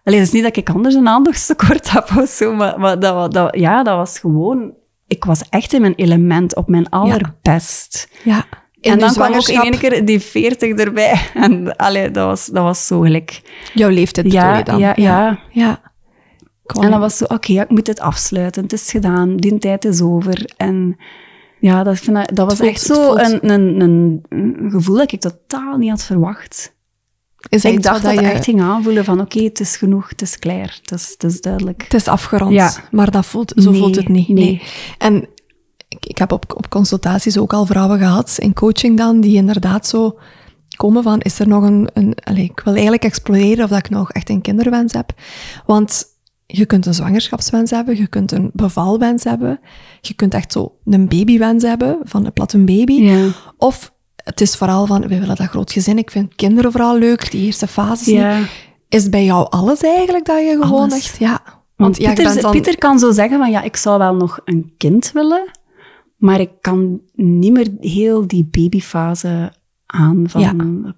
[0.03, 3.33] Allee, het is niet dat ik anders een aandachtstekort heb of zo, maar, maar dat,
[3.33, 4.81] dat, ja, dat was gewoon...
[5.13, 8.07] Ik was echt in mijn element, op mijn allerbest.
[8.23, 8.45] ja.
[8.81, 11.21] En dan kwam ook in één keer die 40 erbij.
[11.33, 13.41] En allee, dat, was, dat was zo gelijk.
[13.73, 14.79] Jouw leeftijd Ja, je dan?
[14.79, 15.39] ja, ja.
[15.51, 15.81] ja.
[16.81, 18.63] En dat was zo, oké, ja, ik moet dit afsluiten.
[18.63, 20.51] Het is gedaan, die tijd is over.
[20.57, 20.97] En
[21.59, 24.97] ja, dat, vind ik- dat was voelt- echt zo voelt- een, een, een, een gevoel
[24.97, 26.72] dat ik totaal niet had verwacht.
[27.49, 30.09] Is dat ik dacht wat dat je- echt ging aanvoelen van, oké, het is genoeg,
[30.09, 31.83] het is klaar, het is, het is duidelijk.
[31.83, 32.73] Het is afgerond, Ja.
[32.91, 34.27] maar dat voelt, zo Nee, voelt het niet.
[34.27, 34.61] nee.
[34.97, 35.27] En
[35.87, 39.87] ik, ik heb op, op consultaties ook al vrouwen gehad, in coaching dan, die inderdaad
[39.87, 40.19] zo
[40.75, 41.89] komen van, is er nog een...
[41.93, 45.13] een allez, ik wil eigenlijk exploreren of dat ik nog echt een kinderwens heb.
[45.65, 46.05] Want
[46.45, 49.59] je kunt een zwangerschapswens hebben, je kunt een bevalwens hebben,
[50.01, 52.93] je kunt echt zo een babywens hebben, van een platte baby.
[52.93, 53.27] Ja.
[53.57, 53.93] Of
[54.23, 57.45] het is vooral van, we willen dat groot gezin, ik vind kinderen vooral leuk, die
[57.45, 58.25] eerste fases niet.
[58.89, 60.93] Is bij jou alles eigenlijk dat je gewoon Alles.
[61.05, 61.19] echt...
[61.19, 61.41] Ja,
[61.75, 64.73] Want je Pieter, dan- Pieter kan zo zeggen van, ja, ik zou wel nog een
[64.77, 65.51] kind willen,
[66.17, 69.51] maar ik kan niet meer heel die babyfase
[69.85, 70.53] aan van Ja.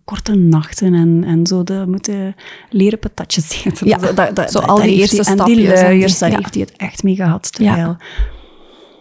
[0.06, 2.36] korte nachten en, en zo de moeten
[2.70, 3.88] leren patatjes eten.
[3.88, 6.30] Ja, dat, dat, dat, zo dat- al die eerste die stapjes en die- luiers, daar
[6.36, 7.52] heeft hij het echt mee gehad.
[7.52, 7.98] Terwijl,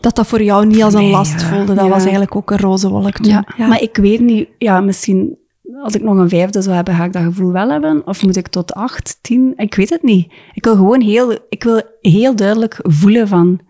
[0.05, 1.75] dat dat voor jou niet als een last voelde.
[1.75, 3.31] Dat was eigenlijk ook een roze wolk toen.
[3.31, 5.39] Ja, maar ik weet niet, ja, misschien
[5.83, 8.07] als ik nog een vijfde zou hebben, ga ik dat gevoel wel hebben?
[8.07, 9.53] Of moet ik tot acht, tien?
[9.57, 10.33] Ik weet het niet.
[10.53, 13.61] Ik wil gewoon heel, ik wil heel duidelijk voelen van,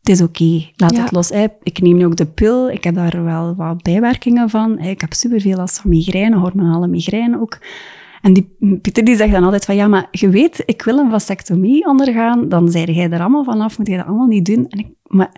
[0.00, 1.30] het is oké, laat het los.
[1.62, 4.78] Ik neem nu ook de pil, ik heb daar wel wat bijwerkingen van.
[4.78, 7.58] Ik heb superveel last van migraine, hormonale migraine ook.
[8.26, 11.10] En die, Pieter die zegt dan altijd van, ja, maar je weet, ik wil een
[11.10, 14.66] vasectomie ondergaan, dan zei jij er allemaal vanaf, moet je dat allemaal niet doen.
[14.68, 15.32] En ik, maar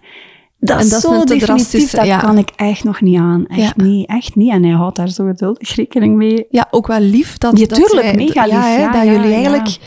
[0.59, 3.47] dat is zo definitief, dat kan ik echt nog niet aan.
[3.47, 4.51] Echt niet, echt niet.
[4.51, 6.47] En hij houdt daar zo geduldig rekening mee.
[6.51, 7.39] Ja, ook wel lief.
[7.39, 8.53] Dat, ja, tuurlijk, mega lief.
[8.53, 9.78] Ja, dat jullie eigenlijk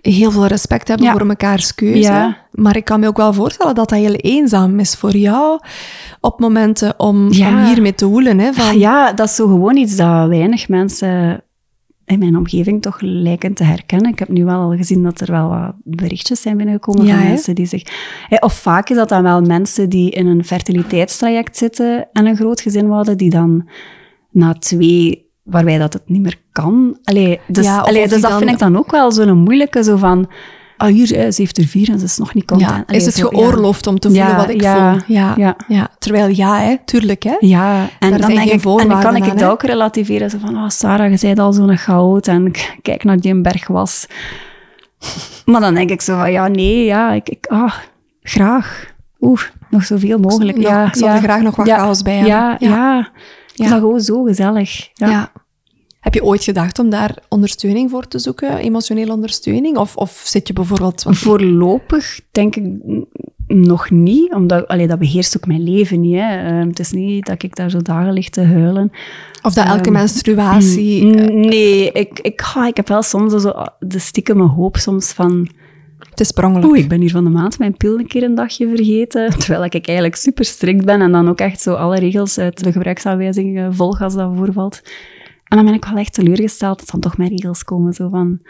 [0.00, 2.36] heel veel respect hebben voor mekaars keuze.
[2.50, 5.60] Maar ik kan me ook wel voorstellen dat dat heel eenzaam is voor jou
[6.20, 8.38] op momenten om, om hiermee te woelen.
[8.38, 8.78] Hè, van...
[8.78, 11.42] Ja, dat is zo gewoon iets dat weinig mensen
[12.04, 14.10] in mijn omgeving toch lijken te herkennen.
[14.10, 17.54] Ik heb nu wel al gezien dat er wel wat berichtjes zijn binnengekomen van mensen
[17.54, 17.82] die zich...
[18.40, 22.60] Of vaak is dat dan wel mensen die in een fertiliteitstraject zitten en een groot
[22.60, 23.68] gezin worden, die dan
[24.30, 26.98] na twee, waarbij dat het niet meer kan...
[27.04, 30.28] Allee, dus, ja, allee, dus dat vind ik dan ook wel zo'n moeilijke, zo van
[30.82, 32.84] ah, hier, ze heeft er vier en ze is nog niet content.
[32.86, 34.96] Ja, is het geoorloofd om te voelen wat ik voel?
[35.06, 35.88] Ja, ja.
[35.98, 37.22] Terwijl ja, hè, tuurlijk.
[37.22, 37.36] Hè.
[37.40, 40.30] Ja, en dan denk ik, en dan kan ik het ook relativeren.
[40.30, 42.52] Zo van, oh, Sarah, je bent al zo'n goud en
[42.82, 44.06] kijk naar die berg was.
[45.44, 47.74] maar dan denk ik zo van, ja, nee, ja, ik, ik ah,
[48.22, 48.90] graag.
[49.20, 50.58] Oeh, nog zoveel mogelijk.
[50.58, 52.32] ja, ik zou er graag nog wat chaos bij hebben.
[52.32, 53.10] Ja, ja.
[53.54, 53.64] ja.
[53.64, 54.88] is gewoon zo gezellig.
[54.92, 55.32] ja.
[56.02, 59.76] Heb je ooit gedacht om daar ondersteuning voor te zoeken, emotionele ondersteuning?
[59.76, 61.04] Of, of zit je bijvoorbeeld...
[61.08, 62.66] Voorlopig denk ik
[63.46, 66.14] nog niet, omdat allee, dat beheerst ook mijn leven niet.
[66.14, 66.36] Hè.
[66.36, 68.90] Ehm, het is niet dat ik daar zo dagen lig te huilen.
[69.42, 71.04] Of dat elke um, menstruatie...
[71.04, 75.48] Nee, ik, ik, ga, ik heb wel soms zo de stiekeme hoop soms van...
[76.10, 76.66] Het is sprongelijk.
[76.66, 79.30] Oeh, ik ben hier van de maand mijn pil een keer een dagje vergeten.
[79.38, 82.72] Terwijl ik eigenlijk super strikt ben en dan ook echt zo alle regels uit de
[82.72, 84.82] gebruiksaanwijzing volg als dat voorvalt.
[85.52, 87.92] En dan ben ik wel echt teleurgesteld dat dan toch mijn regels komen.
[87.92, 88.40] Zo van,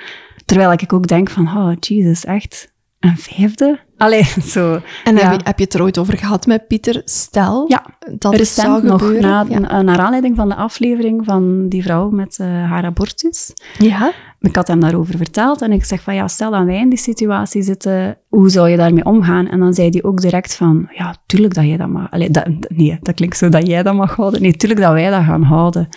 [0.44, 3.80] terwijl ik ook denk van, oh, Jesus, echt een vijfde?
[3.96, 4.24] Allee,
[4.54, 4.80] zo.
[5.04, 7.02] En heb, je, heb je het er ooit over gehad met Pieter?
[7.04, 7.84] Stel ja,
[8.18, 9.60] dat het zou nog, gebeuren.
[9.60, 13.52] Na, naar aanleiding van de aflevering van die vrouw met uh, haar abortus.
[13.78, 14.12] Ja.
[14.40, 16.98] Ik had hem daarover verteld en ik zeg van, ja, stel dat wij in die
[16.98, 19.48] situatie zitten, hoe zou je daarmee omgaan?
[19.48, 22.10] En dan zei hij ook direct van, ja, tuurlijk dat jij dat mag...
[22.10, 24.42] Allee, dat, nee, dat klinkt zo dat jij dat mag houden.
[24.42, 25.88] Nee, tuurlijk dat wij dat gaan houden.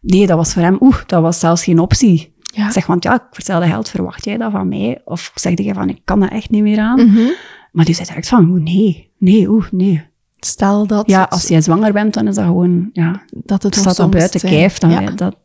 [0.00, 2.32] Nee, dat was voor hem, oeh, dat was zelfs geen optie.
[2.52, 2.70] Ja.
[2.70, 5.00] zeg, want ja, ik vertelde geld, verwacht jij dat van mij?
[5.04, 7.06] Of zeg je van, ik kan dat echt niet meer aan?
[7.06, 7.28] Mhm.
[7.72, 10.08] Maar die zei direct van, oeh, nee, nee, oeh, nee.
[10.38, 11.10] Stel dat...
[11.10, 14.40] Ja, als jij zwanger bent, dan is dat gewoon, ja, dat het staat op buiten
[14.40, 15.10] kijf, dan ja.
[15.10, 15.36] dat,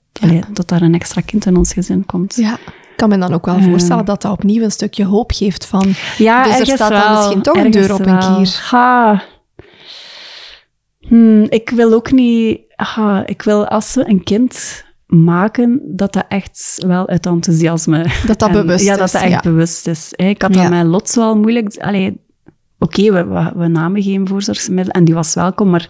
[0.54, 2.36] dat daar een extra kind in ons gezin komt.
[2.36, 2.54] Ja.
[2.64, 5.94] Ik kan me dan ook wel voorstellen dat dat opnieuw een stukje hoop geeft van...
[6.18, 8.60] Ja, dus er staat dan misschien toch een deur op een kier.
[8.70, 9.24] Ha.
[11.08, 12.60] Hmm, ik wil ook niet
[13.26, 18.06] ik wil als we een kind maken, dat dat echt wel uit enthousiasme...
[18.28, 18.86] Dat dat bewust is.
[18.86, 20.14] Ja, dat dat echt bewust is.
[20.16, 21.86] Ik had dat met Lot wel moeilijk...
[22.80, 25.90] Oké, we, we, namen geen voorzorgsmiddel en die was welkom, maar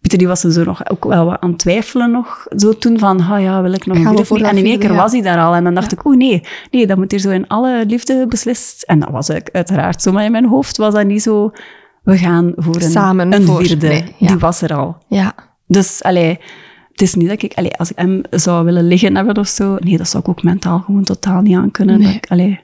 [0.00, 2.98] Pieter die was er zo nog ook wel wat aan het twijfelen nog, zo toen
[2.98, 5.38] van, ah ja, wil ik nog een voor En in één keer was hij daar
[5.38, 8.26] al en dan dacht ik, oh nee, nee, dat moet hier zo in alle liefde
[8.28, 8.82] beslist.
[8.82, 11.52] En dat was uiteraard zo, maar in mijn hoofd was dat niet zo,
[12.02, 14.04] we gaan voor een, Samen een vierde.
[14.18, 14.96] Die was er al.
[15.08, 15.34] Ja.
[15.66, 16.38] Dus allee,
[16.92, 19.76] het is niet dat ik, allee, als ik hem zou willen liggen hebben of zo,
[19.80, 22.00] nee, dat zou ik ook mentaal gewoon totaal niet aan kunnen.
[22.00, 22.14] Nee.
[22.14, 22.60] Ik, allee.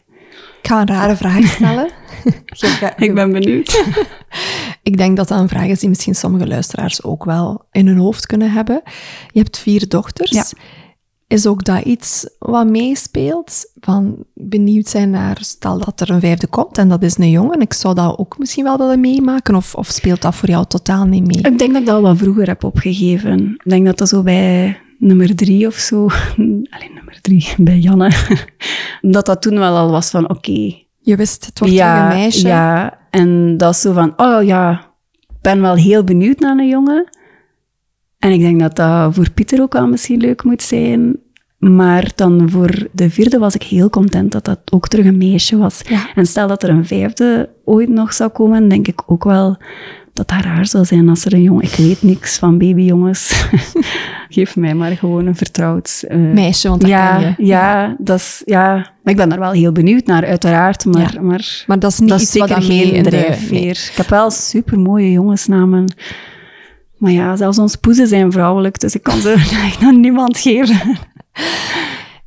[0.62, 1.90] ik ga een rare vraag stellen.
[3.06, 3.84] ik ben benieuwd.
[4.82, 7.98] ik denk dat dat een vraag is die misschien sommige luisteraars ook wel in hun
[7.98, 8.82] hoofd kunnen hebben.
[9.30, 10.30] Je hebt vier dochters.
[10.30, 10.44] Ja
[11.26, 13.72] is ook dat iets wat meespeelt?
[13.80, 17.60] Van benieuwd zijn naar, stel dat er een vijfde komt en dat is een jongen,
[17.60, 21.04] ik zou dat ook misschien wel willen meemaken, of, of speelt dat voor jou totaal
[21.04, 21.52] niet mee?
[21.52, 23.54] Ik denk dat ik dat al wat vroeger heb opgegeven.
[23.64, 26.06] Ik denk dat dat zo bij nummer drie of zo,
[26.74, 28.12] alleen nummer drie, bij Janne,
[29.00, 30.74] dat dat toen wel al was van oké.
[31.00, 32.46] Je wist, het wordt ja, een meisje.
[32.46, 36.68] Ja, en dat is zo van, oh ja, ik ben wel heel benieuwd naar een
[36.68, 37.08] jongen.
[38.18, 41.16] En ik denk dat dat voor Pieter ook wel misschien leuk moet zijn.
[41.58, 45.56] Maar dan voor de vierde was ik heel content dat dat ook terug een meisje
[45.56, 45.82] was.
[46.14, 49.56] En stel dat er een vijfde ooit nog zou komen, denk ik ook wel
[50.16, 51.64] dat dat raar zou zijn als er een jongen...
[51.64, 53.48] Ik weet niks van babyjongens.
[54.28, 56.04] Geef mij maar gewoon een vertrouwd...
[56.08, 57.46] Uh, Meisje, want dat ja, je.
[57.46, 60.84] Ja, dat is, ja, maar ik ben daar wel heel benieuwd naar, uiteraard.
[60.84, 63.70] Maar, maar, maar dat is niet iets wat dat mee in drijfveer.
[63.90, 65.84] Ik heb wel supermooie jongensnamen.
[66.96, 69.32] Maar ja, zelfs ons poezen zijn vrouwelijk, dus ik kan ze
[69.68, 70.98] echt aan niemand geven.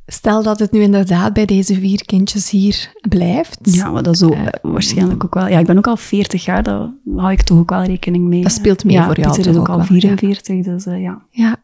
[0.06, 3.58] Stel dat het nu inderdaad bij deze vier kindjes hier blijft.
[3.62, 5.46] Ja, maar dat is ook, uh, waarschijnlijk ook wel.
[5.46, 8.42] Ja, ik ben ook al 40 jaar, daar hou ik toch ook wel rekening mee.
[8.42, 9.34] Dat speelt mee voor jou.
[9.34, 10.72] Pieter is ook, al 44, ja.
[10.72, 11.22] dus uh, ja.
[11.30, 11.56] Ja.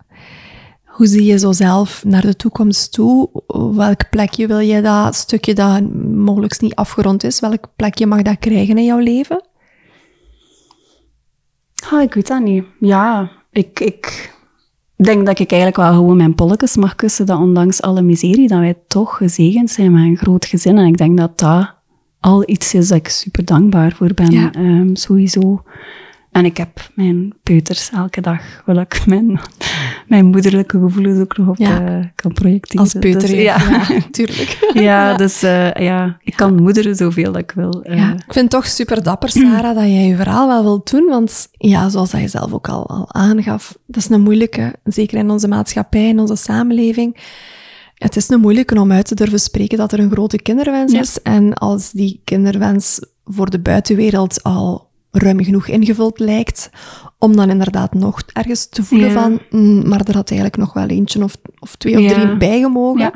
[0.84, 3.28] Hoe zie je zo zelf naar de toekomst toe?
[3.74, 8.38] Welk plekje wil je dat stukje dat mogelijk niet afgerond is, welk plekje mag dat
[8.38, 9.45] krijgen in jouw leven?
[11.92, 12.64] Oh, ik weet dat niet.
[12.80, 14.34] Ja, ik, ik
[14.96, 18.58] denk dat ik eigenlijk wel gewoon mijn polletjes mag kussen, dat ondanks alle miserie, dat
[18.58, 20.78] wij toch gezegend zijn met een groot gezin.
[20.78, 21.74] En ik denk dat dat
[22.20, 24.50] al iets is dat ik super dankbaar voor ben, ja.
[24.56, 25.62] um, sowieso.
[26.36, 29.40] En ik heb mijn peuters elke dag, wil ik mijn,
[30.06, 31.98] mijn moederlijke gevoelens ook nog op ja.
[31.98, 32.80] uh, kan projecteren.
[32.80, 33.58] Als peuter, dus, ja.
[33.58, 34.00] ja.
[34.10, 34.58] tuurlijk.
[34.88, 37.84] ja, dus uh, ja, ik kan moederen zoveel dat ik wil.
[37.86, 37.96] Uh.
[37.96, 41.06] Ja, ik vind het toch super dapper, Sarah, dat jij je verhaal wel wilt doen.
[41.06, 45.30] Want ja, zoals hij zelf ook al, al aangaf, dat is een moeilijke, zeker in
[45.30, 47.16] onze maatschappij, in onze samenleving.
[47.94, 51.22] Het is een moeilijke om uit te durven spreken dat er een grote kinderwens is.
[51.22, 54.85] En als die kinderwens voor de buitenwereld al
[55.18, 56.70] ruim genoeg ingevuld lijkt,
[57.18, 60.88] om dan inderdaad nog ergens te voelen van, mm, maar er had eigenlijk nog wel
[60.88, 62.12] eentje of, of twee of ja.
[62.12, 63.00] drie bijgemogen.
[63.00, 63.12] Ja.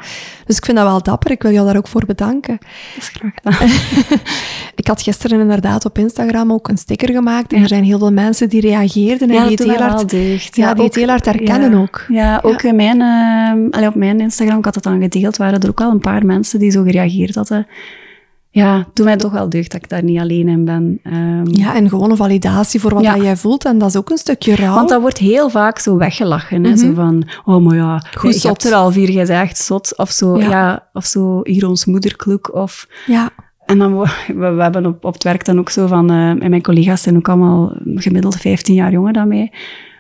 [0.47, 1.31] Dus ik vind dat wel dapper.
[1.31, 2.59] Ik wil jou daar ook voor bedanken.
[2.95, 3.69] Dat is graag gedaan.
[4.81, 8.13] ik had gisteren inderdaad op Instagram ook een sticker gemaakt en er zijn heel veel
[8.13, 10.11] mensen die reageerden en die het heel hard,
[10.53, 12.05] ja, die het heel hard herkennen ook.
[12.09, 13.01] Ja, ook in mijn,
[13.81, 16.27] uh, op mijn Instagram, ik had het dan gedeeld, waren er ook al een paar
[16.27, 17.67] mensen die zo gereageerd hadden
[18.53, 21.01] ja, doe mij toch wel deugd dat ik daar niet alleen in ben.
[21.05, 23.17] Um, ja, en gewoon een validatie voor wat ja.
[23.17, 23.65] jij voelt.
[23.65, 24.75] En dat is ook een stukje rouw.
[24.75, 26.65] Want dat wordt heel vaak zo weggelachen.
[26.65, 26.77] Hè?
[26.77, 26.95] Zo mhm.
[26.95, 29.97] van, oh, maar ja, Goed, je hebt er al vier gezegd, zot.
[29.97, 30.49] Of zo, ja.
[30.49, 32.55] ja of zo, hier ons moederkluk.
[32.55, 32.89] Of...
[33.07, 33.31] Ja.
[33.67, 36.51] En dan, we, we hebben op, op het werk dan ook zo van, uh, en
[36.51, 39.53] mijn collega's zijn ook allemaal gemiddeld 15 jaar jonger dan mij.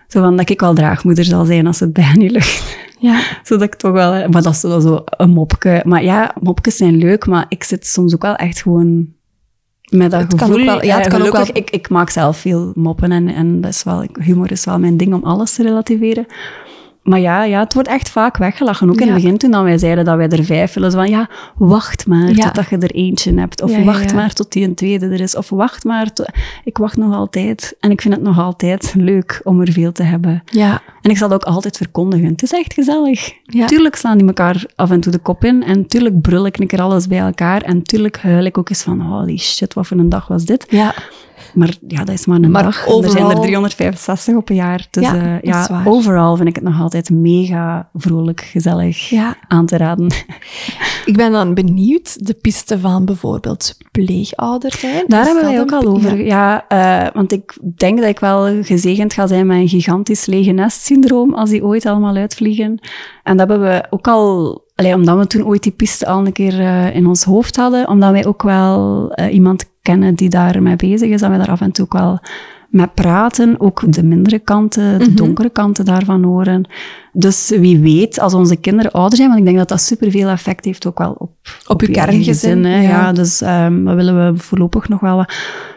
[0.08, 2.88] Zo van dat ik wel draagmoeder zal zijn als het bij hen niet lukt.
[3.00, 3.20] Ja.
[3.42, 4.28] Zodat ik toch wel...
[4.28, 5.82] Maar dat is zo een mopje.
[5.86, 9.08] Maar ja, mopjes zijn leuk, maar ik zit soms ook wel echt gewoon
[9.90, 10.64] met dat het gevoel.
[10.64, 11.46] Wel, ja, het kan ook wel...
[11.52, 14.96] ik, ik maak zelf veel moppen en, en dat is wel, humor is wel mijn
[14.96, 16.26] ding om alles te relativeren.
[17.02, 18.90] Maar ja, ja, het wordt echt vaak weggelachen.
[18.90, 20.92] Ook in het begin toen wij zeiden dat wij er vijf willen.
[20.92, 22.44] Van ja, wacht maar ja.
[22.44, 23.62] totdat je er eentje hebt.
[23.62, 25.36] Of wacht maar tot die een tweede er is.
[25.36, 26.10] Of wacht maar.
[26.64, 27.76] Ik wacht nog altijd.
[27.80, 30.42] En ik vind het nog altijd leuk om er veel te hebben.
[30.44, 30.82] Ja.
[31.02, 32.26] En ik zal het ook altijd verkondigen.
[32.26, 33.32] Het is echt gezellig.
[33.66, 35.62] Tuurlijk slaan die elkaar af en toe de kop in.
[35.62, 37.62] En tuurlijk brul ik een keer alles bij elkaar.
[37.62, 40.66] En tuurlijk huil ik ook eens van, holy shit, wat voor een dag was dit.
[40.68, 40.94] Ja.
[41.54, 42.86] Maar ja, dat is maar een dag.
[42.86, 43.02] Overal...
[43.02, 44.86] Er zijn er 365 op een jaar.
[44.90, 49.36] Dus ja, uh, ja overal vind ik het nog altijd mega vrolijk, gezellig ja.
[49.48, 50.12] aan te raden.
[51.04, 55.04] Ik ben dan benieuwd, de piste van bijvoorbeeld pleegouders zijn.
[55.06, 56.24] Daar hebben wij ook al over.
[56.24, 60.26] Ja, ja uh, want ik denk dat ik wel gezegend ga zijn met een gigantisch
[60.26, 62.78] lege nest-syndroom als die ooit allemaal uitvliegen.
[63.22, 66.32] En dat hebben we ook al Allee, omdat we toen ooit die piste al een
[66.32, 70.76] keer uh, in ons hoofd hadden, omdat wij ook wel uh, iemand kennen die daarmee
[70.76, 72.20] bezig is, dat we daar af en toe ook wel
[72.68, 75.16] met praten, ook de mindere kanten, de mm -hmm.
[75.16, 76.68] donkere kanten daarvan horen.
[77.12, 80.64] Dus wie weet, als onze kinderen ouder zijn, want ik denk dat dat superveel effect
[80.64, 82.64] heeft ook wel op, op, op uw kerngezin.
[82.64, 82.80] Ja.
[82.80, 83.12] ja.
[83.12, 85.34] dus um, dat willen we voorlopig nog wel wat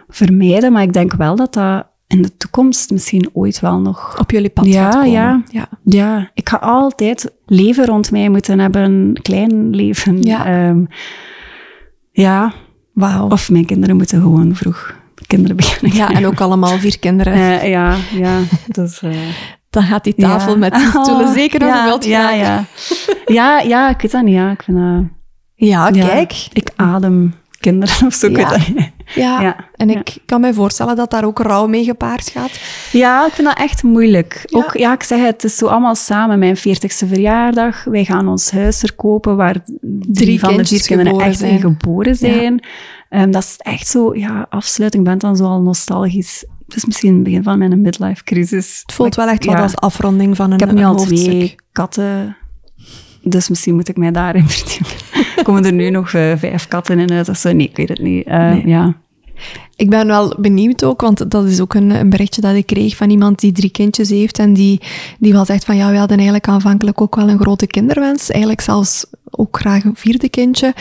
[0.09, 4.19] vermijden, maar ik denk wel dat dat in de toekomst misschien ooit wel nog...
[4.19, 5.11] Op jullie pad ja, gaat komen.
[5.11, 5.67] Ja, ja.
[5.84, 10.21] ja, ik ga altijd leven rond mij moeten hebben, een klein leven.
[10.21, 10.67] Ja.
[10.69, 10.88] Um,
[12.11, 12.53] ja,
[12.93, 13.30] Wauw.
[13.30, 15.97] Of mijn kinderen moeten gewoon vroeg kinderen beginnen.
[15.97, 17.38] Ja, en ook allemaal vier kinderen.
[17.38, 18.39] Uh, ja, ja.
[18.67, 19.11] Dus, uh,
[19.69, 20.57] Dan gaat die tafel ja.
[20.57, 22.65] met die stoelen oh, zeker nog ja, wilt ja, ja.
[23.25, 24.34] ja, ja, ik weet dat niet.
[24.34, 24.99] Ja, ik vind, uh,
[25.53, 26.47] ja, kijk.
[26.53, 27.34] Ik adem
[27.64, 28.30] kinderen of zo.
[28.30, 28.57] Ja.
[29.15, 29.41] Ja.
[29.41, 29.56] ja.
[29.76, 32.60] en ik kan me voorstellen dat daar ook rouw mee gepaard gaat.
[32.91, 34.45] Ja, ik vind dat echt moeilijk.
[34.52, 36.40] Ook, ja, ik zeg het, het is zo allemaal samen.
[36.40, 39.64] Mijn 40ste verjaardag, wij gaan ons huis verkopen waar
[40.02, 41.52] drie, van de vier kinderen echt zijn.
[41.52, 42.64] in geboren zijn.
[43.10, 45.03] Um, dat is echt zo, ja, afsluiting.
[45.03, 46.45] Ik ben dan zo al nostalgisch.
[46.65, 48.80] Het is misschien het begin van mijn midlife crisis.
[48.85, 52.38] Het voelt wel echt wat als afronding van een Ik heb nu al twee katten,
[53.23, 54.92] dus misschien moet ik mij daarin verdiepen.
[55.43, 57.51] Komen er nu nog uh, vijf katten in uit of zo?
[57.51, 58.25] Nee, ik weet het niet.
[58.25, 58.67] Nee.
[58.67, 58.93] Ja.
[59.75, 62.95] Ik ben wel benieuwd ook, want dat is ook een, een, berichtje dat ik kreeg
[62.95, 64.81] van iemand die drie kindjes heeft en die,
[65.19, 68.61] die wel zegt van ja, we hadden eigenlijk aanvankelijk ook wel een grote kinderwens, eigenlijk
[68.61, 70.73] zelfs ook graag een vierde kindje,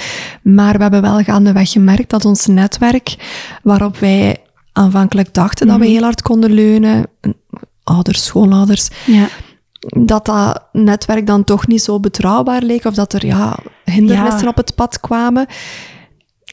[0.43, 3.17] maar we hebben wel gaandeweg gemerkt dat ons netwerk,
[3.63, 4.37] waarop wij
[4.73, 5.81] aanvankelijk dachten mm -hmm.
[5.81, 7.07] dat we heel hard konden leunen,
[7.85, 9.29] ouders, schoonouders, ja
[9.87, 14.49] dat dat netwerk dan toch niet zo betrouwbaar leek, of dat er ja, hindernissen ja.
[14.49, 15.47] op het pad kwamen.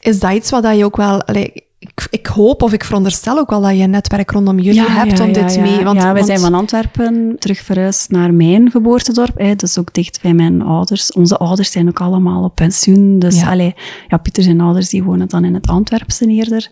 [0.00, 1.22] Is dat iets wat je ook wel...
[1.22, 1.70] Allee, ik
[2.10, 5.32] ik, hoop of ik veronderstel ook wel dat je een netwerk rondom jullie hebt om
[5.32, 5.84] dit mee.
[5.84, 9.38] Want, ja, wij zijn van Antwerpen terug verhuisd naar mijn geboortedorp.
[9.38, 11.12] Hè, dus ook dicht bij mijn ouders.
[11.12, 13.18] Onze ouders zijn ook allemaal op pensioen.
[13.18, 13.50] Dus ja.
[13.50, 13.74] Allee,
[14.08, 16.70] ja, Pieter zijn ouders die wonen dan in het Antwerpse eerder.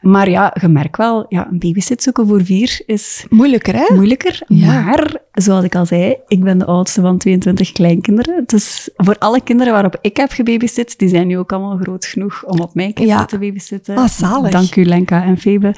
[0.00, 3.26] Maar ja, je merkt wel, ja, een babysit zoeken voor vier is...
[3.28, 3.94] Moeilijker, hè?
[3.94, 4.42] Moeilijker.
[4.46, 8.42] Maar, zoals ik al zei, ik ben de oudste van 22 kleinkinderen.
[8.46, 12.44] Dus voor alle kinderen waarop ik heb gebabysit, die zijn nu ook allemaal groot genoeg
[12.44, 13.96] om op mijn kinderen te babysitten.
[13.96, 14.50] Ah, zalig.
[14.50, 15.74] Dank u, Lenka en Febe.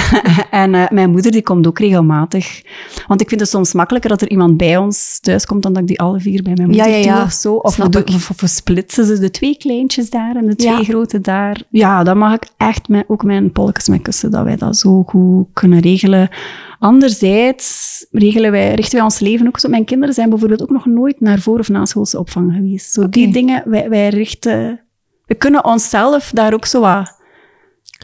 [0.50, 2.62] en uh, mijn moeder, die komt ook regelmatig.
[3.06, 5.82] Want ik vind het soms makkelijker dat er iemand bij ons thuis komt dan dat
[5.82, 7.22] ik die alle vier bij mijn moeder ja, ja, ja.
[7.22, 7.54] of zo.
[7.54, 11.20] Of we, of, of we, splitsen ze de twee kleintjes daar en de twee grote
[11.20, 11.62] daar.
[11.70, 15.02] Ja, dan mag ik echt met, ook mijn polletjes met kussen, dat wij dat zo
[15.02, 16.28] goed kunnen regelen.
[16.78, 19.68] Anderzijds regelen wij, richten wij ons leven ook zo.
[19.68, 22.92] Mijn kinderen zijn bijvoorbeeld ook nog nooit naar voor- of naschoolse opvang geweest.
[22.92, 24.80] Zo die dingen, wij, wij richten...
[25.26, 27.16] We kunnen onszelf daar ook zo wat...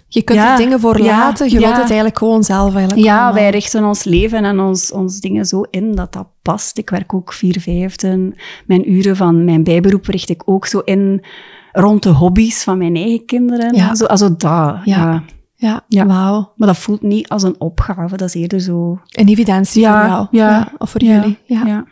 [0.09, 3.51] Je kunt er dingen voor laten, je wilt het eigenlijk gewoon zelf eigenlijk Ja, wij
[3.51, 6.79] richten ons leven en ons, ons dingen zo in dat dat past.
[6.79, 8.35] Ik werk ook vier vijfden.
[8.67, 11.25] Mijn uren van mijn bijberoep richt ik ook zo in
[11.73, 13.75] rond de hobby's van mijn eigen kinderen.
[13.75, 13.95] Ja.
[13.95, 15.23] Zo, also dat, ja.
[15.57, 16.07] Ja, ja.
[16.07, 16.53] wauw.
[16.57, 19.01] Maar dat voelt niet als een opgave, dat is eerder zo...
[19.09, 20.27] Een evidentie ja, voor jou.
[20.31, 20.73] Ja.
[20.79, 21.39] Of voor jullie.
[21.45, 21.85] Ja.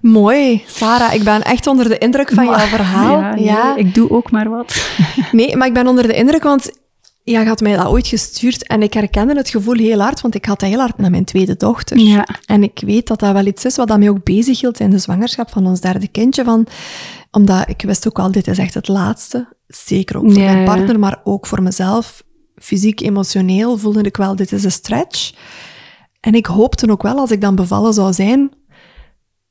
[0.00, 1.14] Mooi, Sarah.
[1.14, 3.36] Ik ben echt onder de indruk van jouw verhaal.
[3.36, 4.90] Ja, ik doe ook maar wat.
[5.32, 6.70] nee, maar ik ben onder de indruk, want
[7.24, 10.34] ja, je had mij dat ooit gestuurd en ik herkende het gevoel heel hard, want
[10.34, 11.98] ik had dat heel hard met mijn tweede dochter.
[11.98, 12.26] Ja.
[12.46, 14.98] En ik weet dat dat wel iets is wat dat mij ook bezighield in de
[14.98, 16.44] zwangerschap van ons derde kindje.
[16.44, 16.66] Van,
[17.30, 19.48] omdat ik wist ook wel, dit is echt het laatste.
[19.66, 22.22] Zeker ook voor mijn partner, maar ook voor mezelf
[22.56, 25.32] fysiek, emotioneel voelde ik wel, dit is een stretch.
[26.20, 28.50] En ik hoopte ook wel, als ik dan bevallen zou zijn,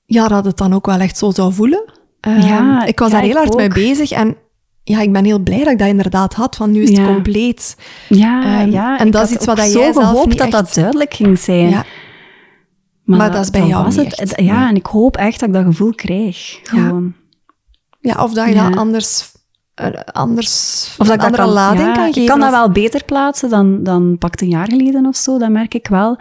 [0.05, 1.83] ja, dat het dan ook wel echt zo zou voelen.
[2.21, 4.37] Ja, ehm, ik was daar heel hard mee bezig en
[4.83, 7.77] ja, ik ben heel blij dat ik dat inderdaad had, van nu is het compleet.
[8.09, 8.99] Ja, um, ja.
[8.99, 11.69] En dat is iets wat jij zelf gehoopt niet dat dat duidelijk ging zijn.
[11.69, 11.85] Ja.
[13.03, 14.33] Maar, dat is bij jou was het.
[14.35, 16.59] Ja, en ik hoop echt dat ik dat gevoel krijg.
[16.63, 17.13] Gewoon.
[17.99, 19.31] Ja, of dat je dat anders
[20.05, 22.21] anders of dat ik andere kan, lading ja, kan geven.
[22.21, 25.49] Ik kan dat wel beter plaatsen dan, dan pakt een jaar geleden of zo, dat
[25.49, 26.17] merk ik wel.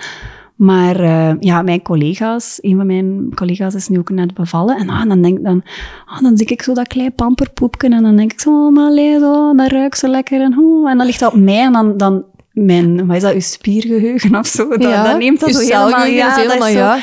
[0.54, 4.76] Maar uh, ja, mijn collega's, een van mijn collega's is nu ook net bevallen.
[4.76, 5.62] En ah, dan denk dan,
[6.06, 8.92] ah, dan zie ik zo dat klein pamperpoepje en dan denk ik zo, oh, maar
[9.20, 10.40] zo, dat ruikt zo lekker.
[10.40, 13.32] En, oh, en dan ligt dat op mij en dan, dan mijn, wat is dat,
[13.32, 16.72] uw spiergeheugen of zo, dat, ja, dat neemt dat zo helemaal, ja, helemaal, dat is
[16.72, 16.98] zo, ja.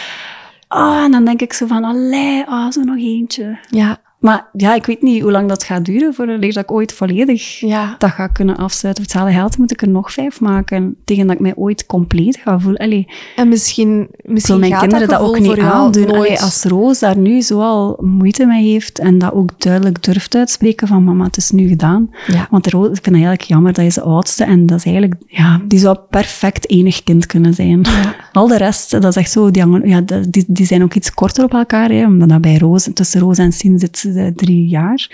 [0.67, 3.57] Ah, en dan denk ik zo van, allee, ah, zo nog eentje.
[3.69, 3.97] Ja.
[4.21, 7.59] Maar ja, ik weet niet hoe lang dat gaat duren voor dat ik ooit volledig
[7.59, 7.95] ja.
[7.97, 9.03] dat ga kunnen afsluiten.
[9.03, 12.37] Voor hetzelfde geld moet ik er nog vijf maken tegen dat ik mij ooit compleet
[12.37, 12.81] ga voelen.
[12.81, 16.11] Allee, en misschien, misschien mijn kinderen dat, ook niet aandoen.
[16.11, 20.87] Allee, als Roos daar nu zoal moeite mee heeft en dat ook duidelijk durft uitspreken
[20.87, 22.09] van mama, het is nu gedaan.
[22.27, 22.47] Ja.
[22.49, 25.15] Want Roos, ik vind het eigenlijk jammer, dat is de oudste en dat is eigenlijk,
[25.27, 27.79] ja, die zou perfect enig kind kunnen zijn.
[27.81, 28.15] Ja.
[28.31, 31.43] Al de rest, dat is echt zo, die, ja, die, die zijn ook iets korter
[31.43, 35.09] op elkaar, hè, omdat dat bij Roos, tussen Roos en Sien zit drie jaar.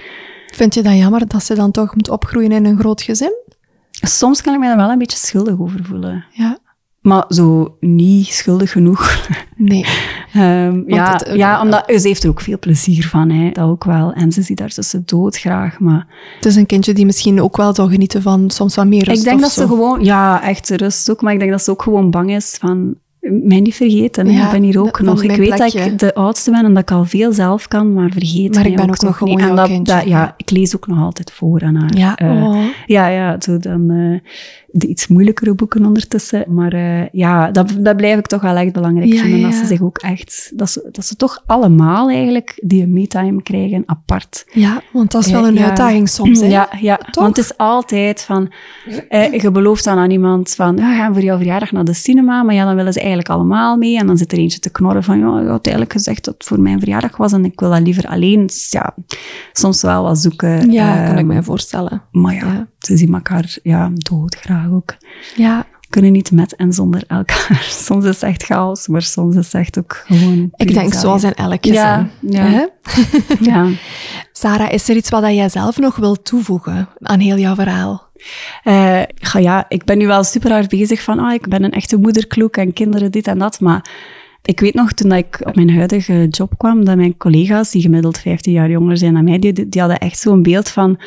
[0.53, 3.33] Vind je dat jammer dat ze dan toch moet opgroeien in een groot gezin?
[3.91, 6.25] Soms kan ik me daar wel een beetje schuldig over voelen.
[6.31, 6.57] Ja.
[7.01, 9.27] Maar zo niet schuldig genoeg.
[9.55, 9.85] Nee.
[10.35, 14.13] um, ja, ja, omdat ze heeft er ook veel plezier van, hè, dat ook wel.
[14.13, 16.07] En ze ziet daar tussen dood graag, maar...
[16.35, 19.17] Het is een kindje die misschien ook wel zou genieten van soms wat meer rust
[19.17, 20.03] Ik denk dat ze gewoon...
[20.03, 22.95] Ja, echt rust ook, maar ik denk dat ze ook gewoon bang is van
[23.31, 24.27] mij niet vergeten.
[24.27, 25.23] ik ben hier ook nog.
[25.23, 28.09] Ik weet dat ik de oudste ben en dat ik al veel zelf kan, maar
[28.11, 29.39] vergeet Maar ik ben ook, nog gewoon.
[29.39, 31.97] En dat, ja, ik lees ook nog altijd voor aan haar.
[31.97, 34.19] Ja, uh, ja, ja zo dan uh,
[34.71, 36.45] de iets moeilijkere boeken ondertussen.
[36.47, 39.41] Maar uh, ja, dat, dat blijf ik toch wel echt belangrijk ja, vinden.
[39.41, 43.83] Dat ze zich ook echt, dat ze, dat ze toch allemaal eigenlijk die me-time krijgen
[43.85, 44.45] apart.
[44.51, 46.39] Ja, want dat is wel een uitdaging soms.
[46.39, 46.47] Hè?
[46.47, 46.99] Ja, ja.
[47.11, 48.51] want het is altijd van,
[49.31, 52.55] je belooft dan aan iemand van, ja, gaan voor jouw verjaardag naar de cinema, maar
[52.55, 53.97] ja, dan willen ze eigenlijk allemaal mee.
[53.97, 56.43] En dan zit er eentje te knorren van, ja, je had eigenlijk gezegd dat het
[56.43, 58.45] voor mijn verjaardag was en ik wil dat liever alleen.
[58.45, 58.95] Dus ja,
[59.53, 60.71] soms wel wat zoeken.
[60.71, 62.01] Ja, kan ik mij voorstellen.
[62.11, 64.95] Maar ja, ze zien elkaar ja, doodgraag ook.
[65.35, 65.65] Ja.
[65.89, 67.65] Kunnen niet met en zonder elkaar.
[67.87, 70.49] Soms is het echt chaos, maar soms is het echt ook gewoon...
[70.55, 71.73] Ik denk zoals in elk gezin.
[71.73, 72.69] Ja, ja.
[73.41, 73.69] ja.
[74.31, 78.07] Sarah, is er iets wat jij zelf nog wilt toevoegen aan heel jouw verhaal?
[78.63, 79.01] Uh,
[79.39, 82.57] ja, ik ben nu wel super hard bezig van, ah, ik ben een echte moederkloek
[82.57, 83.89] en kinderen dit en dat, maar
[84.41, 88.19] ik weet nog, toen ik op mijn huidige job kwam, dat mijn collega's, die gemiddeld
[88.19, 90.99] 15 jaar jonger zijn dan mij, die, die hadden echt zo'n beeld van,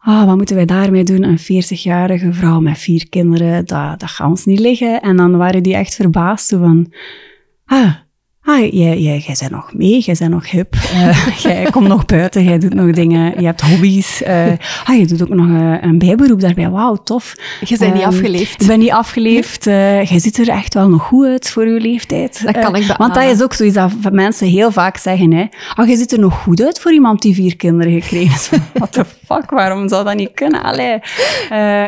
[0.00, 1.22] ah, wat moeten wij daarmee doen?
[1.22, 5.00] Een 40-jarige vrouw met vier kinderen, dat, dat gaat ons niet liggen.
[5.00, 6.92] En dan waren die echt verbaasd, van,
[7.64, 7.94] ah,
[8.50, 12.04] ah, jij, jij, jij bent nog mee, jij bent nog hip, uh, jij komt nog
[12.04, 14.22] buiten, jij doet nog dingen, je hebt hobby's.
[14.22, 14.46] Uh,
[14.84, 17.34] ah, je doet ook nog uh, een bijberoep daarbij, wauw, tof.
[17.60, 18.62] Je bent niet ehm, afgeleefd.
[18.62, 19.64] Ik ben niet afgeleefd.
[19.64, 22.44] jij ziet er echt wel nog goed uit voor je leeftijd.
[22.44, 22.96] Dat kan ik beamen.
[22.96, 25.44] Want dat is ook zoiets dat mensen heel vaak zeggen, hè.
[25.76, 28.50] Oh, je ziet er nog goed uit voor iemand die vier kinderen gekregen heeft.
[28.72, 30.62] What the fuck, waarom zou dat niet kunnen?
[30.62, 30.98] Allee.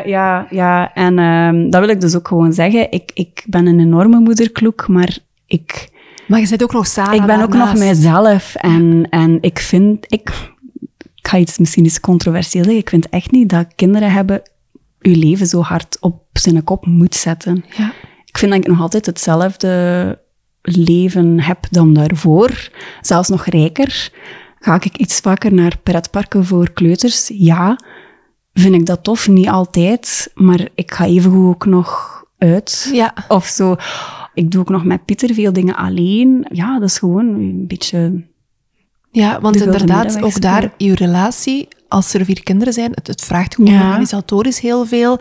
[0.05, 2.91] ja, ja, en um, dat wil ik dus ook gewoon zeggen.
[2.91, 5.17] Ik, ik ben een enorme moederkloek, maar
[5.47, 5.91] ik
[6.33, 7.13] maar je zit ook nog samen.
[7.13, 8.55] Ik ben ook nog mijzelf.
[8.55, 10.29] En, en ik vind, ik,
[11.15, 14.41] ik ga iets misschien eens controversieel zeggen, ik vind echt niet dat kinderen hebben
[14.99, 17.65] je leven zo hard op zijn kop moet zetten.
[17.77, 17.93] Ja.
[18.25, 20.19] Ik vind dat ik nog altijd hetzelfde
[20.61, 22.69] leven heb dan daarvoor.
[23.01, 24.11] Zelfs nog rijker.
[24.59, 27.31] Ga ik iets vaker naar pretparken voor kleuters?
[27.33, 27.79] Ja.
[28.53, 29.27] Vind ik dat tof?
[29.27, 30.31] Niet altijd.
[30.33, 32.89] Maar ik ga even ook nog uit.
[32.93, 33.13] Ja.
[33.27, 33.75] Of zo.
[34.33, 36.45] Ik doe ook nog met Pieter veel dingen alleen.
[36.51, 38.23] Ja, dat is gewoon een beetje...
[39.11, 43.55] Ja, want inderdaad, ook daar, je relatie, als er vier kinderen zijn, het, het vraagt
[43.55, 43.87] gewoon ja.
[43.87, 45.19] organisatorisch heel veel.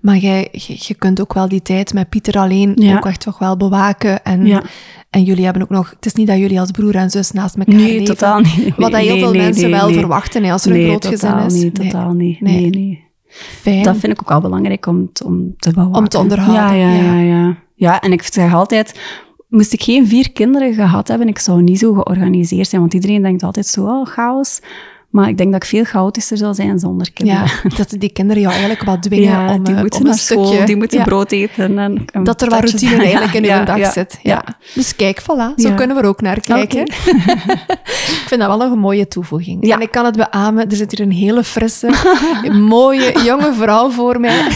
[0.00, 3.56] Maar jij, je, kunt ook wel die tijd met Pieter alleen ook echt toch wel
[3.56, 4.24] bewaken.
[4.24, 4.62] En, ja.
[5.10, 5.90] en jullie hebben ook nog...
[5.90, 8.04] Het is niet dat jullie als broer en zus naast elkaar nee, leven.
[8.04, 8.76] Totaal niet.
[8.76, 11.52] Wat dat heel veel mensen wel verwachten hè, als er een groot gezin is.
[11.52, 12.40] Nee, totaal niet.
[12.40, 13.04] Nee, nee.
[13.36, 13.82] Fijn.
[13.82, 15.94] Dat vind ik ook wel belangrijk om, om te bewaken.
[15.94, 16.78] Om te onderhouden.
[16.78, 17.20] ja, ja.
[17.20, 17.64] ja.
[17.76, 18.00] Ja.
[18.00, 19.00] En ik zeg altijd,
[19.48, 22.80] moest ik geen vier kinderen gehad hebben, ik zou niet zo georganiseerd zijn.
[22.80, 24.60] Want iedereen denkt altijd zo, oh, chaos.
[25.16, 27.42] Maar ik denk dat ik veel chaotischer zal zijn zonder kinderen.
[27.62, 30.14] Ja, dat die kinderen jou eigenlijk wat dwingen ja, om, die uh, moeten om naar
[30.14, 30.64] een school, stukje...
[30.64, 31.78] die moeten brood eten.
[31.78, 34.18] En, en dat er wat routine eigenlijk in hun dag zit.
[34.22, 34.44] Ja.
[34.74, 36.80] Dus kijk, voilà, zo kunnen we er ook naar kijken.
[36.80, 36.96] Okay.
[38.20, 39.70] ik vind dat wel nog een mooie toevoeging.
[39.70, 41.90] En ik kan het beamen, er zit hier een hele frisse,
[42.52, 44.48] mooie, jonge vrouw voor mij.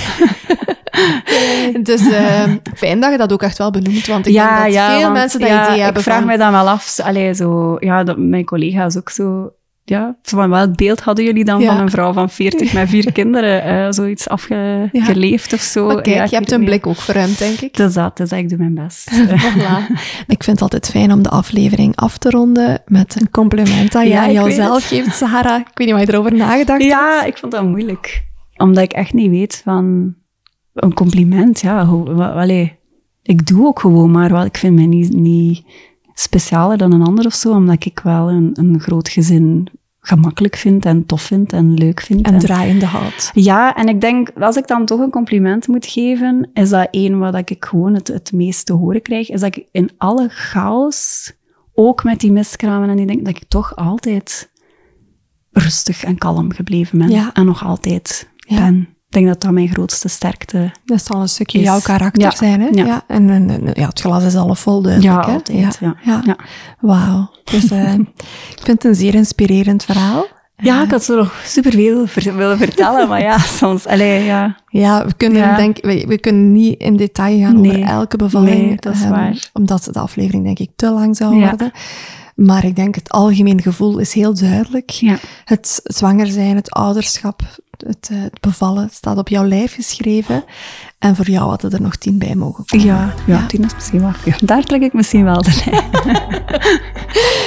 [1.83, 2.43] dus uh,
[2.75, 5.01] fijn dat je dat ook echt wel benoemt, want ik ja, denk dat ja, veel
[5.01, 6.27] want, mensen dat ja, idee hebben Ik vraag van...
[6.27, 9.51] mij dan wel af, allee, zo, ja, dat, mijn collega's ook zo...
[9.85, 11.73] Ja, van welk beeld hadden jullie dan Ja.
[11.73, 13.63] van een vrouw van 40 met vier kinderen?
[13.63, 15.87] eh, zoiets afgeleefd of zo?
[15.87, 17.77] Maar kijk, Ja, je hebt een blik ook voor hem, denk ik.
[17.77, 19.11] Dus dat, dus ik doe mijn best.
[19.15, 19.93] Voilà.
[20.27, 24.07] Ik vind het altijd fijn om de aflevering af te ronden met een compliment dat
[24.07, 25.61] Ja, ik jouzelf geeft, Sarah.
[25.61, 27.27] Ik weet niet wat je erover nagedacht Ja, hebt.
[27.27, 28.25] ik vond dat moeilijk.
[28.57, 30.15] Omdat ik echt niet weet van...
[30.75, 31.81] Een compliment, ja.
[32.19, 32.79] Allee,
[33.23, 34.45] ik doe ook gewoon maar wel.
[34.45, 35.65] Ik vind mij niet, niet
[36.15, 39.69] specialer dan een ander of zo, omdat ik wel een, een groot gezin
[40.01, 42.27] gemakkelijk vind en tof vind en leuk vind.
[42.27, 43.31] En draaiende hout.
[43.35, 47.19] Ja, en ik denk, als ik dan toch een compliment moet geven, is dat één
[47.19, 51.33] wat ik gewoon het, het meest te horen krijg, is dat ik in alle chaos,
[51.75, 54.51] ook met die miskramen en die dingen, dat ik toch altijd
[55.51, 57.11] rustig en kalm gebleven ben.
[57.11, 57.33] Ja.
[57.33, 58.57] En nog altijd Ja.
[58.57, 58.89] ben.
[59.11, 62.31] Ik denk dat dat mijn grootste sterkte Dat zal een stukje Is- jouw karakter ja,
[62.31, 62.69] zijn, hè?
[62.73, 63.03] ja.
[63.07, 65.33] En, en, en, ja, het glas is al vol, duidelijk, Ja, hè?
[65.33, 65.79] altijd.
[65.81, 65.95] Ja.
[66.03, 66.21] ja.
[66.25, 66.37] Ja.
[66.81, 67.31] Wauw.
[67.45, 67.93] Dus eh,
[68.57, 70.27] ik vind het een zeer inspirerend verhaal.
[70.57, 74.57] Ja, ik had zo nog superveel ver- willen vertellen, maar ja, soms, allee, ja.
[74.69, 75.57] Ja, we kunnen, Ja.
[75.57, 77.71] Denk, we, we kunnen niet in detail gaan Nee.
[77.71, 78.67] over elke bevalling.
[78.67, 79.51] Nee, dat is waar.
[79.53, 81.49] Omdat de aflevering, denk ik, te lang zou Ja.
[81.49, 81.71] worden.
[82.47, 84.91] Maar ik denk, het algemeen gevoel is heel duidelijk.
[84.91, 85.17] Ja.
[85.45, 87.43] Het zwanger zijn, het ouderschap,
[87.77, 90.45] het, eh, het bevallen, staat op jouw lijf geschreven.
[90.99, 92.87] En voor jou hadden er nog tien bij mogen komen.
[92.87, 94.13] Ja, ja, tien is misschien wel.
[94.45, 95.85] Daar trek ik misschien wel de lijn.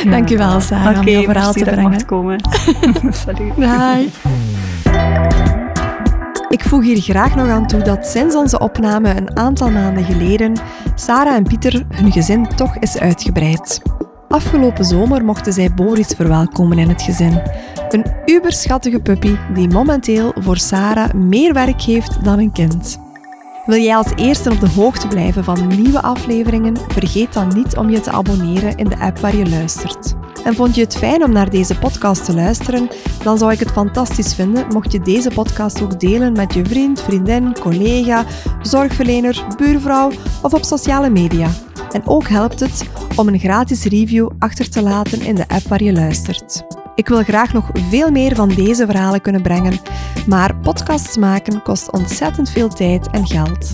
[0.04, 0.12] Ja.
[0.12, 2.06] Dankjewel, Sarah, om Oké, jouw verhaal te brengen.
[2.06, 2.40] komen.
[3.26, 3.56] Salut.
[3.56, 4.10] Bye.
[6.50, 10.60] Ik voeg hier graag nog aan toe dat sinds onze opname een aantal maanden geleden
[10.96, 13.82] Sarah en Pieter hun gezin toch is uitgebreid.
[14.34, 17.42] Afgelopen zomer mochten zij Boris verwelkomen in het gezin.
[17.90, 23.00] Een uberschattige puppy die momenteel voor Sarah meer werk heeft dan een kind.
[23.66, 26.78] Wil jij als eerste op de hoogte blijven van nieuwe afleveringen?
[26.88, 30.14] Vergeet dan niet om je te abonneren in de app waar je luistert.
[30.44, 32.90] En vond je het fijn om naar deze podcast te luisteren?
[33.24, 37.02] Dan zou ik het fantastisch vinden mocht je deze podcast ook delen met je vriend,
[37.02, 38.26] vriendin, collega,
[38.62, 40.12] zorgverlener, buurvrouw
[40.42, 41.50] of op sociale media.
[41.92, 45.84] En ook helpt het om een gratis review achter te laten in de app waar
[45.84, 46.64] je luistert.
[46.96, 49.80] Ik wil graag nog veel meer van deze verhalen kunnen brengen,
[50.28, 53.74] maar podcasts maken kost ontzettend veel tijd en geld.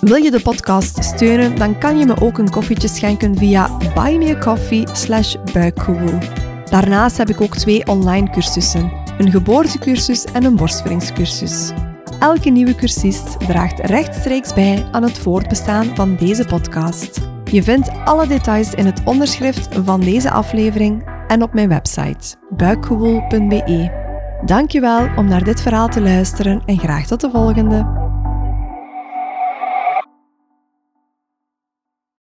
[0.00, 4.84] Wil je de podcast steunen, dan kan je me ook een koffietje schenken via buymeacoffee
[4.92, 5.36] slash.
[6.70, 11.72] Daarnaast heb ik ook twee online cursussen, een geboortecursus en een borstvoedingscursus.
[12.18, 17.20] Elke nieuwe cursist draagt rechtstreeks bij aan het voortbestaan van deze podcast.
[17.50, 24.02] Je vindt alle details in het onderschrift van deze aflevering en op mijn website buikgewoel.be.
[24.44, 28.02] Dankjewel om naar dit verhaal te luisteren en graag tot de volgende.